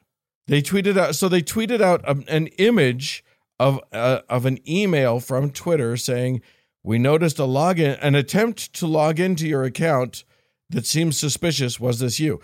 They 0.51 0.61
tweeted 0.61 0.97
out. 0.97 1.15
So 1.15 1.29
they 1.29 1.41
tweeted 1.41 1.79
out 1.79 2.01
um, 2.05 2.25
an 2.27 2.47
image 2.57 3.23
of 3.57 3.79
uh, 3.93 4.19
of 4.27 4.45
an 4.45 4.59
email 4.69 5.21
from 5.21 5.49
Twitter 5.49 5.95
saying, 5.95 6.41
"We 6.83 6.99
noticed 6.99 7.39
a 7.39 7.43
login, 7.43 7.97
an 8.01 8.15
attempt 8.15 8.73
to 8.73 8.85
log 8.85 9.17
into 9.17 9.47
your 9.47 9.63
account 9.63 10.25
that 10.69 10.85
seems 10.85 11.17
suspicious. 11.17 11.79
Was 11.79 11.99
this 11.99 12.19
you?" 12.19 12.41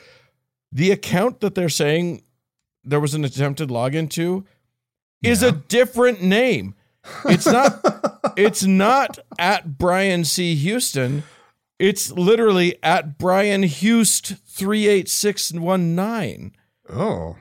The 0.71 0.89
account 0.89 1.41
that 1.41 1.53
they're 1.53 1.67
saying 1.67 2.23
there 2.81 3.01
was 3.01 3.13
an 3.13 3.25
attempted 3.25 3.67
login 3.67 4.09
to 4.11 4.45
is 5.21 5.43
a 5.43 5.51
different 5.51 6.21
name. 6.23 6.75
It's 7.25 7.45
not 7.45 7.81
it's 8.37 8.63
not 8.63 9.19
at 9.37 9.77
Brian 9.77 10.23
C. 10.23 10.55
Houston. 10.55 11.23
It's 11.77 12.09
literally 12.13 12.81
at 12.81 13.17
Brian 13.17 13.63
Hust 13.63 14.27
three 14.45 14.87
eight 14.87 15.09
six 15.09 15.51
one 15.51 15.93
nine. 15.93 16.55
oh. 16.89 17.35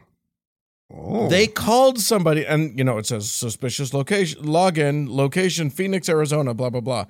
Oh. 0.93 1.29
They 1.29 1.47
called 1.47 1.99
somebody, 1.99 2.47
and 2.47 2.79
you 2.79 2.85
know 2.85 2.99
it 2.99 3.07
says 3.07 3.31
suspicious 3.31 3.93
location, 3.93 4.45
login 4.45 5.09
location, 5.09 5.71
Phoenix, 5.71 6.09
Arizona, 6.09 6.55
blah 6.55 6.71
blah 6.71 6.81
blah. 6.81 7.05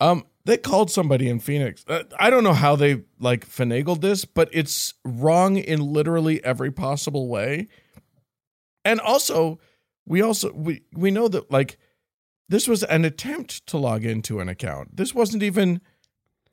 Um, 0.00 0.24
they 0.44 0.58
called 0.58 0.90
somebody 0.90 1.28
in 1.28 1.40
Phoenix. 1.40 1.84
Uh, 1.88 2.02
I 2.18 2.28
don't 2.28 2.44
know 2.44 2.52
how 2.52 2.76
they 2.76 3.04
like 3.18 3.48
finagled 3.48 4.02
this, 4.02 4.26
but 4.26 4.50
it's 4.52 4.94
wrong 5.04 5.56
in 5.56 5.80
literally 5.80 6.44
every 6.44 6.70
possible 6.70 7.28
way. 7.28 7.68
And 8.84 9.00
also, 9.00 9.58
we 10.04 10.20
also 10.20 10.52
we 10.52 10.82
we 10.92 11.10
know 11.10 11.28
that 11.28 11.50
like 11.50 11.78
this 12.50 12.68
was 12.68 12.82
an 12.82 13.06
attempt 13.06 13.66
to 13.68 13.78
log 13.78 14.04
into 14.04 14.40
an 14.40 14.48
account. 14.50 14.96
This 14.96 15.14
wasn't 15.14 15.42
even 15.42 15.80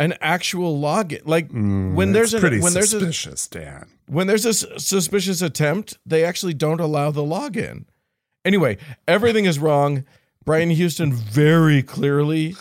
an 0.04 0.14
actual 0.22 0.80
login. 0.80 1.22
Like 1.26 1.50
Mm, 1.50 1.94
when 1.96 2.12
there's 2.12 2.34
an- 2.34 2.42
pretty 2.42 2.60
when 2.60 2.74
there's 2.74 2.94
a- 2.94 3.00
suspicious, 3.00 3.48
Dan. 3.48 3.86
when 4.08 4.28
there's 4.28 4.46
a 4.46 4.54
suspicious 4.54 5.42
attempt, 5.42 5.98
they 6.06 6.24
actually 6.26 6.54
don't 6.54 6.80
allow 6.82 7.12
the 7.12 7.22
login. 7.24 7.86
Anyway, 8.44 8.78
everything 9.08 9.46
is 9.46 9.60
wrong. 9.60 10.04
Brian 10.44 10.72
Houston 10.72 11.14
very 11.14 11.84
clearly 11.84 12.56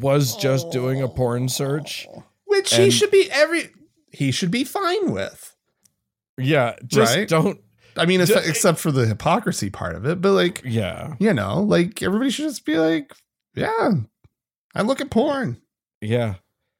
was 0.00 0.36
just 0.36 0.70
doing 0.70 1.02
a 1.02 1.08
porn 1.08 1.48
search. 1.48 2.06
Which 2.46 2.74
he 2.74 2.90
should 2.90 3.10
be 3.10 3.30
every 3.30 3.70
he 4.10 4.30
should 4.30 4.50
be 4.50 4.64
fine 4.64 5.10
with. 5.12 5.54
Yeah, 6.38 6.76
just 6.86 7.14
Right? 7.16 7.28
don't. 7.28 7.60
I 7.96 8.06
mean, 8.06 8.20
it's, 8.20 8.30
Ju- 8.32 8.40
except 8.44 8.78
for 8.78 8.90
the 8.90 9.06
hypocrisy 9.06 9.70
part 9.70 9.94
of 9.94 10.04
it, 10.06 10.20
but 10.20 10.32
like, 10.32 10.62
Yeah, 10.64 11.14
you 11.20 11.32
know, 11.34 11.60
like 11.62 12.02
everybody 12.02 12.30
should 12.30 12.46
just 12.48 12.64
be 12.64 12.76
like, 12.76 13.12
yeah, 13.54 13.90
I 14.74 14.82
look 14.82 15.00
at 15.00 15.10
porn. 15.10 15.60
yeah. 16.00 16.34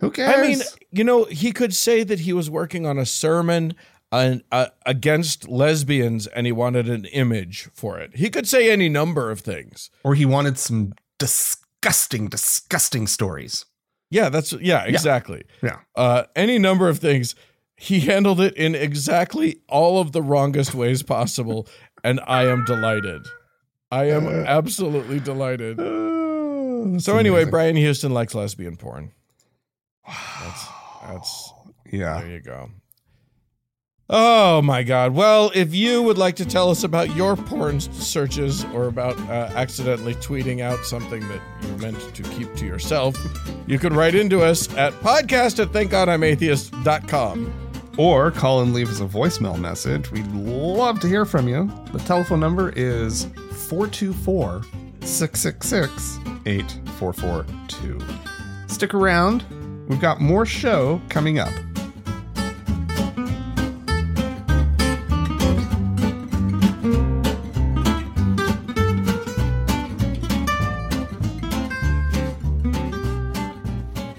Who 0.05 0.11
cares? 0.11 0.35
I 0.39 0.43
mean, 0.43 0.61
you 0.93 1.03
know, 1.03 1.25
he 1.25 1.51
could 1.51 1.75
say 1.75 2.05
that 2.05 2.21
he 2.21 2.33
was 2.35 2.51
working 2.51 2.85
on 2.85 2.99
a 2.99 3.07
sermon 3.07 3.75
on, 4.13 4.43
uh, 4.53 4.67
against 4.85 5.49
lesbians 5.49 6.27
and 6.27 6.45
he 6.47 6.53
wanted 6.53 6.89
an 6.91 7.07
image 7.07 7.69
for 7.73 7.99
it. 7.99 8.17
He 8.17 8.29
could 8.29 8.47
say 8.47 8.71
any 8.71 8.89
number 8.91 9.31
of 9.31 9.41
things. 9.41 9.91
or 10.05 10.15
he 10.15 10.27
wanted 10.27 10.59
some 10.59 10.93
disgusting, 11.19 12.29
disgusting 12.29 13.07
stories. 13.07 13.65
Yeah, 14.11 14.29
that's 14.29 14.53
yeah, 14.53 14.85
exactly. 14.85 15.45
Yeah. 15.63 15.79
Uh 15.97 16.25
any 16.37 16.59
number 16.59 16.89
of 16.89 16.99
things. 16.99 17.35
He 17.77 18.01
handled 18.01 18.41
it 18.41 18.55
in 18.57 18.75
exactly 18.75 19.61
all 19.69 20.01
of 20.01 20.13
the 20.13 20.23
wrongest 20.23 20.75
ways 20.75 21.03
possible 21.03 21.67
and 22.05 22.21
I 22.27 22.47
am 22.47 22.65
delighted. 22.67 23.27
I 23.91 24.11
am 24.11 24.27
absolutely 24.29 25.19
delighted. 25.19 25.79
So 26.99 27.17
anyway. 27.17 27.47
Brian 27.47 27.77
Houston 27.77 28.13
likes 28.13 28.35
lesbian 28.35 28.77
porn. 28.77 29.11
That's 30.07 30.69
that's 31.07 31.53
yeah. 31.91 32.21
there 32.21 32.31
you 32.31 32.41
go. 32.41 32.71
Oh 34.11 34.61
my 34.61 34.83
God. 34.83 35.15
Well, 35.15 35.51
if 35.55 35.75
you 35.75 36.03
would 36.03 36.19
like 36.19 36.37
to 36.37 36.45
tell 36.45 36.69
us 36.71 36.85
about 36.85 37.17
your 37.17 37.37
porn 37.37 37.81
searches 37.81 38.65
or 38.67 38.89
about 38.89 39.19
uh, 39.31 39.51
accidentally 39.55 40.15
tweeting 40.17 40.61
out 40.61 40.85
something 40.85 41.27
that 41.29 41.41
you 41.63 41.77
meant 41.79 41.99
to 42.15 42.23
keep 42.23 42.55
to 42.57 42.67
yourself, 42.67 43.17
you 43.67 43.79
can 43.79 43.95
write 43.95 44.15
into 44.15 44.43
us 44.43 44.69
at 44.77 44.93
podcast 44.95 45.59
at 45.59 45.69
thankgodimatheist.com. 45.69 47.61
Or 47.97 48.33
call 48.33 48.61
and 48.61 48.75
leave 48.75 48.91
us 48.91 49.01
a 49.01 49.07
voicemail 49.07 49.59
message. 49.59 50.11
We'd 50.11 50.27
love 50.33 50.99
to 51.01 51.07
hear 51.07 51.25
from 51.25 51.49
you. 51.49 51.73
The 51.93 52.01
telephone 52.01 52.41
number 52.41 52.71
is 52.71 53.27
424 53.69 54.65
666 55.01 56.19
8442. 56.45 58.01
Stick 58.67 58.95
around. 58.95 59.45
We've 59.89 60.01
got 60.01 60.21
more 60.21 60.47
show 60.47 61.01
coming 61.09 61.39
up. 61.39 61.53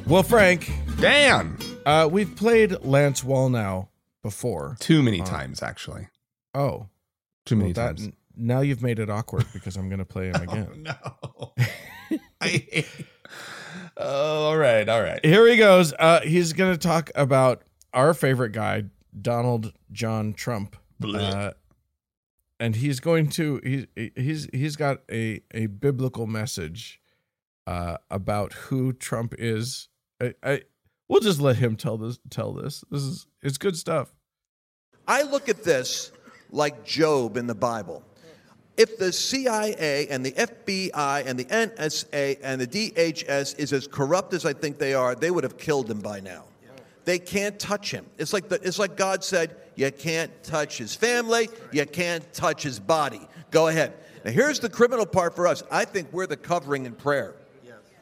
Well, 0.08 0.22
Frank, 0.24 0.72
Dan! 1.00 1.58
uh, 1.86 2.08
we've 2.12 2.36
played 2.36 2.72
Lance 2.84 3.22
Wallnau 3.22 3.88
before. 4.22 4.78
Too 4.80 5.02
many 5.02 5.20
times, 5.22 5.64
actually. 5.64 6.08
Oh, 6.54 6.88
Too 7.46 7.56
many 7.56 7.74
well, 7.74 7.88
that, 7.88 7.98
times. 7.98 8.12
now 8.38 8.62
you've 8.62 8.84
made 8.84 9.00
it 9.00 9.10
awkward 9.10 9.46
because 9.52 9.76
I'm 9.76 9.90
going 9.90 10.00
to 10.00 10.06
play 10.06 10.28
him 10.28 10.36
again. 10.42 10.84
no. 10.84 11.54
I 12.40 12.48
hate. 12.48 12.88
Oh, 13.98 14.46
all 14.48 14.58
right, 14.58 14.88
all 14.88 15.02
right. 15.02 15.24
Here 15.24 15.48
he 15.48 15.58
goes. 15.58 15.94
Uh, 15.98 16.22
he's 16.22 16.54
going 16.54 16.74
to 16.74 16.78
talk 16.78 17.12
about 17.16 17.64
our 17.94 18.14
favorite 18.14 18.52
guy, 18.52 18.86
Donald 19.20 19.74
John 19.92 20.34
Trump. 20.34 20.76
Uh, 21.04 21.52
and 22.60 22.76
he's 22.76 23.00
going 23.00 23.30
to 23.30 23.60
he's 23.64 23.86
he's 24.16 24.48
he's 24.54 24.76
got 24.76 25.00
a 25.12 25.42
a 25.54 25.68
biblical 25.68 26.26
message 26.26 27.02
uh, 27.68 27.98
about 28.10 28.54
who 28.54 28.94
Trump 28.94 29.34
is. 29.38 29.90
I, 30.22 30.34
I 30.44 30.62
we'll 31.10 31.22
just 31.22 31.42
let 31.42 31.58
him 31.58 31.76
tell 31.76 31.98
this 31.98 32.20
tell 32.30 32.54
this. 32.54 32.84
This 32.90 33.02
is 33.02 33.28
it's 33.42 33.58
good 33.58 33.76
stuff. 33.76 34.14
I 35.08 35.24
look 35.24 35.50
at 35.50 35.64
this 35.64 36.12
like 36.50 36.86
Job 36.86 37.38
in 37.38 37.48
the 37.48 37.56
Bible. 37.56 38.04
If 38.78 38.98
the 38.98 39.12
CIA 39.14 40.08
and 40.10 40.26
the 40.26 40.34
FBI 40.34 41.26
and 41.26 41.40
the 41.40 41.46
NSA 41.46 42.40
and 42.44 42.60
the 42.60 42.68
DHS 42.68 43.58
is 43.58 43.72
as 43.72 43.88
corrupt 43.88 44.34
as 44.34 44.46
I 44.46 44.54
think 44.54 44.78
they 44.78 44.94
are, 44.94 45.16
they 45.16 45.32
would 45.32 45.44
have 45.44 45.58
killed 45.58 45.90
him 45.90 46.00
by 46.00 46.20
now. 46.20 46.44
They 47.06 47.20
can't 47.20 47.58
touch 47.60 47.92
him. 47.92 48.06
It's 48.18 48.34
like 48.34 48.50
the, 48.50 48.60
it's 48.64 48.80
like 48.80 48.98
God 48.98 49.24
said, 49.24 49.56
you 49.76 49.92
can't 49.92 50.32
touch 50.44 50.78
his 50.78 50.96
family, 50.96 51.50
you 51.72 51.86
can't 51.86 52.34
touch 52.34 52.64
his 52.64 52.80
body. 52.80 53.22
Go 53.52 53.68
ahead. 53.68 53.94
Now 54.26 54.32
here's 54.32 54.60
the 54.60 54.70
criminal 54.70 55.06
part 55.06 55.36
for 55.36 55.48
us. 55.48 55.64
I 55.72 55.86
think 55.86 56.12
we're 56.12 56.28
the 56.28 56.38
covering 56.38 56.86
in 56.86 56.94
prayer. 56.94 57.36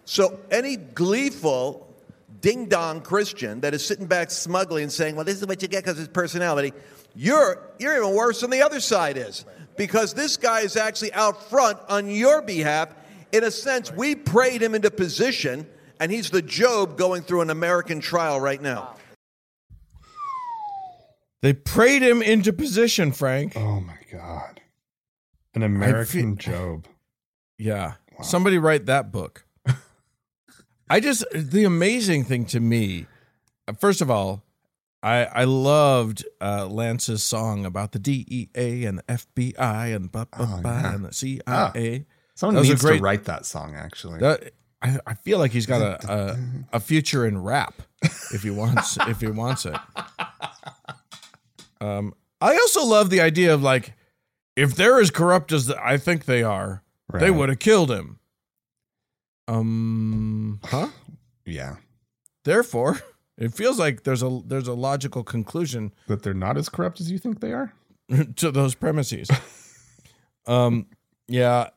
So 0.05 0.39
any 0.51 0.76
gleeful 0.76 1.93
ding 2.42 2.68
dong 2.68 3.02
Christian 3.02 3.62
that 3.62 3.74
is 3.74 3.86
sitting 3.86 4.06
back 4.06 4.32
smugly 4.32 4.84
and 4.84 4.92
saying, 4.92 5.16
"Well, 5.16 5.26
this 5.26 5.42
is 5.42 5.48
what 5.48 5.62
you 5.62 5.68
get 5.68 5.84
because 5.84 5.94
of 5.94 6.00
his 6.00 6.08
personality," 6.08 6.74
you're 7.16 7.62
you're 7.80 7.98
even 7.98 8.16
worse 8.16 8.42
than 8.42 8.50
the 8.50 8.62
other 8.62 8.80
side 8.80 9.18
is 9.18 9.46
because 9.78 10.14
this 10.14 10.38
guy 10.38 10.62
is 10.62 10.76
actually 10.76 11.14
out 11.14 11.50
front 11.50 11.80
on 11.90 12.10
your 12.10 12.42
behalf. 12.42 12.90
In 13.32 13.44
a 13.44 13.52
sense, 13.52 13.92
we 13.92 14.16
prayed 14.16 14.62
him 14.62 14.76
into 14.76 14.92
position, 14.92 15.68
and 16.00 16.12
he's 16.12 16.30
the 16.30 16.42
Job 16.42 16.98
going 16.98 17.24
through 17.24 17.42
an 17.42 17.50
American 17.50 18.00
trial 18.00 18.40
right 18.40 18.62
now. 18.62 18.96
They 21.42 21.54
prayed 21.54 22.02
him 22.02 22.22
into 22.22 22.54
position, 22.54 23.12
Frank. 23.12 23.54
Oh 23.58 23.82
my 23.82 23.98
God. 24.12 24.62
An 25.54 25.64
American 25.64 26.38
Job. 26.38 26.88
Yeah. 27.58 27.96
Somebody 28.22 28.58
write 28.58 28.86
that 28.86 29.12
book. 29.12 29.43
I 30.94 31.00
just 31.00 31.26
the 31.34 31.64
amazing 31.64 32.24
thing 32.26 32.46
to 32.48 32.60
me, 32.60 33.08
uh, 33.68 33.74
first 33.74 34.00
of 34.02 34.12
all, 34.12 34.44
I 35.02 35.26
I 35.26 35.44
loved 35.46 36.24
uh, 36.39 36.68
Lance's 36.68 37.24
song 37.24 37.66
about 37.66 37.94
the 37.94 38.00
DEA 38.00 38.86
and 38.86 39.00
the 39.00 39.04
FBI 39.04 39.96
and 39.96 40.12
blah, 40.12 40.26
blah, 40.26 40.48
Oh, 40.58 40.62
blah, 40.62 40.72
yeah. 40.72 40.94
and 40.96 41.06
the 41.06 41.14
CIA. 41.14 42.06
Someone 42.36 42.58
was 42.58 42.68
a 42.68 42.72
needs 42.74 42.82
great- 42.82 42.98
to 42.98 43.04
write 43.04 43.24
that 43.26 43.46
song. 43.46 43.76
Actually, 43.76 44.20
That 44.20 44.52
I, 44.84 45.00
I 45.08 45.14
feel 45.16 45.39
like 45.39 45.52
he's 45.52 45.66
got 45.66 45.82
a, 45.82 46.14
a 46.14 46.38
a 46.78 46.80
future 46.80 47.26
in 47.26 47.41
rap 47.41 47.74
if 48.32 48.44
he 48.44 48.52
wants 48.52 48.98
if 49.08 49.20
he 49.20 49.28
wants 49.28 49.66
it. 49.66 49.76
Um, 51.82 52.14
I 52.39 52.54
also 52.56 52.86
love 52.86 53.10
the 53.10 53.22
idea 53.22 53.54
of 53.54 53.64
like 53.64 53.94
if 54.56 54.76
they're 54.76 55.00
as 55.00 55.10
corrupt 55.12 55.52
as 55.52 55.72
I 55.72 55.98
think 55.98 56.26
they 56.26 56.44
are, 56.44 56.84
they 57.12 57.32
would 57.32 57.50
have 57.50 57.60
killed 57.60 57.89
him. 57.89 58.20
Um, 59.48 60.60
huh? 60.64 60.88
yeah, 61.46 61.76
Therefore, 62.46 63.00
it 63.38 63.54
feels 63.54 63.78
like 63.80 64.04
there's 64.04 64.24
a 64.24 64.41
there's 64.46 64.68
a 64.68 64.74
logical 64.74 65.24
conclusion 65.24 65.94
that 66.08 66.24
they're 66.24 66.34
not 66.34 66.58
as 66.58 66.70
corrupt 66.70 67.00
as 67.02 67.12
you 67.12 67.18
think 67.18 67.39
they 67.39 67.52
are. 67.54 67.74
to 68.36 68.52
those 68.52 68.76
premises. 68.76 69.30
um, 70.46 70.88
yeah, 71.28 71.70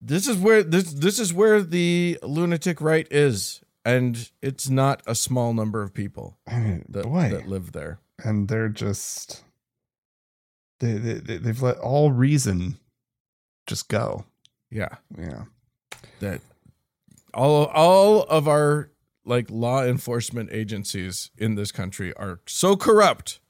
this 0.00 0.26
is 0.28 0.36
where 0.36 0.62
this 0.62 0.92
this 0.92 1.18
is 1.18 1.32
where 1.32 1.62
the 1.62 2.18
lunatic 2.22 2.80
right 2.80 3.06
is, 3.10 3.60
and 3.84 4.30
it's 4.42 4.68
not 4.68 5.02
a 5.06 5.14
small 5.14 5.52
number 5.54 5.82
of 5.82 5.92
people 5.94 6.38
I 6.46 6.58
mean, 6.58 6.84
that 6.88 7.04
boy, 7.04 7.30
that 7.30 7.48
live 7.48 7.72
there. 7.72 7.98
and 8.24 8.48
they're 8.48 8.68
just 8.68 9.42
they, 10.80 10.94
they 10.94 11.14
they- 11.14 11.38
they've 11.38 11.62
let 11.62 11.78
all 11.78 12.10
reason 12.12 12.78
just 13.66 13.88
go. 13.88 14.24
Yeah, 14.70 14.96
Yeah, 15.18 15.44
that 16.20 16.40
all 17.34 17.66
all 17.66 18.22
of 18.24 18.48
our 18.48 18.90
like 19.24 19.50
law 19.50 19.82
enforcement 19.84 20.50
agencies 20.52 21.30
in 21.36 21.54
this 21.54 21.72
country 21.72 22.12
are 22.14 22.40
so 22.46 22.76
corrupt 22.76 23.40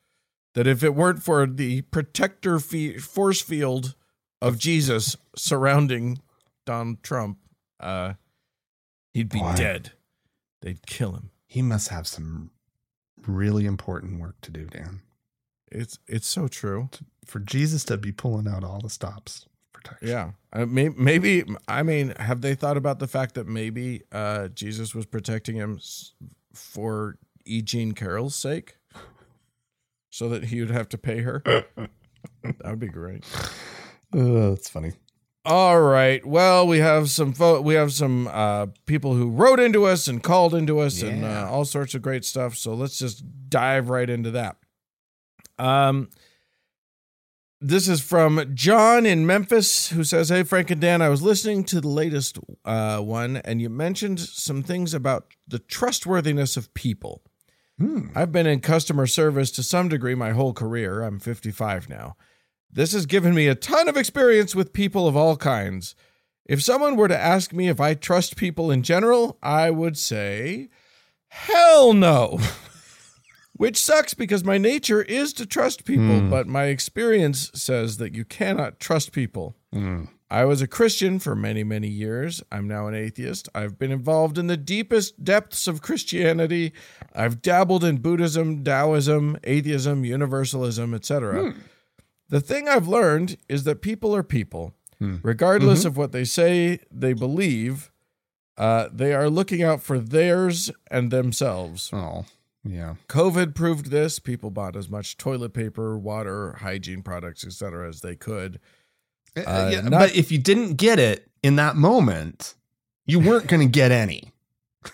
that 0.55 0.67
if 0.67 0.83
it 0.85 0.95
weren't 0.95 1.23
for 1.23 1.47
the 1.47 1.83
protector 1.83 2.59
force 2.59 3.41
field 3.41 3.95
of 4.41 4.59
Jesus 4.59 5.17
surrounding 5.37 6.21
Donald 6.65 7.03
Trump, 7.03 7.39
uh, 7.81 8.15
he'd 9.13 9.29
be 9.29 9.41
Boy. 9.41 9.55
dead. 9.57 9.93
They'd 10.63 10.87
kill 10.87 11.13
him. 11.13 11.31
he 11.47 11.61
must 11.61 11.89
have 11.89 12.07
some 12.07 12.51
really 13.27 13.67
important 13.67 14.21
work 14.21 14.41
to 14.43 14.51
do, 14.51 14.67
Dan. 14.67 15.01
It's 15.71 15.99
it's 16.07 16.27
so 16.27 16.49
true. 16.49 16.89
For 17.27 17.41
Jesus 17.41 17.85
to 17.85 17.97
be 17.97 18.13
pulling 18.13 18.47
out 18.49 18.65
all 18.65 18.81
the 18.81 18.91
stops, 18.91 19.47
protection. 19.85 20.09
Yeah, 20.09 20.31
uh, 20.53 20.67
may, 20.67 20.89
maybe 20.89 21.45
I 21.69 21.83
mean, 21.83 22.15
have 22.19 22.41
they 22.41 22.55
thought 22.55 22.77
about 22.77 22.99
the 22.99 23.07
fact 23.07 23.35
that 23.35 23.47
maybe 23.47 24.03
uh, 24.13 24.49
Jesus 24.49 24.95
was 24.95 25.07
protecting 25.07 25.57
him 25.57 25.77
s- 25.77 26.13
for 26.53 27.19
E. 27.45 27.63
Jean 27.63 27.93
Carroll's 27.93 28.35
sake, 28.35 28.77
so 30.11 30.29
that 30.29 30.45
he 30.45 30.61
would 30.61 30.71
have 30.71 30.89
to 30.91 30.99
pay 30.99 31.21
her? 31.21 31.43
that 31.45 31.89
would 32.65 32.81
be 32.81 32.89
great. 32.89 33.25
Uh, 34.15 34.51
that's 34.51 34.69
funny. 34.69 34.93
All 35.47 35.81
right. 35.83 36.25
Well, 36.25 36.67
we 36.67 36.79
have 36.79 37.11
some 37.11 37.35
fo- 37.35 37.61
we 37.61 37.75
have 37.75 37.93
some 37.93 38.29
uh, 38.33 38.67
people 38.87 39.15
who 39.15 39.29
wrote 39.29 39.61
into 39.61 39.85
us 39.85 40.09
and 40.09 40.23
called 40.23 40.55
into 40.55 40.79
us 40.79 41.03
and 41.03 41.23
uh, 41.23 41.49
all 41.51 41.67
sorts 41.67 41.95
of 41.95 42.01
great 42.01 42.25
stuff. 42.25 42.57
So 42.57 42.73
let's 42.73 42.99
just 42.99 43.23
dive 43.51 43.91
right 43.91 44.09
into 44.09 44.31
that. 44.31 44.57
Um, 45.59 46.09
this 47.67 47.89
is 47.89 48.03
from 48.03 48.53
John 48.55 49.07
in 49.07 49.27
Memphis 49.27 49.89
who 49.89 50.05
says, 50.05 50.29
"Hey 50.29 50.43
Frank 50.43 50.71
and 50.71 50.81
Dan, 50.81 51.01
I 51.01 51.09
was 51.09 51.23
listening 51.23 51.65
to 51.65 51.81
the 51.81 51.89
latest 51.89 52.39
uh, 52.65 53.01
one, 53.01 53.39
and 53.39 53.61
you 53.61 53.71
mentioned 53.71 54.21
some 54.21 54.63
things 54.63 54.93
about 54.93 55.35
the 55.49 55.59
trustworthiness 55.59 56.59
of 56.59 56.75
people." 56.75 57.23
Hmm. 57.79 58.09
I've 58.15 58.31
been 58.31 58.47
in 58.47 58.61
customer 58.61 59.07
service 59.07 59.51
to 59.53 59.63
some 59.63 59.89
degree 59.89 60.15
my 60.15 60.31
whole 60.33 60.53
career. 60.53 61.03
I'm 61.03 61.19
55 61.19 61.89
now. 61.89 62.17
This 62.71 62.93
has 62.93 63.07
given 63.07 63.35
me 63.35 63.49
a 63.49 63.55
ton 63.55 63.89
of 63.89 63.97
experience 63.97 64.55
with 64.55 64.73
people 64.73 65.09
of 65.09 65.17
all 65.17 65.37
kinds. 65.37 65.97
If 66.45 66.63
someone 66.63 66.97
were 66.97 67.09
to 67.09 67.19
ask 67.19 67.53
me 67.53 67.69
if 67.69 67.81
I 67.81 67.95
trust 67.95 68.37
people 68.37 68.71
in 68.71 68.83
general, 68.83 69.39
I 69.43 69.71
would 69.71 69.97
say, 69.97 70.69
hell 71.29 71.95
no. 71.95 72.39
Which 73.57 73.77
sucks 73.81 74.15
because 74.15 74.43
my 74.45 74.59
nature 74.59 75.03
is 75.03 75.33
to 75.35 75.47
trust 75.47 75.85
people, 75.85 76.19
Hmm. 76.21 76.31
but 76.31 76.47
my 76.49 76.65
experience 76.65 77.51
says 77.55 77.99
that 77.99 78.15
you 78.15 78.25
cannot 78.25 78.81
trust 78.81 79.13
people. 79.13 79.57
Hmm. 79.73 80.05
I 80.31 80.45
was 80.45 80.61
a 80.61 80.67
Christian 80.67 81.21
for 81.21 81.37
many, 81.37 81.63
many 81.63 81.87
years. 81.87 82.43
I'm 82.51 82.67
now 82.67 82.89
an 82.89 82.95
atheist. 82.95 83.49
I've 83.55 83.79
been 83.79 83.93
involved 83.93 84.39
in 84.39 84.49
the 84.49 84.57
deepest 84.57 85.23
depths 85.23 85.69
of 85.69 85.83
Christianity. 85.83 86.73
I've 87.15 87.41
dabbled 87.43 87.85
in 87.85 87.99
Buddhism, 87.99 88.65
Taoism, 88.65 89.37
atheism, 89.45 90.05
universalism, 90.05 90.93
etc. 90.93 91.55
The 92.31 92.41
thing 92.41 92.69
I've 92.69 92.89
learned 92.89 93.37
is 93.49 93.63
that 93.65 93.83
people 93.83 94.17
are 94.17 94.25
people. 94.25 94.75
Hmm. 94.99 95.17
Regardless 95.23 95.85
of 95.85 95.97
what 95.97 96.11
they 96.11 96.25
say 96.25 96.81
they 96.91 97.13
believe, 97.13 97.93
uh, 98.59 98.89
they 98.93 99.13
are 99.15 99.31
looking 99.31 99.63
out 99.63 99.83
for 99.83 99.99
theirs 99.99 100.73
and 100.91 101.13
themselves. 101.13 101.91
Oh, 101.93 102.25
yeah. 102.65 102.95
COVID 103.09 103.55
proved 103.55 103.91
this. 103.91 104.19
People 104.19 104.51
bought 104.51 104.77
as 104.77 104.89
much 104.89 105.17
toilet 105.17 105.53
paper, 105.55 105.99
water, 105.99 106.57
hygiene 106.61 107.03
products, 107.03 107.45
etc., 107.47 107.89
as 107.89 108.01
they 108.01 108.17
could. 108.17 108.59
Uh, 109.37 109.69
yeah, 109.73 109.81
not- 109.83 109.91
but 109.91 110.15
if 110.17 110.31
you 110.33 110.39
didn't 110.39 110.75
get 110.75 110.99
it 110.99 111.29
in 111.43 111.57
that 111.57 111.77
moment, 111.77 112.55
you 113.07 113.19
weren't 113.21 113.47
going 113.49 113.61
to 113.61 113.71
get 113.71 113.91
any. 113.93 114.33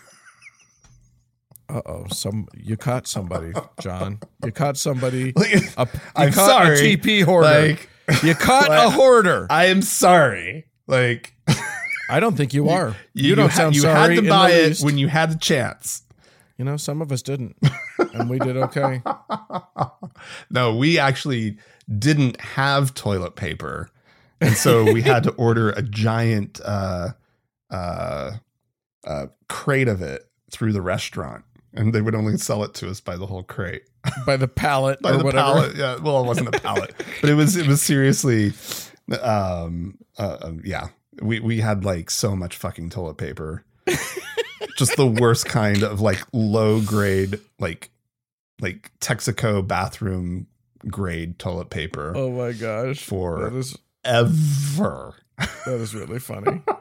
Uh 1.68 1.82
oh, 1.86 2.04
some 2.10 2.48
you 2.56 2.76
caught 2.76 3.06
somebody, 3.06 3.52
John. 3.80 4.18
You 4.44 4.50
caught 4.50 4.76
somebody. 4.76 5.32
A, 5.36 5.48
you 5.48 5.60
I'm 5.76 6.32
caught 6.32 6.34
sorry. 6.50 6.78
a 6.94 6.96
TP 6.96 7.22
hoarder. 7.22 7.48
Like, 7.68 7.88
you 8.24 8.34
caught 8.34 8.68
like- 8.68 8.86
a 8.88 8.90
hoarder. 8.90 9.46
I 9.50 9.66
am 9.66 9.80
sorry. 9.82 10.66
Like, 10.88 11.32
I 12.08 12.18
don't 12.18 12.36
think 12.36 12.52
you 12.54 12.70
are. 12.70 12.96
You, 13.14 13.28
you, 13.28 13.34
don't 13.36 13.50
ha- 13.50 13.56
sound 13.56 13.76
you 13.76 13.82
sorry. 13.82 14.16
You 14.16 14.22
had 14.22 14.24
to 14.24 14.28
buy 14.28 14.50
it 14.50 14.66
least. 14.70 14.84
when 14.84 14.98
you 14.98 15.06
had 15.06 15.30
the 15.30 15.38
chance. 15.38 16.02
You 16.60 16.64
know, 16.66 16.76
some 16.76 17.00
of 17.00 17.10
us 17.10 17.22
didn't, 17.22 17.56
and 18.12 18.28
we 18.28 18.38
did 18.38 18.54
okay. 18.54 19.00
no, 20.50 20.76
we 20.76 20.98
actually 20.98 21.56
didn't 21.98 22.38
have 22.38 22.92
toilet 22.92 23.34
paper. 23.34 23.88
And 24.42 24.54
so 24.54 24.92
we 24.92 25.00
had 25.00 25.22
to 25.22 25.30
order 25.32 25.70
a 25.70 25.80
giant 25.80 26.60
uh, 26.62 27.12
uh, 27.70 28.32
uh, 29.06 29.26
crate 29.48 29.88
of 29.88 30.02
it 30.02 30.28
through 30.50 30.74
the 30.74 30.82
restaurant. 30.82 31.46
And 31.72 31.94
they 31.94 32.02
would 32.02 32.14
only 32.14 32.36
sell 32.36 32.62
it 32.62 32.74
to 32.74 32.90
us 32.90 33.00
by 33.00 33.16
the 33.16 33.24
whole 33.24 33.42
crate. 33.42 33.84
By 34.26 34.36
the 34.36 34.48
pallet 34.48 35.00
By 35.00 35.12
or 35.12 35.16
the 35.18 35.24
whatever. 35.24 35.42
pallet. 35.42 35.76
Yeah. 35.76 35.96
Well, 35.96 36.22
it 36.22 36.26
wasn't 36.26 36.54
a 36.54 36.60
pallet, 36.60 36.94
but 37.22 37.30
it 37.30 37.34
was 37.34 37.56
it 37.56 37.66
was 37.66 37.80
seriously 37.80 38.52
um 39.22 39.98
uh, 40.18 40.38
um, 40.42 40.60
yeah. 40.64 40.88
We 41.22 41.40
we 41.40 41.60
had 41.60 41.84
like 41.86 42.10
so 42.10 42.34
much 42.36 42.56
fucking 42.56 42.90
toilet 42.90 43.16
paper. 43.16 43.64
Just 44.80 44.96
the 44.96 45.06
worst 45.06 45.46
kind 45.46 45.82
of 45.82 46.00
like 46.00 46.24
low 46.32 46.80
grade 46.80 47.38
like 47.58 47.90
like 48.60 48.90
Texaco 49.00 49.66
bathroom 49.66 50.46
grade 50.88 51.38
toilet 51.38 51.68
paper 51.70 52.12
Oh 52.16 52.30
my 52.30 52.52
gosh, 52.52 53.02
For- 53.04 53.48
that 53.50 53.56
is 53.56 53.76
ever. 54.04 55.14
that 55.38 55.74
is 55.80 55.94
really 55.94 56.18
funny. 56.18 56.62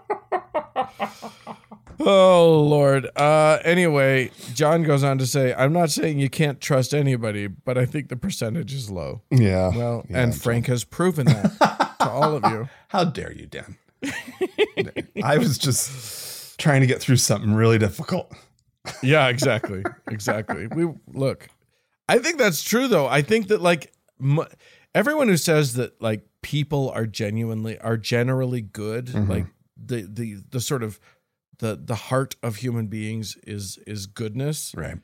Oh 2.02 2.62
Lord. 2.62 3.10
Uh 3.18 3.60
anyway, 3.66 4.32
John 4.54 4.84
goes 4.84 5.04
on 5.04 5.18
to 5.18 5.26
say, 5.28 5.54
I'm 5.54 5.74
not 5.74 5.90
saying 5.90 6.18
you 6.20 6.30
can't 6.30 6.62
trust 6.62 6.94
anybody, 6.94 7.48
but 7.48 7.78
I 7.78 7.86
think 7.86 8.08
the 8.08 8.16
percentage 8.16 8.74
is 8.74 8.90
low. 8.90 9.22
Yeah. 9.30 9.76
Well, 9.76 10.06
Yeah, 10.10 10.22
and. 10.24 10.34
Frank 10.36 10.68
has 10.68 10.86
proven 10.86 11.26
that 11.26 11.96
to 12.00 12.10
all 12.10 12.36
of 12.38 12.50
you. 12.50 12.70
How 12.88 13.04
dare 13.04 13.34
you, 13.34 13.48
Dan? 13.48 13.78
I 15.24 15.38
was 15.40 15.58
just 15.58 16.29
trying 16.60 16.82
to 16.82 16.88
get 16.88 17.00
through 17.02 17.18
something 17.18 17.54
really 17.54 17.78
difficult. 17.80 18.32
Yeah, 19.04 19.28
exactly. 19.28 19.84
Exactly. 20.10 20.68
We 20.68 20.88
look. 21.08 21.50
I 22.08 22.20
think 22.20 22.38
that's 22.38 22.64
true 22.64 22.88
though. 22.88 23.08
I 23.08 23.22
think 23.22 23.48
that 23.50 23.62
like 23.62 23.92
m- 24.22 24.46
everyone 24.96 25.28
who 25.28 25.38
says 25.38 25.74
that 25.74 26.02
like 26.02 26.26
people 26.42 26.90
are 26.92 27.06
genuinely 27.06 27.78
are 27.80 27.98
generally 27.98 28.62
good, 28.62 29.08
Mhm. 29.08 29.28
like 29.30 29.46
the 29.78 30.02
the 30.12 30.38
the 30.50 30.62
sort 30.62 30.84
of 30.84 31.00
the 31.60 31.80
the 31.84 31.96
heart 31.96 32.36
of 32.42 32.58
human 32.58 32.88
beings 32.88 33.38
is 33.46 33.78
is 33.86 34.06
goodness. 34.08 34.74
Right. 34.76 34.98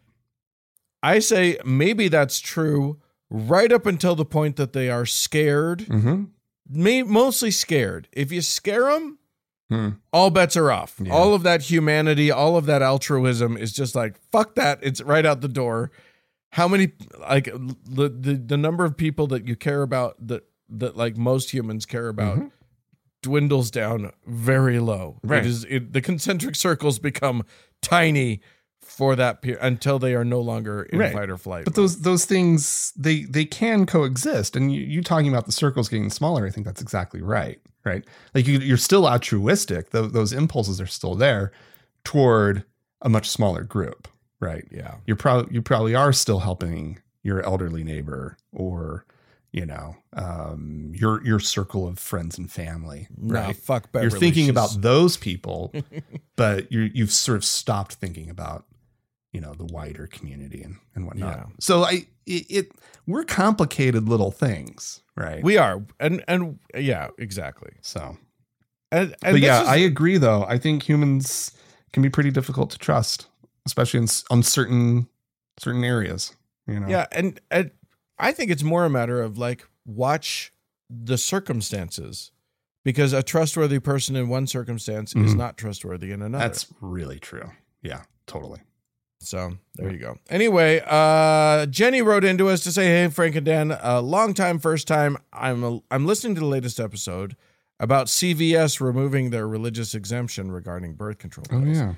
I 1.03 1.19
say 1.19 1.57
maybe 1.65 2.07
that's 2.07 2.39
true 2.39 2.99
right 3.29 3.71
up 3.71 3.85
until 3.85 4.15
the 4.15 4.25
point 4.25 4.55
that 4.55 4.73
they 4.73 4.89
are 4.89 5.05
scared, 5.05 5.79
Mm-hmm. 5.81 6.23
may, 6.69 7.03
mostly 7.03 7.51
scared. 7.51 8.07
If 8.13 8.31
you 8.31 8.41
scare 8.41 8.85
them, 8.93 9.19
Hmm. 9.75 9.89
all 10.13 10.29
bets 10.29 10.55
are 10.57 10.71
off. 10.71 10.95
Yeah. 11.01 11.11
All 11.13 11.33
of 11.33 11.43
that 11.43 11.63
humanity, 11.63 12.31
all 12.31 12.55
of 12.57 12.65
that 12.67 12.81
altruism 12.81 13.57
is 13.57 13.71
just 13.73 13.95
like 13.95 14.19
fuck 14.31 14.55
that. 14.55 14.79
It's 14.81 15.01
right 15.01 15.25
out 15.25 15.41
the 15.41 15.47
door. 15.47 15.91
How 16.51 16.67
many 16.67 16.91
like 17.19 17.45
the 17.45 18.09
the, 18.09 18.35
the 18.35 18.57
number 18.57 18.85
of 18.85 18.95
people 18.95 19.27
that 19.27 19.47
you 19.47 19.55
care 19.55 19.81
about 19.81 20.15
that 20.27 20.43
that 20.69 20.95
like 20.95 21.17
most 21.17 21.51
humans 21.53 21.85
care 21.85 22.07
about 22.07 22.37
Mhm. 22.37 22.51
dwindles 23.21 23.71
down 23.71 24.11
very 24.25 24.79
low. 24.79 25.19
Right. 25.23 25.43
It 25.43 25.47
is 25.47 25.63
it, 25.65 25.93
the 25.93 26.01
concentric 26.01 26.55
circles 26.55 26.99
become 26.99 27.43
tiny 27.81 28.41
for 28.95 29.15
that 29.15 29.41
period 29.41 29.59
until 29.61 29.99
they 29.99 30.15
are 30.15 30.23
no 30.25 30.39
longer 30.41 30.83
in 30.83 30.99
Right. 30.99 31.13
fight 31.13 31.29
or 31.29 31.37
flight. 31.37 31.65
But 31.65 31.71
mode. 31.71 31.83
those 31.83 32.01
those 32.01 32.25
things 32.25 32.93
they 32.95 33.23
they 33.23 33.45
can 33.45 33.85
coexist, 33.85 34.55
and 34.55 34.73
you, 34.73 34.81
you 34.81 35.01
talking 35.03 35.29
about 35.29 35.45
the 35.45 35.51
circles 35.51 35.89
getting 35.89 36.09
smaller. 36.09 36.45
I 36.45 36.49
think 36.49 36.65
that's 36.65 36.81
exactly 36.81 37.21
right. 37.21 37.59
Right, 37.83 38.03
like 38.33 38.47
you, 38.47 38.57
you're 38.59 38.77
still 38.77 39.07
altruistic. 39.07 39.91
Those, 39.91 40.11
those 40.11 40.33
impulses 40.33 40.81
are 40.81 40.87
still 40.87 41.13
there 41.13 41.51
toward 42.03 42.63
a 43.01 43.09
much 43.09 43.29
smaller 43.29 43.63
group. 43.63 44.07
Right. 44.39 44.65
yeah. 44.71 44.95
You're 45.05 45.17
probably 45.17 45.53
you 45.53 45.61
probably 45.61 45.93
are 45.95 46.11
still 46.11 46.39
helping 46.39 46.99
your 47.23 47.43
elderly 47.43 47.83
neighbor 47.83 48.37
or 48.51 49.05
you 49.51 49.65
know 49.67 49.95
um, 50.13 50.91
your 50.95 51.23
your 51.23 51.39
circle 51.39 51.87
of 51.87 51.99
friends 51.99 52.37
and 52.37 52.51
family. 52.51 53.07
Nah, 53.17 53.41
Right. 53.47 53.55
fuck 53.55 53.91
Beverly. 53.91 54.11
you're 54.11 54.19
thinking 54.19 54.45
She's- 54.45 54.51
about 54.51 54.81
those 54.81 55.15
people, 55.17 55.71
but 56.35 56.71
you 56.71 56.89
you've 56.93 57.11
sort 57.13 57.37
of 57.37 57.45
stopped 57.45 57.93
thinking 57.95 58.29
about 58.31 58.65
you 59.35 59.41
know 59.41 59.53
the 59.53 59.65
wider 59.77 60.07
community 60.07 60.61
and 60.63 60.75
and 60.95 61.05
whatnot. 61.07 61.35
Yeah. 61.37 61.45
So 61.59 61.83
I 61.83 61.93
it, 62.25 62.45
it 62.57 62.65
we're 63.05 63.23
complicated 63.25 64.07
little 64.09 64.31
things, 64.31 65.01
right? 65.15 65.43
we 65.43 65.57
are 65.57 65.83
and 65.99 66.23
and 66.27 66.59
yeah, 66.75 67.09
exactly. 67.19 67.73
so, 67.81 68.17
And, 68.91 69.07
and 69.23 69.33
but 69.35 69.41
yeah, 69.41 69.61
is- 69.61 69.67
I 69.67 69.77
agree. 69.91 70.17
Though 70.17 70.43
I 70.47 70.57
think 70.57 70.83
humans 70.89 71.51
can 71.93 72.01
be 72.03 72.09
pretty 72.09 72.31
difficult 72.31 72.69
to 72.71 72.77
trust, 72.77 73.27
especially 73.65 73.99
in 74.03 74.07
on 74.29 74.41
certain 74.43 75.07
certain 75.59 75.83
areas. 75.83 76.35
You 76.67 76.79
know, 76.79 76.87
Yeah, 76.89 77.05
and, 77.11 77.39
and 77.51 77.71
I 78.17 78.31
think 78.31 78.49
it's 78.51 78.63
more 78.63 78.85
a 78.85 78.89
matter 78.89 79.21
of 79.21 79.37
like 79.37 79.67
watch 79.85 80.51
the 80.89 81.17
circumstances 81.17 82.31
because 82.83 83.13
a 83.13 83.21
trustworthy 83.23 83.79
person 83.79 84.15
in 84.15 84.29
one 84.29 84.47
circumstance 84.47 85.15
is 85.15 85.33
Mhm. 85.33 85.37
not 85.37 85.57
trustworthy 85.57 86.11
in 86.11 86.21
another. 86.23 86.43
that's 86.43 86.67
really 86.81 87.19
true. 87.19 87.51
Yeah, 87.83 88.01
totally. 88.27 88.61
So 89.19 89.57
there 89.75 89.91
you 89.91 89.99
go. 89.99 90.17
Anyway, 90.29 90.81
uh, 90.85 91.65
Jenny 91.67 92.01
wrote 92.01 92.23
into 92.23 92.49
us 92.49 92.61
to 92.63 92.71
say, 92.71 92.85
"Hey, 92.87 93.07
Frank 93.09 93.35
and 93.35 93.45
Dan, 93.45 93.71
uh, 93.71 94.01
long 94.01 94.33
time, 94.33 94.59
first 94.59 94.87
time. 94.87 95.17
I'm 95.33 95.63
a, 95.63 95.79
I'm 95.89 96.05
listening 96.05 96.35
to 96.35 96.41
the 96.41 96.47
latest 96.47 96.79
episode 96.79 97.35
about 97.79 98.07
CVS 98.07 98.79
removing 98.79 99.29
their 99.31 99.47
religious 99.47 99.93
exemption 99.93 100.51
regarding 100.51 100.93
birth 100.93 101.17
control 101.17 101.45
Oh 101.51 101.63
yeah. 101.65 101.93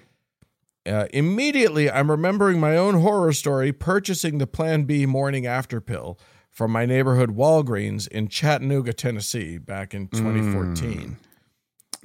Uh, 0.88 1.06
immediately, 1.12 1.92
I'm 1.92 2.10
remembering 2.10 2.60
my 2.62 2.78
own 2.78 3.02
horror 3.02 3.34
story 3.34 3.74
purchasing 3.74 4.38
the 4.38 4.48
Plan 4.48 4.86
B 4.86 5.06
morning 5.06 5.46
after 5.46 5.82
pill 5.82 6.18
from 6.50 6.72
my 6.72 6.86
neighborhood 6.86 7.36
Walgreens 7.36 8.08
in 8.08 8.30
Chattanooga, 8.30 8.94
Tennessee, 8.94 9.58
back 9.58 9.94
in 9.94 10.08
2014. 10.08 11.18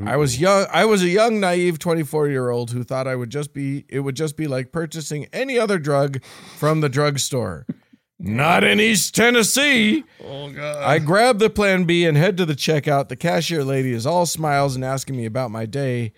I 0.04 0.16
was 0.16 0.34
mm-hmm. 0.34 0.42
young. 0.42 0.66
I 0.72 0.84
was 0.84 1.02
a 1.02 1.08
young, 1.08 1.40
naive 1.40 1.78
24 1.78 2.28
year 2.28 2.50
old 2.50 2.70
who 2.70 2.84
thought 2.84 3.06
I 3.06 3.16
would 3.16 3.30
just 3.30 3.52
be. 3.52 3.84
It 3.88 4.00
would 4.00 4.16
just 4.16 4.36
be 4.36 4.46
like 4.46 4.72
purchasing 4.72 5.26
any 5.32 5.58
other 5.58 5.78
drug 5.78 6.22
from 6.56 6.80
the 6.80 6.88
drugstore. 6.88 7.66
Not 8.18 8.62
in 8.62 8.78
East 8.80 9.14
Tennessee. 9.14 10.04
Oh 10.24 10.50
god. 10.50 10.82
I 10.84 10.98
grab 10.98 11.38
the 11.38 11.50
plan 11.50 11.84
B 11.84 12.04
and 12.04 12.16
head 12.16 12.36
to 12.36 12.46
the 12.46 12.54
checkout. 12.54 13.08
The 13.08 13.16
cashier 13.16 13.64
lady 13.64 13.92
is 13.92 14.06
all 14.06 14.26
smiles 14.26 14.76
and 14.76 14.84
asking 14.84 15.16
me 15.16 15.24
about 15.24 15.50
my 15.50 15.66
day. 15.66 16.12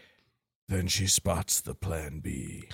Then 0.69 0.87
she 0.87 1.07
spots 1.07 1.61
the 1.61 1.75
plan 1.75 2.21
B 2.21 2.69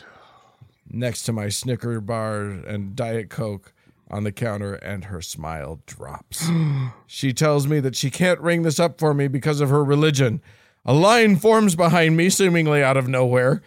next 0.92 1.22
to 1.22 1.32
my 1.32 1.48
Snicker 1.48 2.00
bar 2.00 2.42
and 2.42 2.96
Diet 2.96 3.30
Coke 3.30 3.72
on 4.10 4.24
the 4.24 4.32
counter, 4.32 4.74
and 4.74 5.04
her 5.04 5.22
smile 5.22 5.80
drops. 5.86 6.48
she 7.06 7.32
tells 7.32 7.66
me 7.68 7.78
that 7.80 7.94
she 7.94 8.10
can't 8.10 8.40
ring 8.40 8.62
this 8.62 8.80
up 8.80 8.98
for 8.98 9.14
me 9.14 9.28
because 9.28 9.60
of 9.60 9.70
her 9.70 9.84
religion. 9.84 10.42
A 10.84 10.94
line 10.94 11.36
forms 11.36 11.76
behind 11.76 12.16
me, 12.16 12.30
seemingly 12.30 12.82
out 12.82 12.96
of 12.96 13.08
nowhere. 13.08 13.62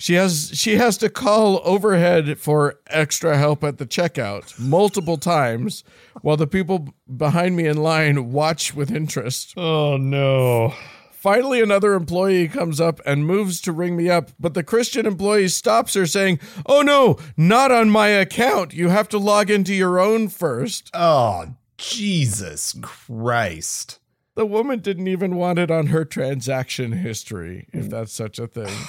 She 0.00 0.14
has 0.14 0.52
she 0.54 0.76
has 0.76 0.96
to 0.98 1.10
call 1.10 1.60
overhead 1.64 2.38
for 2.38 2.78
extra 2.86 3.36
help 3.36 3.64
at 3.64 3.78
the 3.78 3.86
checkout 3.86 4.56
multiple 4.58 5.16
times 5.16 5.82
while 6.22 6.36
the 6.36 6.46
people 6.46 6.94
behind 7.16 7.56
me 7.56 7.66
in 7.66 7.78
line 7.78 8.30
watch 8.30 8.74
with 8.74 8.92
interest. 8.92 9.54
oh 9.56 9.96
no. 9.96 10.72
Finally 11.10 11.60
another 11.60 11.94
employee 11.94 12.46
comes 12.46 12.80
up 12.80 13.00
and 13.04 13.26
moves 13.26 13.60
to 13.60 13.72
ring 13.72 13.96
me 13.96 14.08
up, 14.08 14.30
but 14.38 14.54
the 14.54 14.62
Christian 14.62 15.04
employee 15.04 15.48
stops 15.48 15.94
her 15.94 16.06
saying, 16.06 16.38
"Oh 16.64 16.82
no, 16.82 17.18
not 17.36 17.72
on 17.72 17.90
my 17.90 18.06
account. 18.06 18.72
You 18.72 18.90
have 18.90 19.08
to 19.08 19.18
log 19.18 19.50
into 19.50 19.74
your 19.74 19.98
own 19.98 20.28
first." 20.28 20.90
Oh 20.94 21.54
Jesus 21.76 22.76
Christ. 22.82 23.97
The 24.38 24.46
woman 24.46 24.78
didn't 24.78 25.08
even 25.08 25.34
want 25.34 25.58
it 25.58 25.68
on 25.68 25.88
her 25.88 26.04
transaction 26.04 26.92
history, 26.92 27.66
if 27.72 27.86
mm. 27.86 27.90
that's 27.90 28.12
such 28.12 28.38
a 28.38 28.46
thing. 28.46 28.72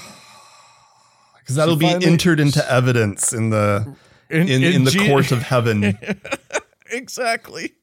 Because 1.40 1.56
that'll 1.56 1.74
She 1.74 1.80
be 1.80 1.86
finally- 1.88 2.06
entered 2.06 2.40
into 2.40 2.72
evidence 2.72 3.34
in 3.34 3.50
the 3.50 3.96
in, 4.30 4.48
in, 4.48 4.84
the 4.84 4.92
G- 4.92 5.08
court 5.08 5.32
of 5.32 5.42
heaven. 5.42 5.98
exactly. 6.92 7.74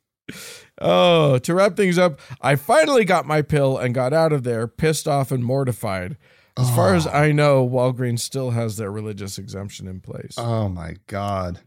Oh, 0.81 1.39
to 1.39 1.53
wrap 1.53 1.75
things 1.75 1.99
up, 1.99 2.21
I 2.41 2.55
finally 2.55 3.05
got 3.05 3.27
my 3.27 3.43
pill 3.43 3.77
and 3.77 3.93
got 3.93 4.13
out 4.13 4.33
of 4.33 4.45
there, 4.45 4.69
pissed 4.69 5.09
off 5.09 5.33
and 5.33 5.45
mortified. 5.45 6.17
As 6.57 6.71
far 6.77 6.95
as 6.95 7.09
ah. 7.09 7.23
I 7.23 7.33
know, 7.33 7.69
Walgreens 7.69 8.21
still 8.21 8.51
has 8.53 8.77
their 8.77 8.93
religious 8.93 9.37
exemption 9.37 9.89
in 9.89 9.99
place. 9.99 10.37
Oh 10.39 10.69
my 10.69 10.95
god. 11.09 11.59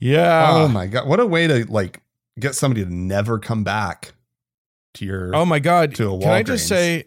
yeah. 0.00 0.48
oh 0.50 0.66
my 0.66 0.88
god. 0.88 1.06
What 1.06 1.20
a 1.20 1.26
way 1.26 1.46
to 1.46 1.64
like 1.70 2.00
get 2.40 2.56
somebody 2.56 2.84
to 2.84 2.92
never 2.92 3.38
come 3.38 3.62
back 3.62 4.15
to 4.96 5.04
your 5.04 5.34
Oh 5.34 5.44
my 5.44 5.58
God! 5.58 5.94
to 5.96 6.12
a 6.14 6.18
Can 6.20 6.30
I 6.30 6.42
just 6.42 6.66
say, 6.68 7.04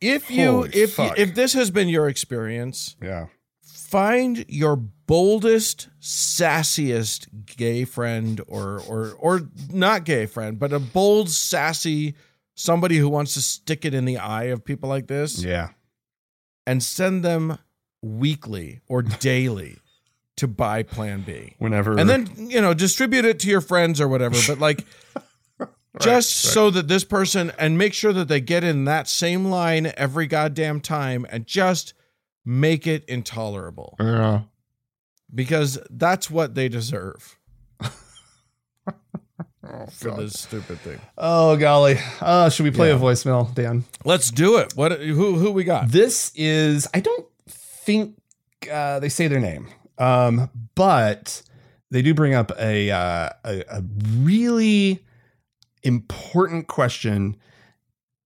if 0.00 0.30
you 0.30 0.46
Holy 0.50 0.70
if 0.70 0.94
fuck. 0.94 1.18
if 1.18 1.34
this 1.34 1.52
has 1.52 1.70
been 1.70 1.88
your 1.88 2.08
experience, 2.08 2.96
Yeah. 3.02 3.26
find 3.62 4.44
your 4.48 4.76
boldest, 4.76 5.88
sassiest 6.00 7.26
gay 7.56 7.84
friend, 7.84 8.40
or 8.46 8.80
or 8.80 9.12
or 9.18 9.40
not 9.72 10.04
gay 10.04 10.26
friend, 10.26 10.58
but 10.58 10.72
a 10.72 10.78
bold, 10.78 11.28
sassy 11.30 12.14
somebody 12.54 12.96
who 12.96 13.08
wants 13.08 13.34
to 13.34 13.42
stick 13.42 13.84
it 13.84 13.94
in 13.94 14.04
the 14.04 14.16
eye 14.18 14.44
of 14.44 14.64
people 14.64 14.88
like 14.88 15.06
this, 15.06 15.42
Yeah. 15.42 15.68
and 16.66 16.82
send 16.82 17.22
them 17.24 17.58
weekly 18.02 18.80
or 18.88 19.02
daily 19.20 19.78
to 20.36 20.46
buy 20.48 20.82
Plan 20.82 21.22
B. 21.22 21.54
Whenever 21.58 21.98
And 21.98 22.08
then, 22.08 22.28
you 22.36 22.60
know, 22.60 22.72
distribute 22.74 23.24
it 23.24 23.38
to 23.40 23.48
your 23.48 23.60
friends 23.60 24.00
or 24.00 24.06
whatever, 24.08 24.36
but 24.46 24.58
like 24.60 24.84
just 26.00 26.44
right. 26.46 26.52
so 26.52 26.70
that 26.70 26.88
this 26.88 27.04
person 27.04 27.52
and 27.58 27.76
make 27.78 27.92
sure 27.94 28.12
that 28.12 28.28
they 28.28 28.40
get 28.40 28.64
in 28.64 28.84
that 28.84 29.08
same 29.08 29.44
line 29.46 29.92
every 29.96 30.26
goddamn 30.26 30.80
time 30.80 31.26
and 31.30 31.46
just 31.46 31.94
make 32.44 32.86
it 32.86 33.04
intolerable 33.06 33.96
Yeah. 34.00 34.42
because 35.34 35.78
that's 35.90 36.30
what 36.30 36.54
they 36.54 36.68
deserve 36.68 37.38
Oh, 39.70 39.86
for 39.90 40.08
God. 40.10 40.18
this 40.20 40.40
stupid 40.40 40.78
thing. 40.80 40.98
Oh 41.18 41.56
golly. 41.56 41.98
Uh 42.20 42.48
should 42.48 42.62
we 42.64 42.70
play 42.70 42.88
Yeah. 42.88 42.96
a 42.96 42.98
voicemail, 42.98 43.52
Dan? 43.54 43.84
Let's 44.04 44.30
do 44.30 44.56
it. 44.58 44.72
What 44.76 44.92
who 45.00 45.34
who 45.38 45.50
we 45.50 45.64
got? 45.64 45.88
This 45.90 46.32
is 46.34 46.88
I 46.94 47.00
don't 47.00 47.26
think 47.48 48.16
uh, 48.72 48.98
they 49.00 49.08
say 49.10 49.28
their 49.28 49.40
name, 49.40 49.68
um, 49.98 50.48
but 50.74 51.42
they 51.90 52.02
do 52.02 52.14
bring 52.14 52.34
up 52.34 52.50
a, 52.58 52.90
uh, 52.90 53.28
a 53.44 53.64
a 53.70 53.82
really 54.16 55.04
important 55.88 56.68
question, 56.68 57.36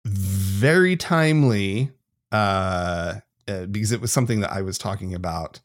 very 0.06 0.96
timely, 0.96 1.92
uh, 2.32 3.16
uh, 3.48 3.66
because 3.68 3.92
it 3.92 4.02
was 4.02 4.12
something 4.12 4.40
that 4.40 4.52
I 4.52 4.62
was 4.62 4.78
talking 4.78 5.14
about 5.14 5.60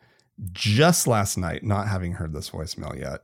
just 0.53 1.07
last 1.07 1.39
night, 1.39 1.63
not 1.63 1.89
having 1.89 2.13
heard 2.13 2.33
this 2.33 2.51
voicemail 2.51 2.99
yet. 2.99 3.21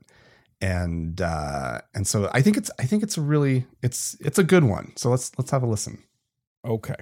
And 0.61 1.21
uh, 1.21 1.81
and 1.93 2.07
so 2.07 2.31
I 2.33 2.41
think 2.41 2.57
it's 2.57 2.71
I 2.79 2.85
think 2.85 3.03
it's 3.03 3.19
a 3.19 3.21
really 3.21 3.67
it's 3.83 4.17
it's 4.21 4.39
a 4.39 4.45
good 4.45 4.65
one. 4.65 4.93
So 4.97 5.11
let's 5.11 5.37
let's 5.37 5.51
have 5.51 5.65
a 5.65 5.67
listen. 5.67 6.05
Okay. 6.65 6.95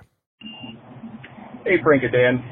Hey, 1.64 1.76
Frank 1.82 2.02
and 2.02 2.12
Dan. 2.12 2.44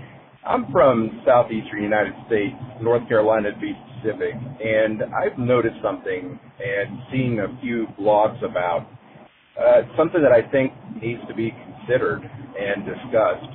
I'm 0.47 0.71
from 0.71 1.23
southeastern 1.27 1.83
United 1.83 2.15
States, 2.27 2.55
North 2.81 3.07
Carolina 3.09 3.53
to 3.53 3.59
be 3.59 3.73
specific, 3.99 4.35
and 4.65 5.03
I've 5.03 5.39
noticed 5.39 5.77
something 5.83 6.39
and 6.59 6.99
seeing 7.11 7.41
a 7.41 7.59
few 7.61 7.87
blogs 7.99 8.43
about 8.45 8.87
uh, 9.59 9.83
something 9.97 10.23
that 10.23 10.33
I 10.33 10.43
think 10.51 10.73
needs 11.03 11.21
to 11.29 11.35
be 11.35 11.51
considered 11.51 12.23
and 12.23 12.87
discussed, 12.87 13.51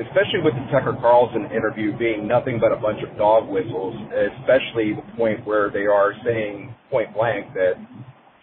especially 0.00 0.40
with 0.42 0.54
the 0.54 0.66
Tucker 0.70 0.96
Carlson 1.00 1.50
interview 1.50 1.96
being 1.98 2.26
nothing 2.26 2.58
but 2.60 2.72
a 2.72 2.76
bunch 2.76 3.02
of 3.02 3.16
dog 3.18 3.48
whistles, 3.48 3.94
especially 4.38 4.94
the 4.94 5.06
point 5.16 5.44
where 5.46 5.70
they 5.70 5.86
are 5.86 6.12
saying 6.24 6.74
point 6.90 7.12
blank 7.14 7.52
that 7.54 7.74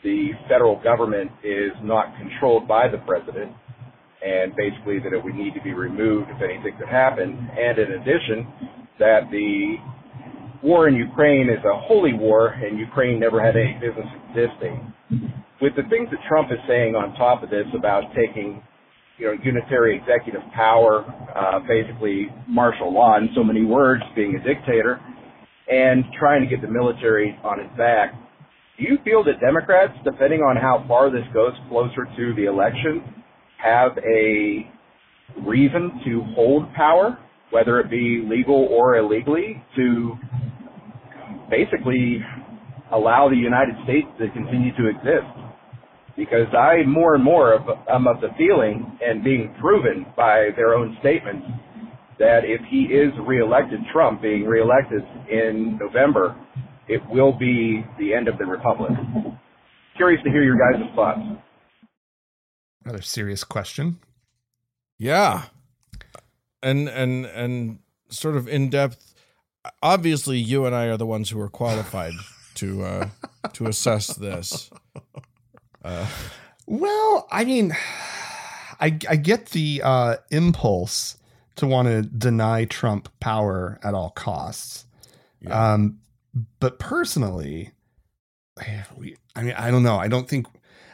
the 0.04 0.32
federal 0.50 0.82
government 0.84 1.32
is 1.44 1.72
not 1.82 2.16
controlled 2.18 2.68
by 2.68 2.88
the 2.88 2.98
president 3.08 3.52
and 4.24 4.56
basically 4.56 5.00
that 5.00 5.14
it 5.14 5.24
would 5.24 5.36
need 5.36 5.54
to 5.54 5.62
be 5.62 5.74
removed 5.74 6.30
if 6.30 6.42
anything 6.42 6.78
could 6.80 6.88
happen. 6.88 7.50
And 7.60 7.78
in 7.78 7.92
addition, 8.00 8.48
that 9.00 9.30
the 9.32 9.76
war 10.62 10.88
in 10.88 10.96
Ukraine 10.96 11.50
is 11.50 11.60
a 11.66 11.78
holy 11.88 12.14
war 12.14 12.48
and 12.48 12.80
Ukraine 12.80 13.20
never 13.20 13.44
had 13.44 13.56
any 13.58 13.74
business 13.74 14.08
existing. 14.30 14.94
With 15.64 15.78
the 15.78 15.84
things 15.84 16.10
that 16.12 16.20
Trump 16.28 16.52
is 16.52 16.60
saying 16.68 16.94
on 16.94 17.16
top 17.16 17.42
of 17.42 17.50
this 17.50 17.64
about 17.74 18.04
taking 18.14 18.62
you 19.18 19.28
know, 19.28 19.38
unitary 19.42 19.96
executive 19.96 20.42
power, 20.54 21.06
uh, 21.34 21.60
basically 21.66 22.28
martial 22.50 22.94
law 22.94 23.16
in 23.16 23.30
so 23.34 23.46
many 23.46 23.64
words, 23.64 24.04
being 24.14 24.36
a 24.36 24.44
dictator, 24.44 25.00
and 25.72 26.04
trying 26.20 26.42
to 26.42 26.48
get 26.48 26.62
the 26.62 26.68
military 26.68 27.40
on 27.46 27.60
his 27.60 27.70
back. 27.78 28.12
Do 28.78 28.84
you 28.84 28.98
feel 29.06 29.24
that 29.24 29.40
Democrats, 29.40 29.94
depending 30.04 30.42
on 30.42 30.58
how 30.58 30.84
far 30.86 31.10
this 31.10 31.24
goes 31.34 31.54
closer 31.70 32.04
to 32.14 32.34
the 32.36 32.44
election, 32.44 33.24
have 33.64 33.98
a 34.00 34.70
reason 35.48 36.02
to 36.04 36.24
hold 36.36 36.74
power, 36.74 37.18
whether 37.52 37.80
it 37.80 37.90
be 37.90 38.22
legal 38.30 38.68
or 38.70 38.98
illegally, 38.98 39.64
to 39.78 40.18
basically 41.50 42.20
allow 42.92 43.30
the 43.30 43.38
United 43.38 43.76
States 43.86 44.08
to 44.20 44.28
continue 44.32 44.76
to 44.76 44.90
exist? 44.90 45.43
Because 46.16 46.48
I 46.54 46.84
more 46.86 47.16
and 47.16 47.24
more 47.24 47.54
of, 47.54 47.62
am 47.90 48.08
of 48.08 48.22
the 48.22 48.30
feeling, 48.38 49.00
and 49.02 49.24
being 49.24 49.54
proven 49.60 50.06
by 50.16 50.50
their 50.56 50.76
own 50.76 50.96
statements, 51.00 51.46
that 52.20 52.42
if 52.44 52.62
he 52.70 52.84
is 52.94 53.12
reelected, 53.26 53.80
Trump 53.92 54.22
being 54.22 54.46
reelected 54.46 55.02
in 55.30 55.80
November, 55.80 56.36
it 56.88 57.02
will 57.10 57.32
be 57.32 57.84
the 57.98 58.14
end 58.14 58.28
of 58.28 58.38
the 58.38 58.46
republic. 58.46 58.92
Curious 59.98 60.22
to 60.24 60.30
hear 60.30 60.44
your 60.44 60.58
guys' 60.58 60.88
thoughts. 60.96 61.22
Another 62.84 63.02
serious 63.02 63.44
question. 63.44 64.00
Yeah. 64.98 65.46
And 66.62 66.88
and 66.88 67.26
and 67.26 67.80
sort 68.10 68.36
of 68.36 68.48
in 68.48 68.70
depth 68.70 69.14
obviously 69.82 70.38
you 70.38 70.66
and 70.66 70.76
I 70.76 70.88
are 70.88 70.98
the 70.98 71.06
ones 71.06 71.30
who 71.30 71.40
are 71.40 71.50
qualified 71.50 72.14
to 72.56 72.84
uh 72.84 73.10
to 73.54 73.68
assess 73.68 74.08
this. 74.16 74.70
Uh 75.84 76.08
Well, 76.66 77.28
I 77.32 77.44
mean, 77.46 77.74
I 78.80 78.98
I 79.10 79.16
get 79.18 79.48
the 79.48 79.82
uh, 79.84 80.16
impulse 80.32 81.18
to 81.56 81.68
want 81.68 81.88
to 81.88 82.02
deny 82.04 82.66
Trump 82.66 83.10
power 83.20 83.80
at 83.84 83.94
all 83.94 84.10
costs. 84.12 84.86
Yeah. 85.42 85.74
Um, 85.74 86.00
but 86.60 86.80
personally, 86.80 87.72
I- 88.60 88.86
we, 88.98 89.18
I 89.36 89.44
mean, 89.44 89.56
I 89.58 89.70
don't 89.72 89.84
know. 89.84 89.98
I 89.98 90.08
don't 90.08 90.28
think, 90.30 90.48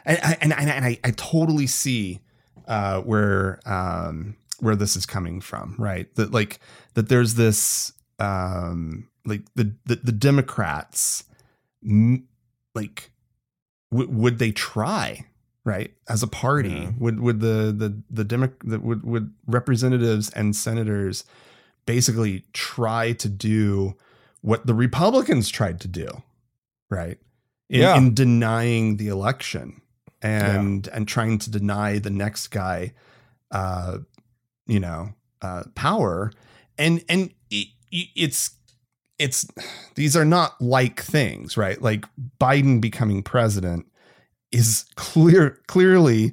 and 0.04 0.18
and 0.22 0.52
and, 0.52 0.68
and 0.70 0.84
I, 0.84 0.98
I 1.04 1.12
totally 1.12 1.66
see 1.68 2.20
uh, 2.66 3.00
where 3.02 3.60
um, 3.64 4.36
where 4.58 4.76
this 4.76 4.96
is 4.96 5.06
coming 5.06 5.40
from, 5.40 5.76
right? 5.78 6.12
That 6.16 6.32
like 6.32 6.58
that 6.94 7.08
there's 7.08 7.34
this 7.34 7.92
um, 8.18 9.08
like 9.24 9.42
the 9.54 9.72
the, 9.86 9.96
the 9.96 10.12
Democrats, 10.12 11.24
m- 11.84 12.26
like 12.74 13.10
w- 13.90 14.10
would 14.10 14.38
they 14.38 14.52
try? 14.52 15.26
Right, 15.62 15.92
as 16.08 16.22
a 16.22 16.26
party, 16.26 16.70
Yeah. 16.70 16.92
would 16.98 17.20
would 17.20 17.40
the 17.40 17.70
the 17.76 18.02
the 18.10 18.24
Demo- 18.24 18.52
the 18.64 18.80
would 18.80 19.04
would 19.04 19.34
representatives 19.46 20.30
and 20.30 20.56
senators 20.56 21.24
basically 21.84 22.46
try 22.54 23.12
to 23.12 23.28
do 23.28 23.94
what 24.40 24.66
the 24.66 24.72
Republicans 24.74 25.50
tried 25.50 25.78
to 25.80 25.88
do, 25.88 26.22
right? 26.88 27.18
In, 27.68 27.80
Yeah. 27.80 27.96
in 27.98 28.14
denying 28.14 28.96
the 28.96 29.08
election 29.08 29.82
and 30.22 30.88
and 30.88 31.06
trying 31.06 31.38
to 31.40 31.50
deny 31.50 31.98
the 31.98 32.10
next 32.10 32.48
guy, 32.48 32.94
uh, 33.50 33.98
you 34.66 34.80
know, 34.80 35.12
uh, 35.42 35.64
power, 35.74 36.32
and 36.78 37.04
and 37.08 37.34
it, 37.50 37.68
it's 37.92 38.52
it's 39.20 39.46
these 39.94 40.16
are 40.16 40.24
not 40.24 40.60
like 40.60 41.02
things, 41.02 41.56
right? 41.56 41.80
Like 41.80 42.06
Biden 42.40 42.80
becoming 42.80 43.22
president 43.22 43.86
is 44.50 44.86
clear 44.96 45.60
clearly 45.68 46.32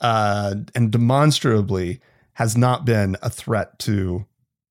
uh, 0.00 0.54
and 0.74 0.90
demonstrably 0.90 2.00
has 2.34 2.56
not 2.56 2.84
been 2.86 3.16
a 3.22 3.28
threat 3.28 3.78
to 3.80 4.24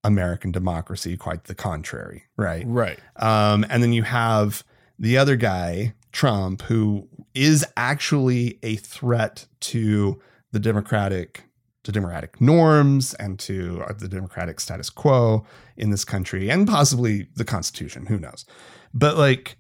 American 0.04 0.52
democracy. 0.52 1.16
Quite 1.16 1.44
the 1.44 1.56
contrary, 1.56 2.24
right? 2.36 2.64
right. 2.66 3.00
Um, 3.18 3.64
and 3.70 3.84
then 3.84 3.94
you 3.94 4.04
have 4.04 4.64
the 4.98 5.18
other 5.18 5.36
guy, 5.36 5.94
Trump, 6.12 6.64
who 6.64 7.08
is 7.36 7.64
actually 7.78 8.58
a 8.64 8.76
threat 8.78 9.46
to 9.62 10.20
the 10.52 10.60
democratic 10.60 11.44
to 11.84 11.92
democratic 11.92 12.40
norms 12.40 13.14
and 13.16 13.40
to 13.40 13.84
uh, 13.88 13.94
the 13.94 14.08
democratic 14.08 14.60
status 14.60 14.90
quo 14.90 15.46
in 15.78 15.90
this 15.90 16.06
country 16.06 16.50
and 16.50 16.68
possibly 16.68 17.28
the 17.36 17.46
constitution 17.46 18.06
who 18.06 18.20
knows? 18.20 18.46
But 18.94 19.18
like 19.18 19.58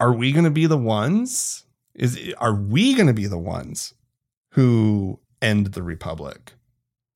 are 0.00 0.12
we 0.12 0.32
going 0.32 0.44
to 0.44 0.50
be 0.50 0.66
the 0.66 0.78
ones? 0.78 1.64
Is 1.94 2.32
are 2.38 2.54
we 2.54 2.94
going 2.94 3.08
to 3.08 3.12
be 3.12 3.26
the 3.26 3.38
ones 3.38 3.94
who 4.52 5.18
end 5.42 5.68
the 5.68 5.82
republic 5.82 6.52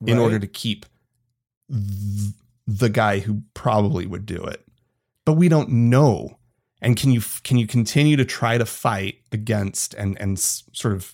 in 0.05 0.17
order 0.17 0.39
to 0.39 0.47
keep 0.47 0.85
th- 1.69 2.33
the 2.67 2.89
guy 2.89 3.19
who 3.19 3.43
probably 3.53 4.05
would 4.05 4.25
do 4.25 4.43
it? 4.43 4.65
But 5.25 5.33
we 5.33 5.47
don't 5.47 5.69
know. 5.69 6.37
And 6.81 6.97
can 6.97 7.11
you 7.11 7.21
can 7.43 7.57
you 7.57 7.65
continue 7.65 8.17
to 8.17 8.25
try 8.25 8.57
to 8.57 8.65
fight 8.65 9.19
against 9.31 9.93
and 9.93 10.19
and 10.19 10.37
sort 10.37 10.93
of 10.93 11.13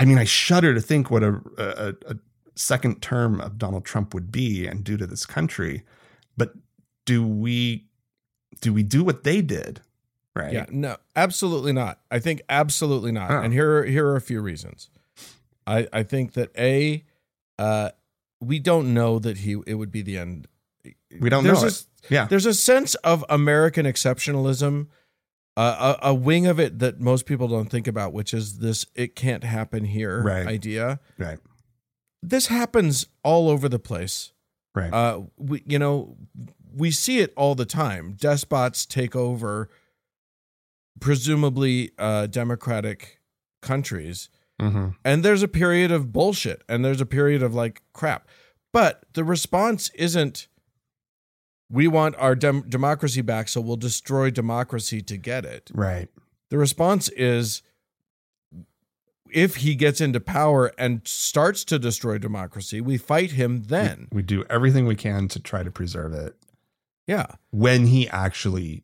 i 0.00 0.04
mean 0.04 0.18
i 0.18 0.24
shudder 0.24 0.74
to 0.74 0.80
think 0.80 1.10
what 1.10 1.22
a, 1.22 1.40
a, 1.58 1.94
a 2.12 2.16
second 2.56 3.00
term 3.00 3.40
of 3.40 3.58
donald 3.58 3.84
trump 3.84 4.12
would 4.14 4.32
be 4.32 4.66
and 4.66 4.82
do 4.84 4.96
to 4.96 5.06
this 5.06 5.24
country 5.26 5.82
but 6.36 6.54
do 7.06 7.24
we 7.26 7.86
do 8.60 8.72
we 8.72 8.82
do 8.82 9.04
what 9.04 9.22
they 9.24 9.40
did 9.42 9.80
right 10.34 10.52
Yeah, 10.52 10.66
no, 10.70 10.96
absolutely 11.16 11.72
not. 11.72 12.00
I 12.10 12.18
think 12.20 12.42
absolutely 12.48 13.10
not. 13.12 13.30
Huh. 13.30 13.40
And 13.42 13.52
here 13.52 13.78
are, 13.78 13.84
here 13.84 14.06
are 14.06 14.16
a 14.16 14.20
few 14.20 14.40
reasons. 14.40 14.88
I 15.66 15.88
I 15.92 16.02
think 16.04 16.34
that 16.34 16.50
a 16.58 17.04
uh 17.58 17.90
we 18.40 18.58
don't 18.60 18.92
know 18.94 19.18
that 19.18 19.38
he 19.38 19.52
it 19.66 19.74
would 19.74 19.90
be 19.90 20.02
the 20.02 20.18
end. 20.18 20.46
we 21.20 21.30
don't 21.30 21.42
There's 21.44 21.62
know 21.62 21.68
a- 21.68 21.70
it. 21.70 21.84
yeah 22.10 22.26
There's 22.26 22.46
a 22.46 22.54
sense 22.54 22.94
of 22.96 23.24
American 23.28 23.86
exceptionalism, 23.86 24.86
uh, 25.60 25.96
a, 26.02 26.08
a 26.10 26.14
wing 26.14 26.46
of 26.46 26.58
it 26.60 26.78
that 26.78 27.00
most 27.00 27.26
people 27.26 27.48
don't 27.48 27.68
think 27.70 27.86
about, 27.86 28.12
which 28.12 28.32
is 28.34 28.58
this 28.58 28.86
"it 28.94 29.14
can't 29.14 29.44
happen 29.44 29.84
here" 29.84 30.22
Right. 30.22 30.46
idea. 30.46 31.00
right 31.18 31.38
This 32.22 32.46
happens 32.48 33.06
all 33.22 33.48
over 33.48 33.68
the 33.68 33.78
place. 33.78 34.32
right 34.74 34.92
Uh, 34.92 35.22
we, 35.36 35.62
you 35.66 35.78
know, 35.78 36.16
we 36.74 36.90
see 36.90 37.18
it 37.20 37.32
all 37.36 37.54
the 37.54 37.66
time. 37.66 38.16
Despots 38.18 38.86
take 38.86 39.14
over, 39.16 39.68
presumably 41.00 41.90
uh, 41.98 42.26
democratic 42.26 43.20
countries, 43.62 44.28
Mhm. 44.60 44.94
and 45.04 45.24
there's 45.24 45.42
a 45.42 45.48
period 45.48 45.90
of 45.90 46.12
bullshit, 46.12 46.62
and 46.68 46.84
there's 46.84 47.00
a 47.00 47.06
period 47.06 47.42
of 47.42 47.54
like 47.54 47.82
crap. 47.92 48.28
But 48.72 49.04
the 49.14 49.24
response 49.24 49.90
isn't, 49.94 50.46
"We 51.70 51.86
want 51.88 52.16
our 52.16 52.34
dem- 52.34 52.68
democracy 52.68 53.20
back, 53.22 53.48
so 53.48 53.60
we'll 53.60 53.76
destroy 53.76 54.30
democracy 54.30 55.00
to 55.02 55.16
get 55.16 55.44
it." 55.44 55.70
right 55.74 56.08
The 56.50 56.58
response 56.58 57.08
is, 57.10 57.62
if 59.32 59.56
he 59.56 59.74
gets 59.76 60.00
into 60.00 60.18
power 60.20 60.72
and 60.76 61.02
starts 61.06 61.64
to 61.66 61.78
destroy 61.78 62.18
democracy, 62.18 62.80
we 62.80 62.96
fight 62.98 63.32
him 63.32 63.62
then. 63.64 64.08
we 64.10 64.22
do 64.22 64.44
everything 64.50 64.86
we 64.86 64.96
can 64.96 65.28
to 65.28 65.38
try 65.40 65.62
to 65.62 65.70
preserve 65.70 66.12
it 66.12 66.36
Yeah. 67.06 67.26
when 67.50 67.86
he 67.86 68.08
actually 68.08 68.82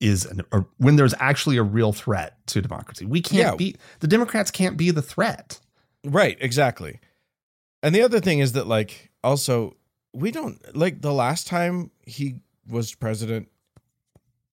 is 0.00 0.24
an, 0.24 0.42
or 0.52 0.68
when 0.76 0.94
there's 0.94 1.14
actually 1.18 1.56
a 1.56 1.62
real 1.64 1.92
threat 1.92 2.36
to 2.46 2.62
democracy. 2.62 3.04
We 3.04 3.20
can't 3.20 3.36
Yeah. 3.54 3.56
be 3.56 3.74
the 3.98 4.06
Democrats 4.06 4.52
can't 4.52 4.76
be 4.76 4.92
the 4.92 5.02
threat. 5.02 5.58
Right, 6.04 6.38
exactly. 6.40 7.00
And 7.82 7.92
the 7.92 8.02
other 8.02 8.20
thing 8.20 8.38
is 8.38 8.52
that 8.52 8.68
like 8.68 9.10
also 9.24 9.76
we 10.12 10.30
don't 10.30 10.58
like 10.76 11.00
the 11.00 11.12
last 11.12 11.46
time 11.46 11.90
he 12.06 12.40
was 12.68 12.94
president 12.94 13.48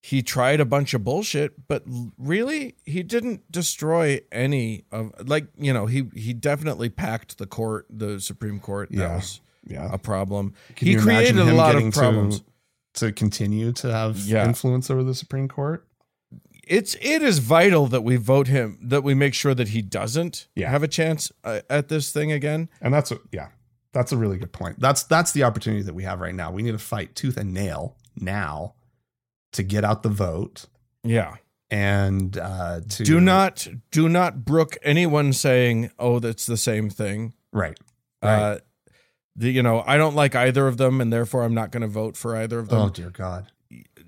he 0.02 0.22
tried 0.22 0.60
a 0.60 0.64
bunch 0.64 0.94
of 0.94 1.02
bullshit 1.02 1.66
but 1.68 1.82
really 2.18 2.76
he 2.84 3.02
didn't 3.02 3.50
destroy 3.50 4.20
any 4.30 4.84
of 4.92 5.12
like 5.28 5.48
you 5.56 5.72
know 5.72 5.86
he 5.86 6.08
he 6.14 6.32
definitely 6.32 6.88
packed 6.88 7.38
the 7.38 7.46
court 7.46 7.86
the 7.90 8.20
supreme 8.20 8.60
court 8.60 8.90
that 8.90 8.96
Yeah. 8.98 9.14
was 9.16 9.40
Yeah. 9.66 9.88
a 9.92 9.98
problem 9.98 10.54
Can 10.76 10.88
he 10.88 10.96
created 10.96 11.38
a 11.38 11.54
lot 11.54 11.74
of 11.74 11.92
problems 11.92 12.40
to 12.40 12.44
to 12.94 13.12
continue 13.12 13.72
to 13.72 13.92
have 13.92 14.16
Yeah. 14.18 14.46
influence 14.46 14.88
over 14.90 15.02
the 15.02 15.14
Supreme 15.14 15.48
Court? 15.48 15.86
it's 16.66 16.94
it 17.00 17.22
is 17.22 17.38
vital 17.40 17.86
that 17.88 18.02
we 18.02 18.16
vote 18.16 18.46
him 18.48 18.78
that 18.82 19.02
we 19.04 19.12
make 19.14 19.34
sure 19.34 19.54
that 19.54 19.68
he 19.68 19.82
doesn't 19.82 20.46
Yeah. 20.54 20.70
have 20.70 20.82
a 20.82 20.88
chance 20.88 21.30
uh, 21.44 21.60
at 21.68 21.88
this 21.88 22.10
thing 22.12 22.32
again 22.32 22.68
And 22.80 22.94
that's 22.94 23.12
yeah, 23.32 23.48
that's 23.96 24.12
a 24.12 24.16
really 24.16 24.36
good 24.36 24.52
point. 24.52 24.78
That's 24.78 25.02
that's 25.04 25.32
the 25.32 25.42
opportunity 25.44 25.82
that 25.82 25.94
we 25.94 26.02
have 26.04 26.20
right 26.20 26.34
now. 26.34 26.50
We 26.52 26.62
need 26.62 26.72
to 26.72 26.78
fight 26.78 27.14
tooth 27.14 27.36
and 27.36 27.54
nail 27.54 27.96
now 28.20 28.74
to 29.52 29.62
get 29.62 29.84
out 29.84 30.02
the 30.02 30.08
vote 30.10 30.66
yeah 31.02 31.36
and 31.70 32.36
uh 32.36 32.80
to 32.88 33.04
do 33.04 33.20
not 33.20 33.66
do 33.90 34.08
not 34.08 34.44
brook 34.44 34.76
anyone 34.82 35.32
saying 35.32 35.90
oh 35.98 36.18
that's 36.18 36.44
the 36.46 36.56
same 36.56 36.90
thing 36.90 37.32
right. 37.52 37.78
Right. 38.22 38.34
uh 38.42 38.58
the, 39.36 39.50
you 39.50 39.62
know 39.62 39.82
i 39.86 39.96
don't 39.96 40.14
like 40.14 40.34
either 40.34 40.66
of 40.66 40.76
them 40.76 41.00
and 41.00 41.12
therefore 41.12 41.42
i'm 41.42 41.54
not 41.54 41.70
going 41.70 41.80
to 41.82 41.86
vote 41.88 42.16
for 42.16 42.36
either 42.36 42.58
of 42.58 42.68
them 42.68 42.78
oh 42.80 42.88
dear 42.90 43.10
God. 43.10 43.50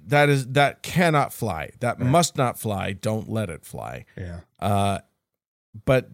that 0.07 0.29
is 0.29 0.49
that 0.49 0.83
cannot 0.83 1.33
fly 1.33 1.71
that 1.81 1.99
Right. 1.99 2.11
must 2.11 2.37
not 2.37 2.59
fly 2.59 2.93
don't 2.93 3.29
let 3.31 3.49
it 3.49 3.65
fly 3.65 4.05
Yeah. 4.17 4.41
uh 4.59 4.99
but 5.85 6.11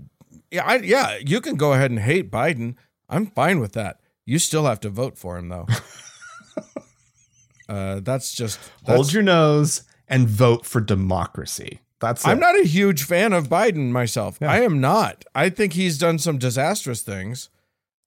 yeah, 0.50 0.64
I, 0.66 0.76
yeah, 0.76 1.18
you 1.24 1.40
can 1.40 1.56
go 1.56 1.72
ahead 1.72 1.90
and 1.90 1.98
hate 2.00 2.30
Biden. 2.30 2.74
I'm 3.08 3.26
fine 3.26 3.60
with 3.60 3.72
that. 3.72 4.00
You 4.26 4.38
still 4.38 4.64
have 4.66 4.80
to 4.80 4.88
vote 4.90 5.18
for 5.18 5.36
him 5.38 5.48
though. 5.48 5.66
uh, 7.68 8.00
that's 8.00 8.32
just 8.34 8.58
Hold 8.86 9.12
your 9.12 9.22
nose 9.22 9.82
and 10.08 10.28
vote 10.28 10.66
for 10.66 10.80
democracy. 10.80 11.80
That's 12.00 12.26
I'm 12.26 12.38
it. 12.38 12.40
not 12.40 12.58
a 12.60 12.64
huge 12.64 13.04
fan 13.04 13.32
of 13.32 13.48
Biden 13.48 13.90
myself. 13.90 14.38
Yeah. 14.40 14.50
I 14.50 14.60
am 14.60 14.80
not. 14.80 15.24
I 15.34 15.48
think 15.48 15.72
he's 15.72 15.96
done 15.98 16.18
some 16.18 16.38
disastrous 16.38 17.02
things. 17.02 17.48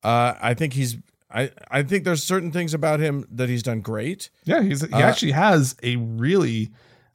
Uh, 0.04 0.34
I 0.40 0.54
think 0.54 0.74
he's. 0.74 0.98
I, 1.30 1.52
I 1.70 1.84
think 1.84 2.04
there's 2.06 2.24
certain 2.24 2.52
things 2.52 2.74
about 2.74 3.00
him 3.00 3.28
that 3.32 3.50
he's 3.50 3.64
done 3.64 3.82
great. 3.82 4.30
Yeah, 4.46 4.62
he's 4.62 4.82
he 4.82 4.94
Uh, 4.94 5.00
actually 5.00 5.32
has 5.34 5.76
a 5.84 5.96
really 5.98 6.72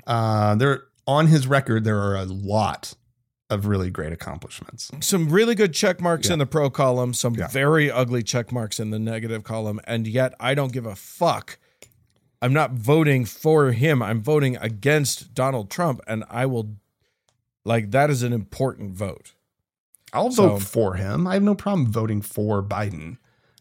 uh 0.07 0.55
there 0.57 0.85
on 1.07 1.29
his 1.29 1.47
record 1.47 1.85
there 1.85 1.99
are 1.99 2.17
a 2.17 2.25
lot 2.25 2.95
of 3.53 3.67
really 3.67 3.91
great 3.91 4.13
accomplishments. 4.13 4.91
Some 5.01 5.29
really 5.29 5.55
good 5.55 5.73
check 5.75 6.01
marks 6.01 6.27
Yeah. 6.29 6.35
in 6.35 6.39
the 6.39 6.47
pro 6.47 6.71
column, 6.71 7.15
some 7.15 7.35
Yeah. 7.35 7.49
very 7.49 7.91
ugly 7.91 8.23
check 8.23 8.51
marks 8.51 8.81
in 8.81 8.91
the 8.91 8.99
negative 8.99 9.45
column, 9.45 9.81
and 9.85 10.07
yet 10.07 10.35
I 10.41 10.55
don't 10.55 10.73
give 10.73 10.87
a 10.87 10.95
fuck. 10.97 11.59
I'm 12.41 12.53
not 12.53 12.73
voting 12.73 13.25
for 13.25 13.71
him. 13.73 14.03
I'm 14.03 14.21
voting 14.23 14.57
against 14.57 15.35
Donald 15.35 15.71
Trump, 15.71 16.01
and 16.09 16.25
I 16.29 16.47
will 16.47 16.77
like 17.65 17.93
that 17.93 18.11
is 18.11 18.23
an 18.25 18.33
important 18.33 18.95
vote. 18.95 19.35
I'll 20.13 20.33
So- 20.33 20.49
vote 20.51 20.63
for 20.63 20.95
him. 20.95 21.27
I 21.27 21.35
have 21.35 21.43
no 21.43 21.55
problem 21.55 21.87
voting 21.93 22.21
for 22.23 22.63
Biden. 22.63 23.19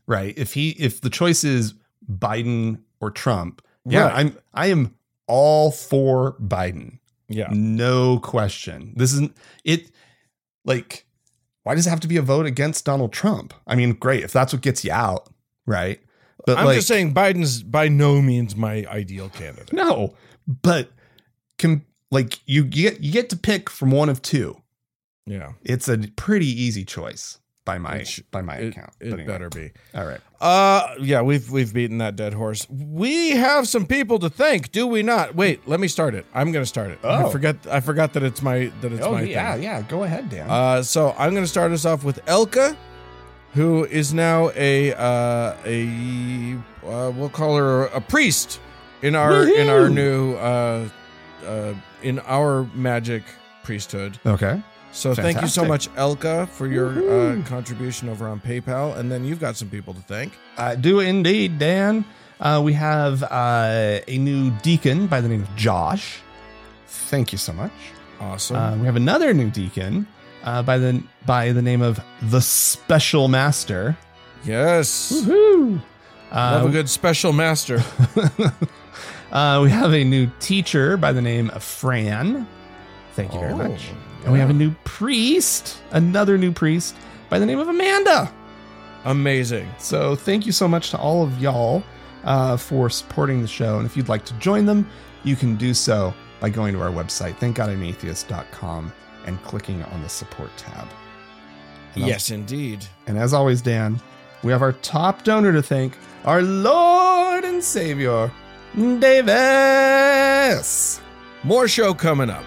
Right? 0.07 0.33
If 0.35 0.53
he 0.53 0.71
if 0.71 0.99
the 0.99 1.09
choice 1.11 1.43
is 1.43 1.75
Biden 2.11 2.79
or 2.99 3.11
Trump, 3.11 3.61
yeah, 3.85 4.05
Right. 4.05 4.13
I'm 4.15 4.37
I 4.53 4.67
am 4.67 4.95
all 5.27 5.71
for 5.71 6.33
Biden. 6.41 6.97
Yeah. 7.32 7.47
No 7.51 8.19
question. 8.19 8.93
This 8.95 9.13
isn't 9.13 9.36
it 9.63 9.91
like 10.65 11.05
why 11.63 11.75
does 11.75 11.86
it 11.86 11.89
have 11.89 11.99
to 12.01 12.07
be 12.07 12.17
a 12.17 12.21
vote 12.21 12.45
against 12.45 12.86
Donald 12.86 13.13
Trump? 13.13 13.53
I 13.67 13.75
mean, 13.75 13.93
great 13.93 14.23
if 14.23 14.34
that's 14.34 14.53
what 14.53 14.61
gets 14.61 14.84
you 14.84 14.91
out, 14.91 15.29
right? 15.65 15.99
But 16.45 16.57
I'm 16.57 16.65
like, 16.65 16.75
just 16.75 16.88
saying 16.88 17.13
Biden's 17.13 17.61
by 17.61 17.88
no 17.88 18.21
means 18.21 18.55
my 18.55 18.86
ideal 18.89 19.29
candidate. 19.29 19.71
No, 19.73 20.15
but 20.47 20.91
can 21.57 21.86
like 22.09 22.39
you 22.45 22.63
get 22.63 23.01
you 23.01 23.11
get 23.11 23.29
to 23.29 23.38
pick 23.38 23.69
from 23.69 23.91
one 23.91 24.09
of 24.09 24.21
two. 24.21 24.61
Yeah. 25.25 25.53
It's 25.63 25.88
a 25.88 25.97
pretty 26.15 26.47
easy 26.47 26.84
choice 26.84 27.39
by 27.64 27.78
my 27.78 28.03
sh- 28.03 28.22
by 28.32 28.41
my 28.41 28.55
It, 28.57 28.70
account. 28.70 28.89
it 28.99 29.07
anyway. 29.14 29.26
better 29.28 29.49
be. 29.49 29.72
All 29.93 30.05
right. 30.05 30.20
Uh 30.39 30.95
yeah, 30.99 31.22
we've 31.22 31.49
we've 31.51 31.74
beaten 31.74 31.99
that 31.99 32.16
dead 32.16 32.34
horse. 32.34 32.66
We 32.70 33.32
have 33.32 33.68
some 33.68 33.86
people 33.86 34.18
to 34.20 34.30
thank, 34.30 34.72
do 34.72 34.88
we 34.88 35.03
not? 35.03 35.36
Wait, 35.36 35.68
let 35.68 35.80
me 35.80 35.88
start 35.88 36.16
it. 36.16 36.26
I'm 36.34 36.51
gonna 36.51 36.66
start 36.66 36.91
it. 36.91 36.99
I 37.03 37.24
Oh. 37.24 37.30
forget 37.30 37.57
I 37.70 37.80
forgot 37.80 38.14
that 38.14 38.24
it's 38.24 38.41
my 38.41 38.72
that 38.82 38.91
it's 38.91 39.05
Oh 39.05 39.12
my 39.14 39.22
yeah, 39.22 39.53
thing. 39.53 39.64
yeah. 39.64 39.82
Go 39.84 40.03
ahead, 40.03 40.30
Dan. 40.30 40.49
Uh 40.49 40.82
so 40.84 41.14
I'm 41.18 41.34
gonna 41.36 41.45
start 41.47 41.72
us 41.72 41.86
off 41.86 42.03
with 42.03 42.24
Elka, 42.26 42.76
who 43.53 43.86
is 43.86 44.14
now 44.14 44.49
a 44.55 44.93
uh 44.93 45.55
a 45.66 46.57
uh, 46.84 47.12
we'll 47.12 47.30
call 47.30 47.55
her 47.57 47.84
a 47.88 48.01
priest 48.01 48.59
in 49.03 49.14
our 49.16 49.47
in 49.47 49.70
our 49.70 49.88
new 49.88 50.34
uh 50.34 50.89
uh 51.45 51.74
in 52.01 52.18
our 52.22 52.64
magic 52.74 53.22
priesthood. 53.64 54.20
okay. 54.26 54.64
So 54.93 55.15
thank 55.15 55.41
you 55.41 55.47
so 55.47 55.63
much, 55.65 55.87
Elka, 55.95 56.47
for 56.49 56.67
your 56.67 56.89
uh, 56.89 57.41
contribution 57.45 58.09
over 58.09 58.27
on 58.27 58.39
PayPal, 58.41 58.97
and 58.97 59.11
then 59.11 59.23
you've 59.23 59.39
got 59.39 59.55
some 59.55 59.69
people 59.69 59.93
to 59.93 60.01
thank. 60.01 60.33
I 60.57 60.75
do 60.75 60.99
indeed, 60.99 61.57
Dan. 61.59 62.03
Uh, 62.39 62.61
we 62.63 62.73
have 62.73 63.23
uh, 63.23 63.99
a 64.07 64.17
new 64.17 64.51
deacon 64.61 65.07
by 65.07 65.21
the 65.21 65.29
name 65.29 65.43
of 65.43 65.55
Josh. 65.55 66.19
Thank 66.87 67.31
you 67.31 67.37
so 67.37 67.53
much. 67.53 67.71
Awesome. 68.19 68.55
Uh, 68.57 68.75
we 68.77 68.85
have 68.85 68.95
another 68.97 69.33
new 69.33 69.49
deacon 69.49 70.07
uh, 70.43 70.61
by 70.63 70.77
the 70.77 71.01
by 71.25 71.51
the 71.53 71.61
name 71.61 71.81
of 71.81 71.99
the 72.23 72.41
Special 72.41 73.27
Master. 73.27 73.95
yes, 74.43 75.11
Woohoo! 75.13 75.81
love 76.33 76.65
Uh, 76.65 76.67
a 76.67 76.71
good 76.71 76.89
special 76.89 77.31
master. 77.33 77.83
uh, 79.31 79.59
we 79.63 79.69
have 79.69 79.93
a 79.93 80.03
new 80.03 80.29
teacher 80.39 80.97
by 80.97 81.11
the 81.13 81.21
name 81.21 81.49
of 81.51 81.63
Fran. 81.63 82.47
Thank 83.13 83.33
you 83.33 83.39
very 83.39 83.53
Oh, 83.53 83.57
much. 83.57 83.89
And 84.24 84.34
we 84.34 84.39
have 84.39 84.49
a 84.49 84.53
new 84.53 84.72
priest, 84.84 85.82
another 85.91 86.38
new 86.38 86.51
priest 86.51 86.95
by 87.30 87.39
the 87.39 87.45
name 87.45 87.59
of 87.59 87.67
Amanda. 87.67 88.32
Amazing. 89.05 89.67
So 89.80 90.15
thank 90.15 90.45
you 90.45 90.51
so 90.51 90.67
much 90.67 90.91
to 90.91 90.97
all 90.97 91.24
of 91.24 91.41
y'all 91.41 91.84
uh, 92.24 92.57
for 92.57 92.89
supporting 92.89 93.41
the 93.41 93.47
show. 93.47 93.78
And 93.78 93.86
if 93.86 93.97
you'd 93.97 94.09
like 94.09 94.26
to 94.26 94.34
join 94.36 94.65
them, 94.65 94.88
you 95.24 95.36
can 95.36 95.55
do 95.55 95.74
so 95.74 96.13
by 96.39 96.49
going 96.49 96.74
to 96.74 96.82
our 96.82 96.91
website, 96.91 97.34
thankgodimatheist.com, 97.38 98.91
and 99.26 99.41
clicking 99.43 99.84
on 99.84 100.01
the 100.01 100.09
support 100.09 100.49
tab. 100.57 100.88
And 101.95 102.05
Yes, 102.05 102.30
indeed. 102.30 102.86
And 103.07 103.17
as 103.17 103.34
always, 103.34 103.61
Dan, 103.61 103.99
we 104.43 104.51
have 104.51 104.61
our 104.61 104.74
top 104.74 105.24
donor 105.24 105.51
to 105.53 105.63
thank, 105.63 105.97
our 106.26 106.41
Lord 106.41 107.43
and 107.43 107.63
Savior, 107.63 108.32
Davis. 108.76 109.41
More 111.43 111.67
show 111.67 111.93
coming 111.93 112.30
up. 112.30 112.43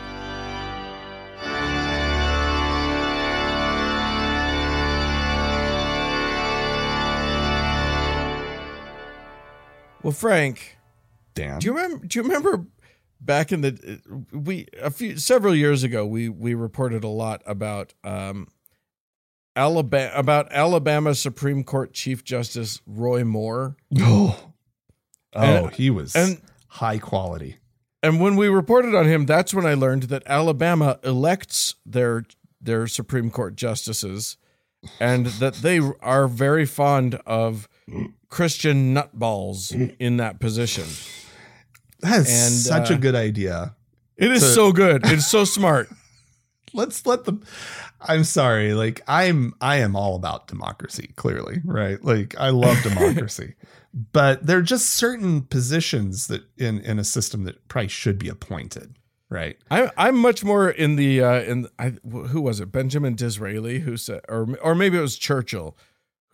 Well, 10.05 10.12
Frank, 10.12 10.76
Dan. 11.34 11.59
do 11.61 11.66
you 11.66 11.74
remember? 11.74 12.07
Do 12.07 12.18
you 12.18 12.22
remember 12.22 12.66
back 13.20 13.52
in 13.52 13.62
the 13.62 14.00
we 14.32 14.66
a 14.80 14.90
few 14.90 15.16
several 15.16 15.55
years 15.55 15.82
ago 15.82 16.05
we 16.05 16.28
we 16.28 16.52
reported 16.52 17.05
a 17.05 17.09
lot 17.09 17.42
about 17.46 17.94
um 18.05 18.48
Alabama 19.57 20.12
about 20.14 20.52
Alabama 20.52 21.14
Supreme 21.14 21.64
Court 21.64 21.94
Chief 21.94 22.22
Justice 22.22 22.82
Roy 22.86 23.24
Moore 23.24 23.76
oh, 23.98 24.50
oh 25.32 25.66
he 25.68 25.88
was 25.88 26.14
and 26.14 26.42
high 26.68 26.98
quality. 26.98 27.57
and 28.02 28.20
when 28.20 28.36
we 28.36 28.48
reported 28.48 28.94
on 28.94 29.07
him 29.07 29.24
that's 29.24 29.55
when 29.55 29.64
I 29.64 29.72
learned 29.72 30.05
that 30.05 30.22
Alabama 30.26 30.98
elects 31.02 31.76
their 31.86 32.24
their 32.61 32.86
Supreme 32.86 33.30
Court 33.30 33.57
justices 33.57 34.36
and 35.00 35.26
that 35.26 35.55
they 35.55 35.80
are 36.02 36.28
very 36.28 36.66
fond 36.66 37.14
of 37.24 37.68
Christian 38.28 38.95
nutballs 38.95 39.97
in 39.99 40.16
that 40.18 40.41
position. 40.41 40.85
That 42.01 42.20
is 42.20 42.28
And, 42.28 42.53
such 42.53 42.91
a 42.91 42.95
uh, 42.95 42.99
good 42.99 43.14
idea. 43.14 43.74
It 44.16 44.30
is 44.30 44.43
So- 44.43 44.55
so 44.55 44.72
good. 44.72 45.03
It's 45.07 45.26
so 45.26 45.45
smart. 45.45 45.89
let's 46.74 47.07
let 47.07 47.24
them 47.24 47.41
i'm 48.01 48.24
sorry 48.24 48.74
like 48.74 49.01
i'm 49.07 49.55
i 49.61 49.76
am 49.76 49.95
all 49.95 50.16
about 50.16 50.49
democracy 50.49 51.12
clearly 51.14 51.61
right 51.64 52.05
like 52.05 52.35
i 52.37 52.51
love 52.51 52.76
democracy 52.82 53.55
but 54.12 54.45
there 54.45 54.59
are 54.59 54.62
just 54.62 54.91
certain 54.91 55.43
positions 55.43 56.26
that 56.26 56.43
in 56.59 56.80
in 56.80 56.99
a 56.99 57.05
system 57.05 57.45
that 57.45 57.68
probably 57.68 57.87
should 57.87 58.18
be 58.18 58.28
appointed 58.28 58.97
right 59.30 59.57
I'm 59.70 59.89
I'm 59.97 60.18
much 60.18 60.43
more 60.43 60.68
in 60.68 60.97
the 60.97 61.22
uh, 61.22 61.43
in 61.43 61.68
I, 61.78 61.91
who 62.11 62.41
was 62.41 62.59
it 62.59 62.72
Benjamin 62.72 63.14
Disraeli 63.14 63.78
who 63.80 63.97
said 63.97 64.22
or 64.28 64.49
or 64.61 64.74
maybe 64.74 64.99
it 64.99 65.01
was 65.01 65.16
Churchill 65.16 65.76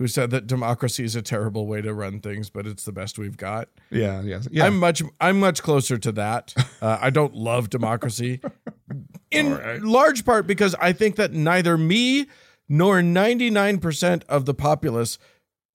who 0.00 0.08
said 0.08 0.30
that 0.30 0.46
democracy 0.46 1.04
is 1.04 1.14
a 1.14 1.20
terrible 1.20 1.66
way 1.66 1.82
to 1.82 1.92
run 1.92 2.20
things, 2.20 2.48
but 2.48 2.66
it's 2.66 2.86
the 2.86 2.90
best 2.90 3.18
we've 3.18 3.36
got. 3.36 3.68
yeah 3.90 4.22
yeah 4.22 4.40
yeah 4.50 4.64
I'm 4.64 4.78
much 4.78 5.02
I'm 5.20 5.38
much 5.38 5.62
closer 5.62 5.98
to 5.98 6.10
that. 6.12 6.54
Uh, 6.80 6.96
I 6.98 7.10
don't 7.10 7.34
love 7.34 7.68
democracy 7.68 8.40
in 9.30 9.84
large 9.86 10.24
part 10.24 10.46
because 10.46 10.74
I 10.80 10.94
think 10.94 11.16
that 11.16 11.34
neither 11.34 11.76
me 11.76 12.28
nor 12.66 13.02
99% 13.02 14.22
of 14.26 14.46
the 14.46 14.54
populace 14.54 15.18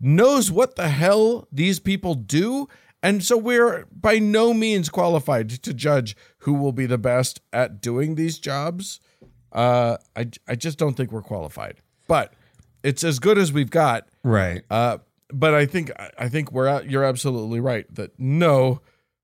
knows 0.01 0.49
what 0.49 0.75
the 0.75 0.89
hell 0.89 1.47
these 1.51 1.79
people 1.79 2.15
do. 2.15 2.67
And 3.03 3.23
so 3.23 3.37
we're 3.37 3.85
by 3.91 4.17
no 4.17 4.55
means 4.55 4.89
qualified 4.89 5.51
to 5.51 5.71
judge 5.71 6.17
who 6.39 6.55
will 6.55 6.71
be 6.71 6.87
the 6.87 6.97
best 6.97 7.41
at 7.53 7.79
doing 7.79 8.15
these 8.15 8.39
jobs. 8.39 8.99
Uh, 9.51 9.97
I, 10.15 10.31
I 10.47 10.55
just 10.55 10.79
don't 10.79 10.95
think 10.95 11.11
we're 11.11 11.21
qualified, 11.21 11.75
but 12.07 12.33
it's 12.85 13.03
as 13.03 13.19
good 13.19 13.37
as 13.37 13.51
we've 13.51 13.69
got. 13.71 14.07
right 14.23 14.63
Uh, 14.69 14.97
but 15.33 15.53
I 15.53 15.65
think 15.65 15.91
I 16.17 16.29
think 16.29 16.51
we're 16.51 16.67
out, 16.67 16.89
you're 16.89 17.03
absolutely 17.03 17.59
right 17.59 17.85
that 17.95 18.11
no 18.19 18.81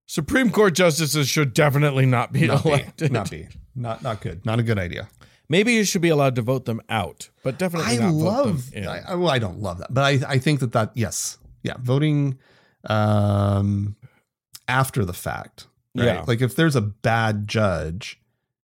Supreme 0.07 0.49
Court 0.51 0.73
justices 0.75 1.29
should 1.29 1.53
definitely 1.53 2.05
not 2.05 2.31
be 2.33 2.47
not 2.47 2.63
be 2.63 3.07
not 3.09 3.29
be 3.31 3.47
not 3.75 4.01
not 4.03 4.19
good 4.21 4.45
not 4.45 4.59
a 4.59 4.63
good 4.63 4.79
idea 4.79 5.07
Maybe 5.49 5.73
you 5.73 5.83
should 5.83 6.01
be 6.01 6.07
allowed 6.07 6.35
to 6.35 6.41
vote 6.41 6.63
them 6.63 6.79
out, 6.87 7.29
but 7.43 7.59
definitely 7.59 7.97
I 7.97 8.07
love. 8.09 8.55
vote 8.55 8.71
them 8.71 8.83
in. 8.83 8.87
I, 8.87 8.99
I- 9.11 9.15
well, 9.15 9.29
I 9.29 9.37
don't 9.37 9.59
love 9.59 9.79
that, 9.79 9.93
but 9.93 10.01
I, 10.05 10.19
I 10.35 10.37
think 10.37 10.61
that 10.61 10.71
that 10.71 10.91
yes, 10.95 11.37
yeah, 11.61 11.73
voting 11.77 12.37
um, 12.85 13.97
after 14.69 15.03
the 15.05 15.11
fact, 15.13 15.67
right? 15.93 16.05
Yeah. 16.05 16.23
Like 16.25 16.39
if 16.41 16.55
there's 16.55 16.77
a 16.77 16.81
bad 16.81 17.49
judge, 17.49 18.17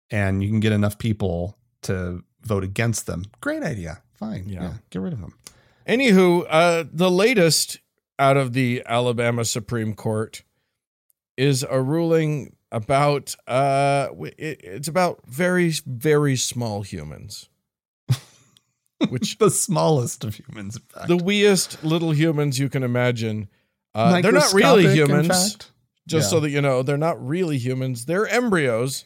and 0.09 0.41
you 0.41 0.49
can 0.49 0.59
get 0.59 0.71
enough 0.71 0.97
people 0.97 1.55
to 1.83 2.23
vote 2.43 2.63
against 2.63 3.05
them, 3.05 3.25
great 3.41 3.61
idea. 3.61 4.01
Fine, 4.22 4.47
Yeah. 4.47 4.61
yeah, 4.61 4.74
get 4.91 5.01
rid 5.01 5.13
of 5.13 5.19
them. 5.19 5.34
Anywho, 5.88 6.45
uh, 6.47 6.86
the 6.93 7.09
latest 7.11 7.80
out 8.19 8.38
of 8.38 8.53
the 8.53 8.84
Alabama 8.86 9.43
Supreme 9.43 9.95
Court 9.95 10.43
is 11.38 11.65
a 11.67 11.82
ruling 11.82 12.55
about 12.72 13.36
uh, 13.47 14.09
it, 14.38 14.61
it's 14.63 14.88
about 14.88 15.22
very 15.26 15.72
very 15.88 16.36
small 16.36 16.84
humans. 16.84 17.49
which 19.09 19.39
the 19.39 19.49
smallest 19.49 20.24
of 20.24 20.36
humans, 20.36 20.76
in 20.78 20.84
fact. 20.84 21.07
the 21.07 21.17
weest 21.17 21.84
little 21.84 22.13
humans 22.13 22.59
you 22.59 22.69
can 22.69 22.84
imagine. 22.84 23.49
Uh, 23.95 24.22
they're 24.22 24.32
not 24.32 24.53
really 24.53 24.88
humans. 24.93 25.57
Just 26.07 26.30
so 26.30 26.39
that 26.41 26.49
you 26.49 26.61
know, 26.61 26.84
they're 26.84 26.97
not 26.97 27.26
really 27.26 27.57
humans. 27.57 28.05
They're 28.05 28.28
embryos. 28.28 29.03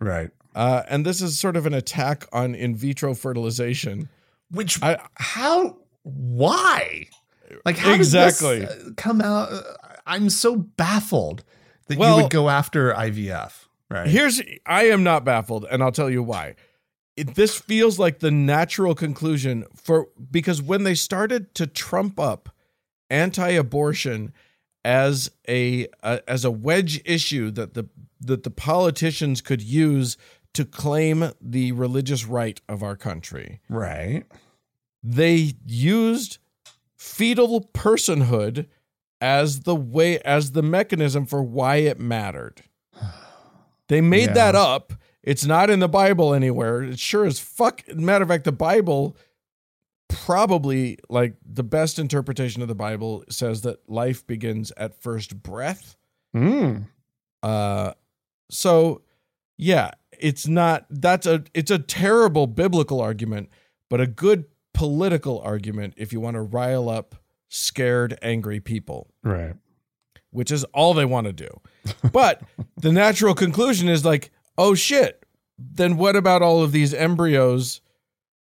Right. 0.00 0.30
Uh, 0.54 0.82
and 0.88 1.04
this 1.04 1.20
is 1.20 1.38
sort 1.38 1.56
of 1.56 1.66
an 1.66 1.74
attack 1.74 2.26
on 2.32 2.54
in 2.54 2.74
vitro 2.74 3.14
fertilization. 3.14 4.08
Which 4.54 4.82
I- 4.82 4.98
how 5.14 5.78
why? 6.02 7.06
Like 7.64 7.76
how 7.78 7.92
Exactly. 7.94 8.60
did 8.60 8.68
this 8.68 8.86
uh, 8.86 8.90
come 8.96 9.20
out? 9.20 9.52
Uh, 9.52 9.62
I'm 10.06 10.30
so 10.30 10.56
baffled 10.56 11.44
that 11.88 11.98
Well- 11.98 12.16
you 12.16 12.22
would 12.24 12.32
go 12.32 12.48
after 12.48 12.92
IVF. 12.92 13.66
Right. 13.90 14.08
Here's 14.08 14.40
I 14.66 14.84
am 14.84 15.02
not 15.02 15.24
baffled, 15.24 15.66
and 15.70 15.82
I'll 15.82 15.92
tell 15.92 16.10
you 16.10 16.22
why. 16.22 16.54
It, 17.16 17.36
this 17.36 17.56
feels 17.56 17.98
like 17.98 18.18
the 18.18 18.30
natural 18.30 18.94
conclusion 18.96 19.64
for 19.76 20.08
because 20.30 20.60
when 20.60 20.82
they 20.82 20.94
started 20.96 21.54
to 21.54 21.66
trump 21.66 22.18
up 22.18 22.48
anti-abortion 23.28 24.32
as 24.84 25.30
a, 25.48 25.86
a 26.02 26.20
as 26.28 26.44
a 26.44 26.50
wedge 26.50 27.00
issue 27.04 27.50
that 27.52 27.74
the 27.74 27.88
that 28.20 28.42
the 28.42 28.50
politicians 28.50 29.40
could 29.40 29.62
use 29.62 30.16
to 30.54 30.64
claim 30.64 31.30
the 31.40 31.72
religious 31.72 32.24
right 32.24 32.60
of 32.68 32.82
our 32.82 32.96
country, 32.96 33.60
right. 33.68 34.24
They 35.06 35.52
used 35.66 36.38
fetal 36.96 37.68
personhood 37.74 38.66
as 39.20 39.60
the 39.60 39.76
way 39.76 40.18
as 40.20 40.52
the 40.52 40.62
mechanism 40.62 41.26
for 41.26 41.42
why 41.42 41.76
it 41.76 42.00
mattered. 42.00 42.62
They 43.88 44.00
made 44.00 44.28
Yeah. 44.30 44.34
that 44.34 44.54
up. 44.54 44.94
It's 45.22 45.44
not 45.44 45.68
in 45.70 45.80
the 45.80 45.88
Bible 45.88 46.32
anywhere. 46.34 46.82
It 46.82 46.98
sure 46.98 47.24
as 47.26 47.38
fuck. 47.38 47.82
Matter 47.94 48.22
of 48.22 48.28
fact, 48.28 48.44
the 48.44 48.52
Bible 48.52 49.16
probably 50.08 50.98
like 51.08 51.36
the 51.44 51.62
best 51.62 51.98
interpretation 51.98 52.62
of 52.62 52.68
the 52.68 52.74
Bible 52.74 53.24
says 53.28 53.62
that 53.62 53.88
life 53.88 54.26
begins 54.26 54.72
at 54.76 55.00
first 55.02 55.42
breath. 55.42 55.96
Mm. 56.34 56.86
Uh, 57.42 57.92
so 58.50 59.02
yeah, 59.58 59.92
it's 60.18 60.46
not. 60.46 60.86
That's 60.90 61.26
a. 61.26 61.44
It's 61.54 61.70
a 61.70 61.78
terrible 61.78 62.46
biblical 62.46 63.00
argument, 63.00 63.50
but 63.90 64.00
a 64.00 64.06
good 64.06 64.44
political 64.74 65.40
argument 65.40 65.94
if 65.96 66.12
you 66.12 66.20
want 66.20 66.34
to 66.34 66.42
rile 66.42 66.88
up 66.90 67.14
scared, 67.48 68.18
angry 68.20 68.60
people 68.60 69.08
Right. 69.22 69.54
which 70.30 70.50
is 70.50 70.64
all 70.74 70.92
they 70.92 71.04
want 71.06 71.26
to 71.26 71.32
do. 71.32 71.48
But 72.12 72.42
the 72.76 72.92
natural 72.92 73.34
conclusion 73.34 73.88
is 73.88 74.04
like, 74.04 74.30
oh 74.58 74.74
shit, 74.74 75.24
then 75.56 75.96
what 75.96 76.16
about 76.16 76.42
all 76.42 76.62
of 76.62 76.72
these 76.72 76.92
embryos, 76.92 77.80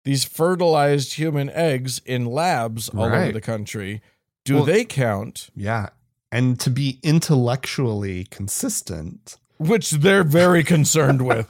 these 0.05 0.23
fertilized 0.23 1.13
human 1.13 1.49
eggs 1.49 1.99
in 2.05 2.25
labs 2.25 2.89
all 2.89 3.03
over 3.03 3.32
the 3.32 3.41
country? 3.41 4.01
Do 4.45 4.55
Well- 4.55 4.65
they 4.65 4.86
count? 4.86 5.49
Yeah. 5.55 5.89
And 6.32 6.57
to 6.61 6.69
be 6.69 6.97
intellectually 7.03 8.23
consistent 8.32 9.38
Which 9.57 9.91
they're 9.91 10.23
very 10.23 10.63
concerned 10.63 11.21
with. 11.23 11.45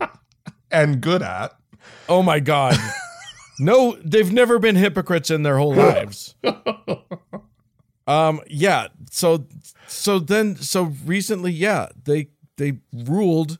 and 0.70 1.00
good 1.02 1.22
at. 1.22 1.54
Oh 2.08 2.22
my 2.22 2.40
God. 2.40 2.76
No, 3.58 3.96
they've 4.04 4.32
never 4.32 4.58
been 4.58 4.76
hypocrites 4.76 5.30
in 5.30 5.42
their 5.42 5.58
whole 5.58 5.74
lives. 5.86 6.34
Um, 8.08 8.40
yeah. 8.46 8.86
So, 9.10 9.46
so 9.88 10.20
then, 10.20 10.54
so 10.54 10.92
recently, 11.04 11.50
yeah, 11.50 11.88
they 12.04 12.28
they 12.56 12.78
ruled 12.92 13.58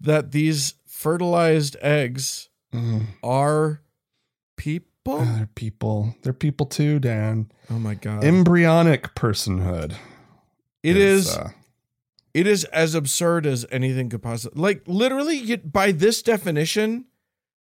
that 0.00 0.32
these 0.32 0.74
fertilized 0.86 1.76
eggs 1.82 2.48
Mm. 2.72 3.08
are 3.22 3.82
people. 4.56 5.18
Oh, 5.20 5.34
they're 5.36 5.50
people. 5.54 6.16
They're 6.22 6.32
people 6.32 6.64
too, 6.66 6.98
Dan. 6.98 7.52
Oh 7.70 7.78
my 7.78 7.94
god! 7.94 8.24
Embryonic 8.24 9.14
personhood. 9.14 9.94
It 10.82 10.96
is. 10.96 11.36
uh, 11.36 11.50
it 12.32 12.46
is 12.48 12.64
as 12.64 12.94
absurd 12.96 13.44
as 13.46 13.64
anything 13.70 14.08
could 14.08 14.22
possibly. 14.22 14.60
Like 14.62 14.82
literally, 14.86 15.36
you, 15.36 15.58
by 15.58 15.92
this 15.92 16.20
definition, 16.22 17.04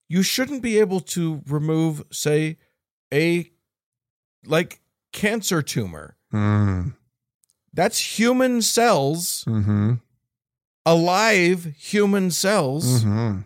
you 0.08 0.24
shouldn't 0.24 0.62
be 0.62 0.80
able 0.80 0.99
to 1.01 1.41
remove, 1.47 2.03
say, 2.12 2.58
a 3.14 3.49
like 4.45 4.80
cancer 5.12 5.62
tumor. 5.62 6.16
mm, 6.34 6.93
That's 7.74 8.20
human 8.20 8.62
cells, 8.62 9.43
mm-hmm, 9.47 9.93
alive 10.86 11.74
human 11.78 12.32
cells. 12.32 13.03
mm-hmm. 13.03 13.41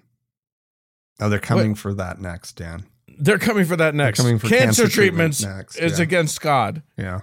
Oh, 1.20 1.30
they're 1.30 1.40
coming 1.40 1.76
for 1.76 1.94
that 1.94 2.20
next, 2.20 2.54
Dan. 2.54 2.86
They're 3.20 3.38
coming 3.38 3.66
for 3.66 3.76
that 3.76 3.94
next. 3.94 4.20
coming 4.20 4.40
for 4.40 4.48
cancer, 4.48 4.84
cancer 4.84 4.88
treatment 4.88 5.36
treatments 5.36 5.44
next, 5.44 5.76
is 5.76 6.00
yeah. 6.00 6.04
against 6.04 6.42
God. 6.42 6.82
Yeah. 6.98 7.22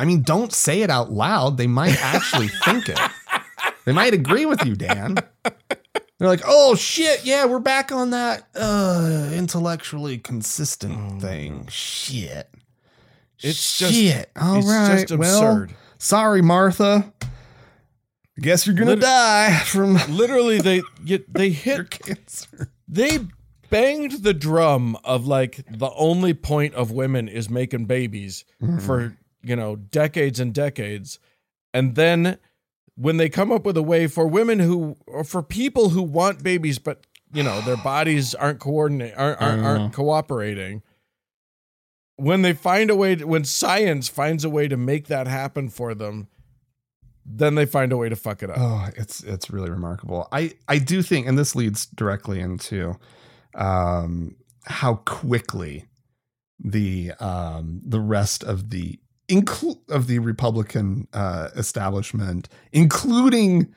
I 0.00 0.04
mean, 0.04 0.22
don't 0.22 0.52
say 0.52 0.82
it 0.82 0.90
out 0.90 1.12
loud. 1.12 1.56
They 1.56 1.68
might 1.68 1.96
actually 2.02 2.48
think 2.48 2.88
it. 2.88 2.98
They 3.86 3.92
might 3.92 4.12
agree 4.12 4.44
with 4.44 4.64
you, 4.64 4.76
Dan. 4.76 5.16
They're 6.20 6.28
like, 6.28 6.42
oh 6.46 6.74
shit, 6.74 7.24
yeah, 7.24 7.46
we're 7.46 7.60
back 7.60 7.90
on 7.90 8.10
that 8.10 8.46
uh 8.54 9.30
intellectually 9.32 10.18
consistent 10.18 10.94
Oh, 11.16 11.18
thing. 11.18 11.66
Shit. 11.70 12.48
It's 13.42 13.78
just- 13.78 13.94
shit. 13.94 14.30
All 14.38 14.58
it's 14.58 14.66
right. 14.68 15.08
just 15.08 15.18
Well, 15.18 15.66
sorry, 15.98 16.42
Martha. 16.42 17.10
Guess 18.38 18.66
you're 18.66 18.76
gonna 18.76 18.96
die 18.96 19.58
from 19.64 19.94
Literally, 20.08 20.60
they 20.60 20.82
you- 21.04 21.24
they 21.26 21.48
hit 21.50 21.88
cancer. 21.90 22.70
they 22.86 23.20
banged 23.70 24.22
the 24.22 24.34
drum 24.34 24.98
of 25.04 25.26
like 25.26 25.64
the 25.70 25.90
only 25.94 26.34
point 26.34 26.74
of 26.74 26.90
women 26.90 27.28
is 27.28 27.48
making 27.48 27.86
babies 27.86 28.44
for 28.80 29.16
you 29.42 29.56
know 29.56 29.74
decades 29.76 30.38
and 30.38 30.52
decades 30.52 31.18
and 31.72 31.94
then 31.94 32.36
when 32.96 33.16
they 33.16 33.28
come 33.28 33.50
up 33.52 33.64
with 33.64 33.76
a 33.76 33.82
way 33.82 34.06
for 34.06 34.26
women 34.26 34.58
who 34.58 34.96
or 35.06 35.24
for 35.24 35.42
people 35.42 35.90
who 35.90 36.02
want 36.02 36.42
babies 36.42 36.78
but 36.78 37.06
you 37.32 37.42
know 37.42 37.60
their 37.62 37.76
bodies 37.76 38.34
aren't 38.34 38.58
coordinate 38.60 39.14
aren't, 39.16 39.40
aren't, 39.40 39.64
aren't 39.64 39.92
cooperating 39.92 40.82
when 42.16 42.42
they 42.42 42.52
find 42.52 42.90
a 42.90 42.96
way 42.96 43.14
to, 43.14 43.24
when 43.24 43.44
science 43.44 44.08
finds 44.08 44.44
a 44.44 44.50
way 44.50 44.68
to 44.68 44.76
make 44.76 45.06
that 45.06 45.26
happen 45.26 45.68
for 45.68 45.94
them 45.94 46.28
then 47.24 47.54
they 47.54 47.66
find 47.66 47.92
a 47.92 47.96
way 47.96 48.08
to 48.08 48.16
fuck 48.16 48.42
it 48.42 48.50
up 48.50 48.56
Oh, 48.58 48.88
it's 48.96 49.22
it's 49.22 49.50
really 49.50 49.70
remarkable. 49.70 50.26
I 50.32 50.54
I 50.66 50.78
do 50.78 51.02
think, 51.02 51.28
and 51.28 51.38
this 51.38 51.54
leads 51.54 51.86
directly 51.86 52.40
into 52.40 52.96
um, 53.54 54.36
how 54.64 54.96
quickly 55.06 55.86
the 56.58 57.12
um, 57.20 57.82
the 57.84 58.00
rest 58.00 58.42
of 58.42 58.70
the 58.70 58.98
inclu- 59.30 59.78
of 59.88 60.06
the 60.06 60.18
Republican 60.18 61.06
uh, 61.12 61.48
establishment, 61.56 62.48
including 62.72 63.72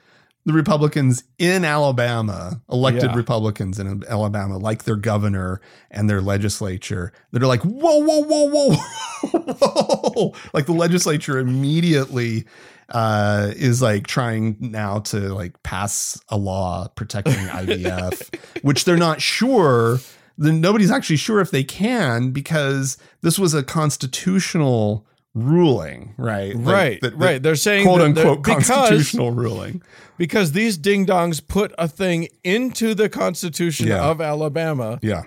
the 0.46 0.52
Republicans 0.54 1.24
in 1.38 1.64
Alabama, 1.64 2.62
elected 2.70 3.12
Yeah. 3.12 3.16
Republicans 3.16 3.80
in 3.80 4.04
Alabama, 4.10 4.58
like 4.58 4.84
their 4.84 4.98
governor 4.98 5.62
and 5.90 6.10
their 6.10 6.20
legislature, 6.20 7.14
that 7.32 7.42
are 7.42 7.48
like, 7.48 7.62
whoa, 7.62 8.00
whoa, 8.00 8.20
whoa, 8.24 8.50
whoa, 8.50 8.76
whoa. 9.32 10.34
like 10.54 10.66
the 10.66 10.74
legislature 10.74 11.38
immediately 11.40 12.44
uh, 12.90 13.52
is 13.56 13.82
like 13.82 14.06
trying 14.08 14.58
now 14.60 15.00
to 15.00 15.34
like 15.34 15.62
pass 15.64 16.22
a 16.30 16.36
law 16.38 16.88
protecting 16.96 17.34
IVF, 17.48 18.36
which 18.64 18.84
they're 18.86 18.98
not 18.98 19.22
sure. 19.22 20.00
Then 20.38 20.60
nobody's 20.60 20.92
actually 20.92 21.18
sure 21.18 21.40
if 21.40 21.52
they 21.52 21.64
can 21.64 22.32
because 22.32 22.98
this 23.22 23.40
was 23.40 23.54
a 23.54 23.64
constitutional 23.64 25.06
ruling, 25.36 26.14
right? 26.18 26.56
Like, 26.56 26.66
right 26.76 27.02
that- 27.02 27.20
that 27.20 27.26
right 27.26 27.44
they're 27.44 27.56
saying 27.56 27.86
quote 27.86 28.02
unquote 28.02 28.44
because- 28.44 28.68
constitutional 28.68 29.32
ruling. 29.32 29.82
because 30.18 30.52
these 30.52 30.78
ding 30.78 31.06
dongs 31.06 31.46
put 31.46 31.74
a 31.78 31.88
thing 31.88 32.28
into 32.44 32.94
the 32.94 33.10
Constitution 33.10 33.88
Yeah. 33.88 34.04
of 34.04 34.22
Alabama 34.22 35.00
Yeah. 35.02 35.24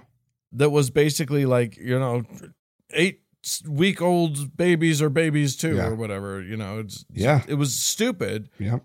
that 0.53 0.71
was 0.71 0.91
basically 0.91 1.45
like 1.45 1.77
you 1.77 1.99
know 1.99 2.23
eight 2.93 3.21
week 3.69 4.01
old 4.03 4.57
babies 4.57 5.01
or 5.03 5.09
babies 5.09 5.57
too 5.57 5.77
Yeah. 5.77 5.87
or 5.89 5.95
whatever 5.95 6.41
you 6.43 6.57
know 6.57 6.79
it's 6.81 7.05
Yeah. 7.13 7.43
it 7.49 7.55
was 7.55 7.75
stupid 7.75 8.49
Yeah, 8.59 8.79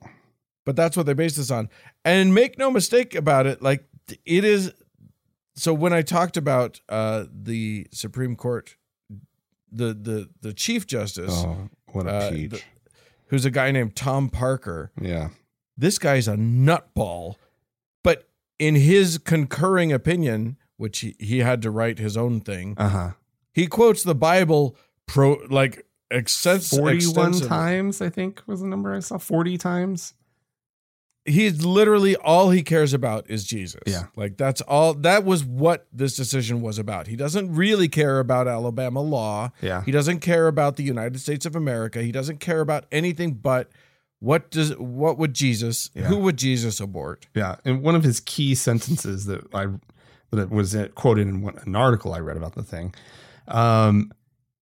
but 0.65 0.75
that's 0.75 0.95
what 0.97 1.05
they 1.05 1.13
based 1.13 1.37
this 1.37 1.49
on 1.51 1.69
and 2.05 2.33
make 2.33 2.57
no 2.57 2.69
mistake 2.71 3.13
about 3.15 3.45
it 3.47 3.61
like 3.61 3.85
it 4.25 4.43
is 4.43 4.71
so 5.55 5.73
when 5.73 5.93
i 5.93 6.01
talked 6.03 6.37
about 6.37 6.79
uh 6.89 7.25
the 7.31 7.87
supreme 7.91 8.35
court 8.35 8.75
the 9.71 9.93
the 9.93 10.29
the 10.41 10.53
chief 10.53 10.85
justice 10.87 11.31
Oh, 11.33 11.69
what 11.93 12.07
a 12.07 12.11
Uh, 12.11 12.31
peach. 12.31 12.51
the- 12.51 12.61
who's 13.27 13.45
a 13.45 13.51
guy 13.51 13.71
named 13.71 13.95
tom 13.95 14.29
parker 14.29 14.91
yeah. 14.99 15.29
this 15.77 15.97
guy's 15.97 16.27
a 16.27 16.35
nutball. 16.35 17.35
But 18.03 18.27
in 18.59 18.75
his 18.75 19.17
concurring 19.17 19.91
opinion, 19.93 20.57
which 20.77 20.99
he, 20.99 21.15
he 21.19 21.39
had 21.39 21.61
to 21.61 21.71
write 21.71 21.97
his 21.99 22.17
own 22.17 22.41
thing, 22.41 22.73
Uh 22.77 22.89
huh. 22.89 23.11
he 23.53 23.67
quotes 23.67 24.03
the 24.03 24.15
Bible 24.15 24.75
pro 25.05 25.37
like 25.49 25.85
extens- 26.11 26.69
41 26.75 26.95
extensively. 26.95 27.47
times, 27.47 28.01
I 28.01 28.09
think 28.09 28.41
was 28.47 28.59
the 28.61 28.67
number 28.67 28.93
I 28.93 28.99
saw. 28.99 29.17
40 29.17 29.57
times. 29.57 30.13
He's 31.25 31.63
literally 31.63 32.15
all 32.15 32.49
he 32.49 32.63
cares 32.63 32.93
about 32.93 33.29
is 33.29 33.43
Jesus. 33.43 33.81
Yeah. 33.85 34.05
Like 34.15 34.37
that's 34.37 34.61
all 34.61 34.93
that 34.95 35.23
was 35.23 35.43
what 35.45 35.87
this 35.93 36.15
decision 36.15 36.61
was 36.61 36.77
about. 36.79 37.07
He 37.07 37.15
doesn't 37.15 37.53
really 37.53 37.87
care 37.87 38.19
about 38.19 38.47
Alabama 38.47 39.01
law. 39.01 39.51
Yeah. 39.61 39.83
He 39.83 39.91
doesn't 39.91 40.19
care 40.19 40.47
about 40.47 40.77
the 40.77 40.83
United 40.83 41.19
States 41.19 41.45
of 41.45 41.55
America. 41.55 42.01
He 42.01 42.11
doesn't 42.11 42.39
care 42.39 42.61
about 42.61 42.85
anything 42.91 43.33
but 43.33 43.69
what 44.19 44.51
does 44.51 44.75
what 44.77 45.17
would 45.17 45.33
Jesus 45.33 45.89
Yeah. 45.95 46.03
who 46.03 46.17
would 46.17 46.37
Jesus 46.37 46.79
abort? 46.79 47.27
Yeah, 47.35 47.55
and 47.65 47.81
one 47.81 47.95
of 47.95 48.03
his 48.03 48.19
key 48.19 48.53
sentences 48.55 49.25
that 49.25 49.41
I 49.53 49.67
that 50.31 50.49
was 50.49 50.75
quoted 50.95 51.27
in 51.27 51.41
one, 51.41 51.57
an 51.65 51.75
article 51.75 52.13
I 52.13 52.19
read 52.19 52.37
about 52.37 52.53
the 52.55 52.63
thing. 52.63 52.93
Um, 53.47 54.11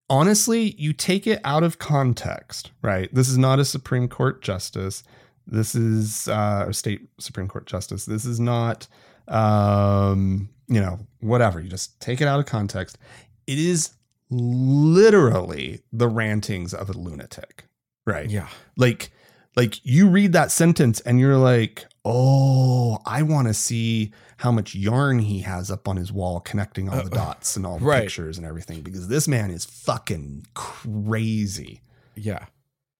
honestly, 0.08 0.74
you 0.78 0.92
take 0.92 1.26
it 1.26 1.40
out 1.44 1.62
of 1.62 1.78
context, 1.78 2.70
right? 2.82 3.12
This 3.14 3.28
is 3.28 3.36
not 3.36 3.58
a 3.58 3.64
Supreme 3.64 4.08
Court 4.08 4.40
justice. 4.42 5.02
This 5.50 5.74
is 5.74 6.28
uh, 6.28 6.66
a 6.68 6.72
state 6.74 7.08
Supreme 7.18 7.48
Court 7.48 7.66
justice. 7.66 8.04
This 8.04 8.24
is 8.24 8.38
not, 8.38 8.86
um, 9.28 10.48
you 10.68 10.80
know, 10.80 10.98
whatever. 11.20 11.60
You 11.60 11.68
just 11.68 11.98
take 12.00 12.20
it 12.20 12.28
out 12.28 12.38
of 12.38 12.46
context. 12.46 12.98
It 13.46 13.58
is 13.58 13.90
literally 14.30 15.80
the 15.92 16.08
rantings 16.08 16.74
of 16.74 16.90
a 16.90 16.92
lunatic, 16.92 17.64
right? 18.06 18.28
Yeah. 18.28 18.48
like 18.76 19.10
like 19.56 19.84
you 19.84 20.08
read 20.08 20.32
that 20.34 20.50
sentence 20.52 21.00
and 21.00 21.18
you're 21.18 21.36
like 21.38 21.86
oh 22.04 22.98
i 23.06 23.22
want 23.22 23.48
to 23.48 23.54
see 23.54 24.12
how 24.36 24.52
much 24.52 24.74
yarn 24.74 25.18
he 25.18 25.40
has 25.40 25.70
up 25.70 25.88
on 25.88 25.96
his 25.96 26.12
wall 26.12 26.38
connecting 26.40 26.88
all 26.88 27.02
the 27.02 27.10
dots 27.10 27.56
and 27.56 27.66
all 27.66 27.78
the 27.78 27.84
right. 27.84 28.02
pictures 28.02 28.38
and 28.38 28.46
everything 28.46 28.82
because 28.82 29.08
this 29.08 29.26
man 29.26 29.50
is 29.50 29.64
fucking 29.64 30.46
crazy 30.54 31.80
Yeah. 32.14 32.46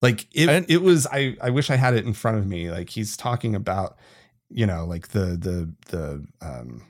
Like 0.03 0.27
it, 0.33 0.49
And- 0.49 0.67
it 0.71 0.83
was 0.83 1.07
I, 1.07 1.37
I 1.43 1.51
wish 1.51 1.71
i 1.71 1.77
had 1.77 1.95
it 1.95 2.05
in 2.07 2.13
front 2.13 2.39
of 2.39 2.47
me. 2.47 2.71
Like 2.71 2.91
he's 2.91 3.17
talking 3.17 3.55
about 3.55 3.97
you 4.51 4.67
know 4.67 4.85
like 4.87 5.09
the 5.09 5.37
the 5.37 5.73
the 5.91 6.25
um 6.41 6.83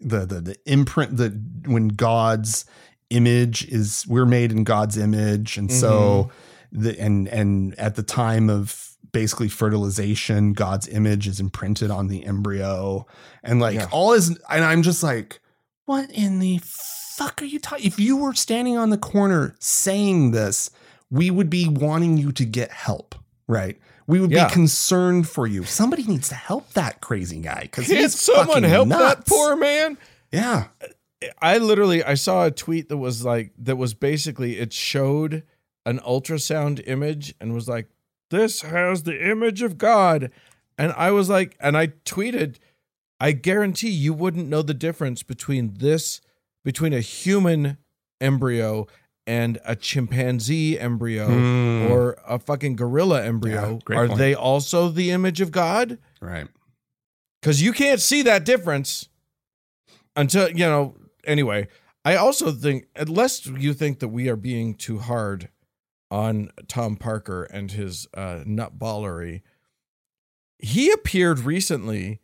the 0.00 0.26
the 0.26 0.40
the 0.40 0.56
imprint 0.66 1.16
that 1.16 1.32
when 1.66 1.88
god's 1.88 2.64
image 3.10 3.64
is 3.68 4.04
we're 4.08 4.26
made 4.26 4.50
in 4.52 4.64
god's 4.64 4.96
image. 4.96 5.56
And 5.58 5.70
so 5.70 6.30
the 6.72 6.98
and 7.00 7.28
and 7.28 7.78
at 7.78 7.94
the 7.96 8.02
time 8.02 8.48
of 8.50 8.88
basically 9.12 9.48
fertilization 9.48 10.54
god's 10.54 10.88
image 10.88 11.28
is 11.28 11.38
imprinted 11.38 11.90
on 11.90 12.08
the 12.08 12.24
embryo. 12.24 13.06
And 13.42 13.60
like 13.60 13.74
Yeah. 13.76 13.88
all 13.92 14.12
is 14.14 14.28
and 14.50 14.64
i'm 14.64 14.82
just 14.82 15.02
like 15.02 15.40
what 15.84 16.10
in 16.10 16.38
the 16.38 16.60
fuck 16.64 17.42
are 17.42 17.46
you 17.46 17.58
talking 17.58 17.84
if 17.86 17.98
you 18.00 18.16
were 18.16 18.32
standing 18.34 18.76
on 18.78 18.88
the 18.90 18.96
corner 18.98 19.54
saying 19.60 20.30
this 20.30 20.70
we 21.12 21.30
would 21.30 21.48
be 21.50 21.68
wanting 21.68 22.16
you 22.18 22.32
to 22.32 22.44
get 22.44 22.72
help 22.72 23.14
right? 23.48 23.76
We 24.06 24.18
would 24.20 24.30
Yeah. 24.30 24.46
be 24.48 24.52
concerned 24.54 25.28
for 25.28 25.46
you. 25.46 25.64
Somebody 25.64 26.04
needs 26.04 26.28
to 26.30 26.34
help 26.34 26.72
that 26.72 27.00
crazy 27.00 27.38
guy 27.40 27.62
because 27.62 27.86
he's 27.86 28.18
someone 28.18 28.62
help 28.62 28.88
that 28.88 29.26
poor 29.26 29.56
man? 29.56 29.98
yeah. 30.32 30.68
I 31.40 31.58
literally 31.58 32.02
I 32.02 32.14
saw 32.14 32.46
a 32.46 32.50
tweet 32.50 32.88
that 32.88 32.96
was 32.96 33.24
like 33.24 33.52
that 33.58 33.76
was 33.76 33.94
basically 33.94 34.58
it 34.58 34.72
showed 34.72 35.42
an 35.84 35.98
ultrasound 36.00 36.82
image 36.86 37.34
and 37.40 37.52
was 37.52 37.68
like 37.68 37.88
this 38.30 38.62
has 38.62 39.02
the 39.02 39.30
image 39.30 39.60
of 39.62 39.76
God. 39.78 40.30
And 40.78 40.92
I 40.96 41.10
was 41.10 41.28
like 41.28 41.56
and 41.60 41.76
I 41.76 41.88
tweeted 42.06 42.56
I 43.20 43.32
guarantee 43.32 43.90
you 43.90 44.14
wouldn't 44.14 44.48
know 44.48 44.62
the 44.62 44.74
difference 44.74 45.22
between 45.22 45.74
this 45.74 46.20
between 46.64 46.92
a 46.92 47.00
human 47.00 47.76
embryo 48.20 48.86
and 49.26 49.58
a 49.64 49.76
chimpanzee 49.76 50.78
embryo 50.78 51.26
Hmm. 51.28 51.90
or 51.92 52.16
a 52.26 52.38
fucking 52.38 52.76
gorilla 52.76 53.22
embryo 53.24 53.78
Yeah, 53.88 53.96
are 53.96 54.06
point. 54.08 54.18
they 54.18 54.34
also 54.34 54.88
the 54.88 55.10
image 55.10 55.40
of 55.40 55.50
God 55.52 55.98
right 56.20 56.48
because 57.40 57.62
you 57.62 57.72
can't 57.72 58.00
see 58.00 58.22
that 58.22 58.44
difference 58.44 59.08
until 60.16 60.48
you 60.50 60.66
know 60.66 60.96
anyway 61.24 61.68
i 62.04 62.16
also 62.16 62.50
think 62.50 62.86
unless 62.96 63.46
you 63.46 63.72
think 63.72 64.00
that 64.00 64.08
we 64.08 64.28
are 64.28 64.36
being 64.36 64.74
too 64.74 64.98
hard 64.98 65.48
on 66.10 66.50
tom 66.68 66.96
parker 66.96 67.44
and 67.44 67.70
his 67.72 68.06
uh 68.14 68.42
nutballery 68.44 69.42
he 70.58 70.90
appeared 70.90 71.38
recently 71.40 72.20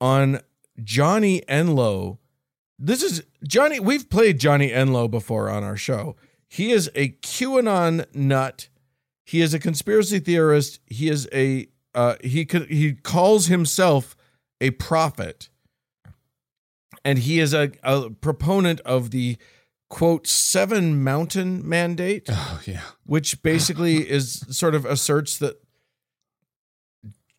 on 0.00 0.40
johnny 0.82 1.42
enlow 1.48 2.18
this 2.78 3.02
is 3.02 3.22
johnny 3.46 3.78
we've 3.80 4.10
played 4.10 4.38
johnny 4.38 4.72
enlow 4.72 5.08
before 5.08 5.48
on 5.50 5.62
our 5.64 5.76
show. 5.76 6.16
He 6.54 6.70
is 6.70 6.88
a 6.94 7.08
qanon 7.22 8.06
nut. 8.14 8.68
He 9.24 9.40
is 9.40 9.54
a 9.54 9.58
conspiracy 9.58 10.20
theorist. 10.20 10.78
He 10.86 11.08
is 11.08 11.28
a 11.32 11.66
uh, 11.94 12.14
he 12.22 12.44
could 12.44 12.68
he 12.68 12.92
calls 12.92 13.46
himself 13.46 14.14
a 14.60 14.70
prophet. 14.70 15.48
And 17.04 17.18
he 17.18 17.40
is 17.40 17.52
a, 17.52 17.72
a 17.82 18.08
proponent 18.10 18.80
of 18.80 19.10
the 19.10 19.36
quote 19.90 20.28
seven 20.28 21.02
mountain 21.02 21.68
mandate 21.68 22.26
oh 22.28 22.60
yeah. 22.64 22.80
which 23.04 23.42
basically 23.42 23.96
is 24.10 24.44
sort 24.48 24.74
of 24.76 24.84
asserts 24.84 25.36
that 25.38 25.56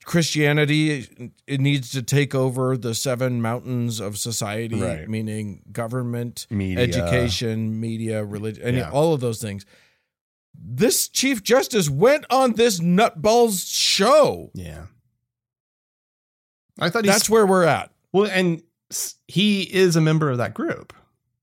Christianity 0.06 1.32
it 1.47 1.60
needs 1.60 1.89
to 1.91 2.01
take 2.03 2.34
over 2.36 2.78
the 2.78 2.93
seven 2.95 3.41
mountains 3.41 3.99
of 3.99 4.18
society, 4.18 4.80
Right. 4.80 5.10
meaning 5.10 5.64
government, 5.72 6.45
Media. 6.49 6.84
education, 6.84 7.80
media, 7.80 8.24
religion, 8.24 8.64
and 8.64 8.78
Yeah. 8.78 8.91
all 8.91 9.14
of 9.14 9.20
those 9.22 9.41
things. 9.41 9.66
This 10.53 11.08
Chief 11.10 11.43
Justice 11.43 11.89
went 11.89 12.26
on 12.30 12.53
this 12.53 12.80
nutball's 12.80 13.68
show. 13.68 14.51
yeah 14.53 14.86
i 16.80 16.89
thought 16.89 17.06
he's 17.06 17.14
That's 17.14 17.30
where 17.30 17.45
we're 17.45 17.64
at. 17.66 17.91
well 18.14 18.30
and 18.30 18.62
he 19.28 19.64
is 19.64 19.95
a 19.95 20.01
member 20.01 20.30
of 20.30 20.38
that 20.38 20.53
group 20.53 20.93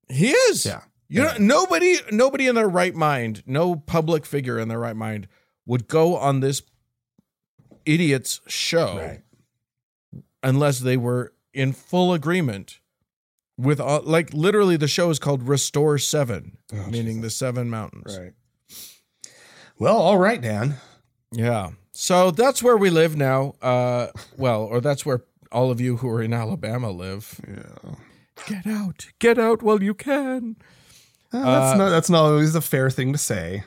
He 0.08 0.30
is. 0.30 0.64
yeah 0.66 0.82
You 1.08 1.22
know, 1.24 1.34
nobody, 1.38 1.96
nobody 2.10 2.46
in 2.46 2.54
their 2.54 2.68
right 2.68 2.94
mind, 2.94 3.42
no 3.46 3.74
public 3.76 4.24
figure 4.24 4.58
in 4.58 4.68
their 4.68 4.78
right 4.78 4.96
mind 4.96 5.28
would 5.66 5.86
go 5.88 6.16
on 6.16 6.40
this 6.40 6.62
idiot's 7.86 8.40
show 8.46 8.96
Right. 8.98 9.22
unless 10.42 10.80
they 10.80 10.96
were 10.96 11.32
in 11.54 11.72
full 11.72 12.12
agreement 12.12 12.78
with, 13.58 13.80
all, 13.80 14.00
like, 14.02 14.32
literally, 14.32 14.76
the 14.76 14.88
show 14.88 15.10
is 15.10 15.18
called 15.18 15.46
Restore 15.46 15.98
Seven, 15.98 16.56
Oh, 16.72 16.86
meaning 16.90 17.20
the 17.20 17.30
seven 17.30 17.68
mountains. 17.70 18.18
right 18.18 18.32
well 19.78 19.96
all 19.96 20.18
right 20.18 20.40
dan 20.40 20.76
Yeah. 21.32 21.70
So 21.92 22.30
that's 22.30 22.62
where 22.62 22.76
we 22.76 22.88
live 22.90 23.16
now. 23.16 23.54
Uh, 23.60 24.08
well, 24.38 24.62
or 24.62 24.80
that's 24.80 25.04
where 25.04 25.24
all 25.50 25.70
of 25.70 25.80
you 25.80 25.98
who 25.98 26.08
are 26.08 26.22
in 26.22 26.32
Alabama 26.32 26.90
live. 26.90 27.40
yeah 27.46 27.94
Get 28.48 28.66
out, 28.66 29.06
get 29.18 29.38
out 29.38 29.62
while 29.62 29.82
you 29.82 29.94
can. 29.94 30.56
Uh, 31.32 31.42
that's 31.44 31.74
Uh, 31.74 31.76
not 31.76 31.88
that's 31.90 32.10
not 32.10 32.24
always 32.24 32.54
a 32.54 32.60
fair 32.60 32.90
thing 32.90 33.12
to 33.12 33.18
say 33.18 33.64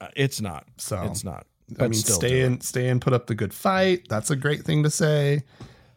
Uh, 0.00 0.08
it's 0.16 0.40
not. 0.40 0.66
so 0.76 1.02
It's 1.02 1.24
not. 1.24 1.46
I 1.78 1.84
mean, 1.84 1.94
still, 1.94 2.16
stay 2.16 2.42
and 2.42 2.62
stay 2.62 2.88
in, 2.88 3.00
put 3.00 3.12
up 3.12 3.26
the 3.26 3.34
good 3.34 3.54
fight. 3.54 4.06
That's 4.08 4.30
a 4.30 4.36
great 4.36 4.62
thing 4.64 4.82
to 4.82 4.90
say. 4.90 5.44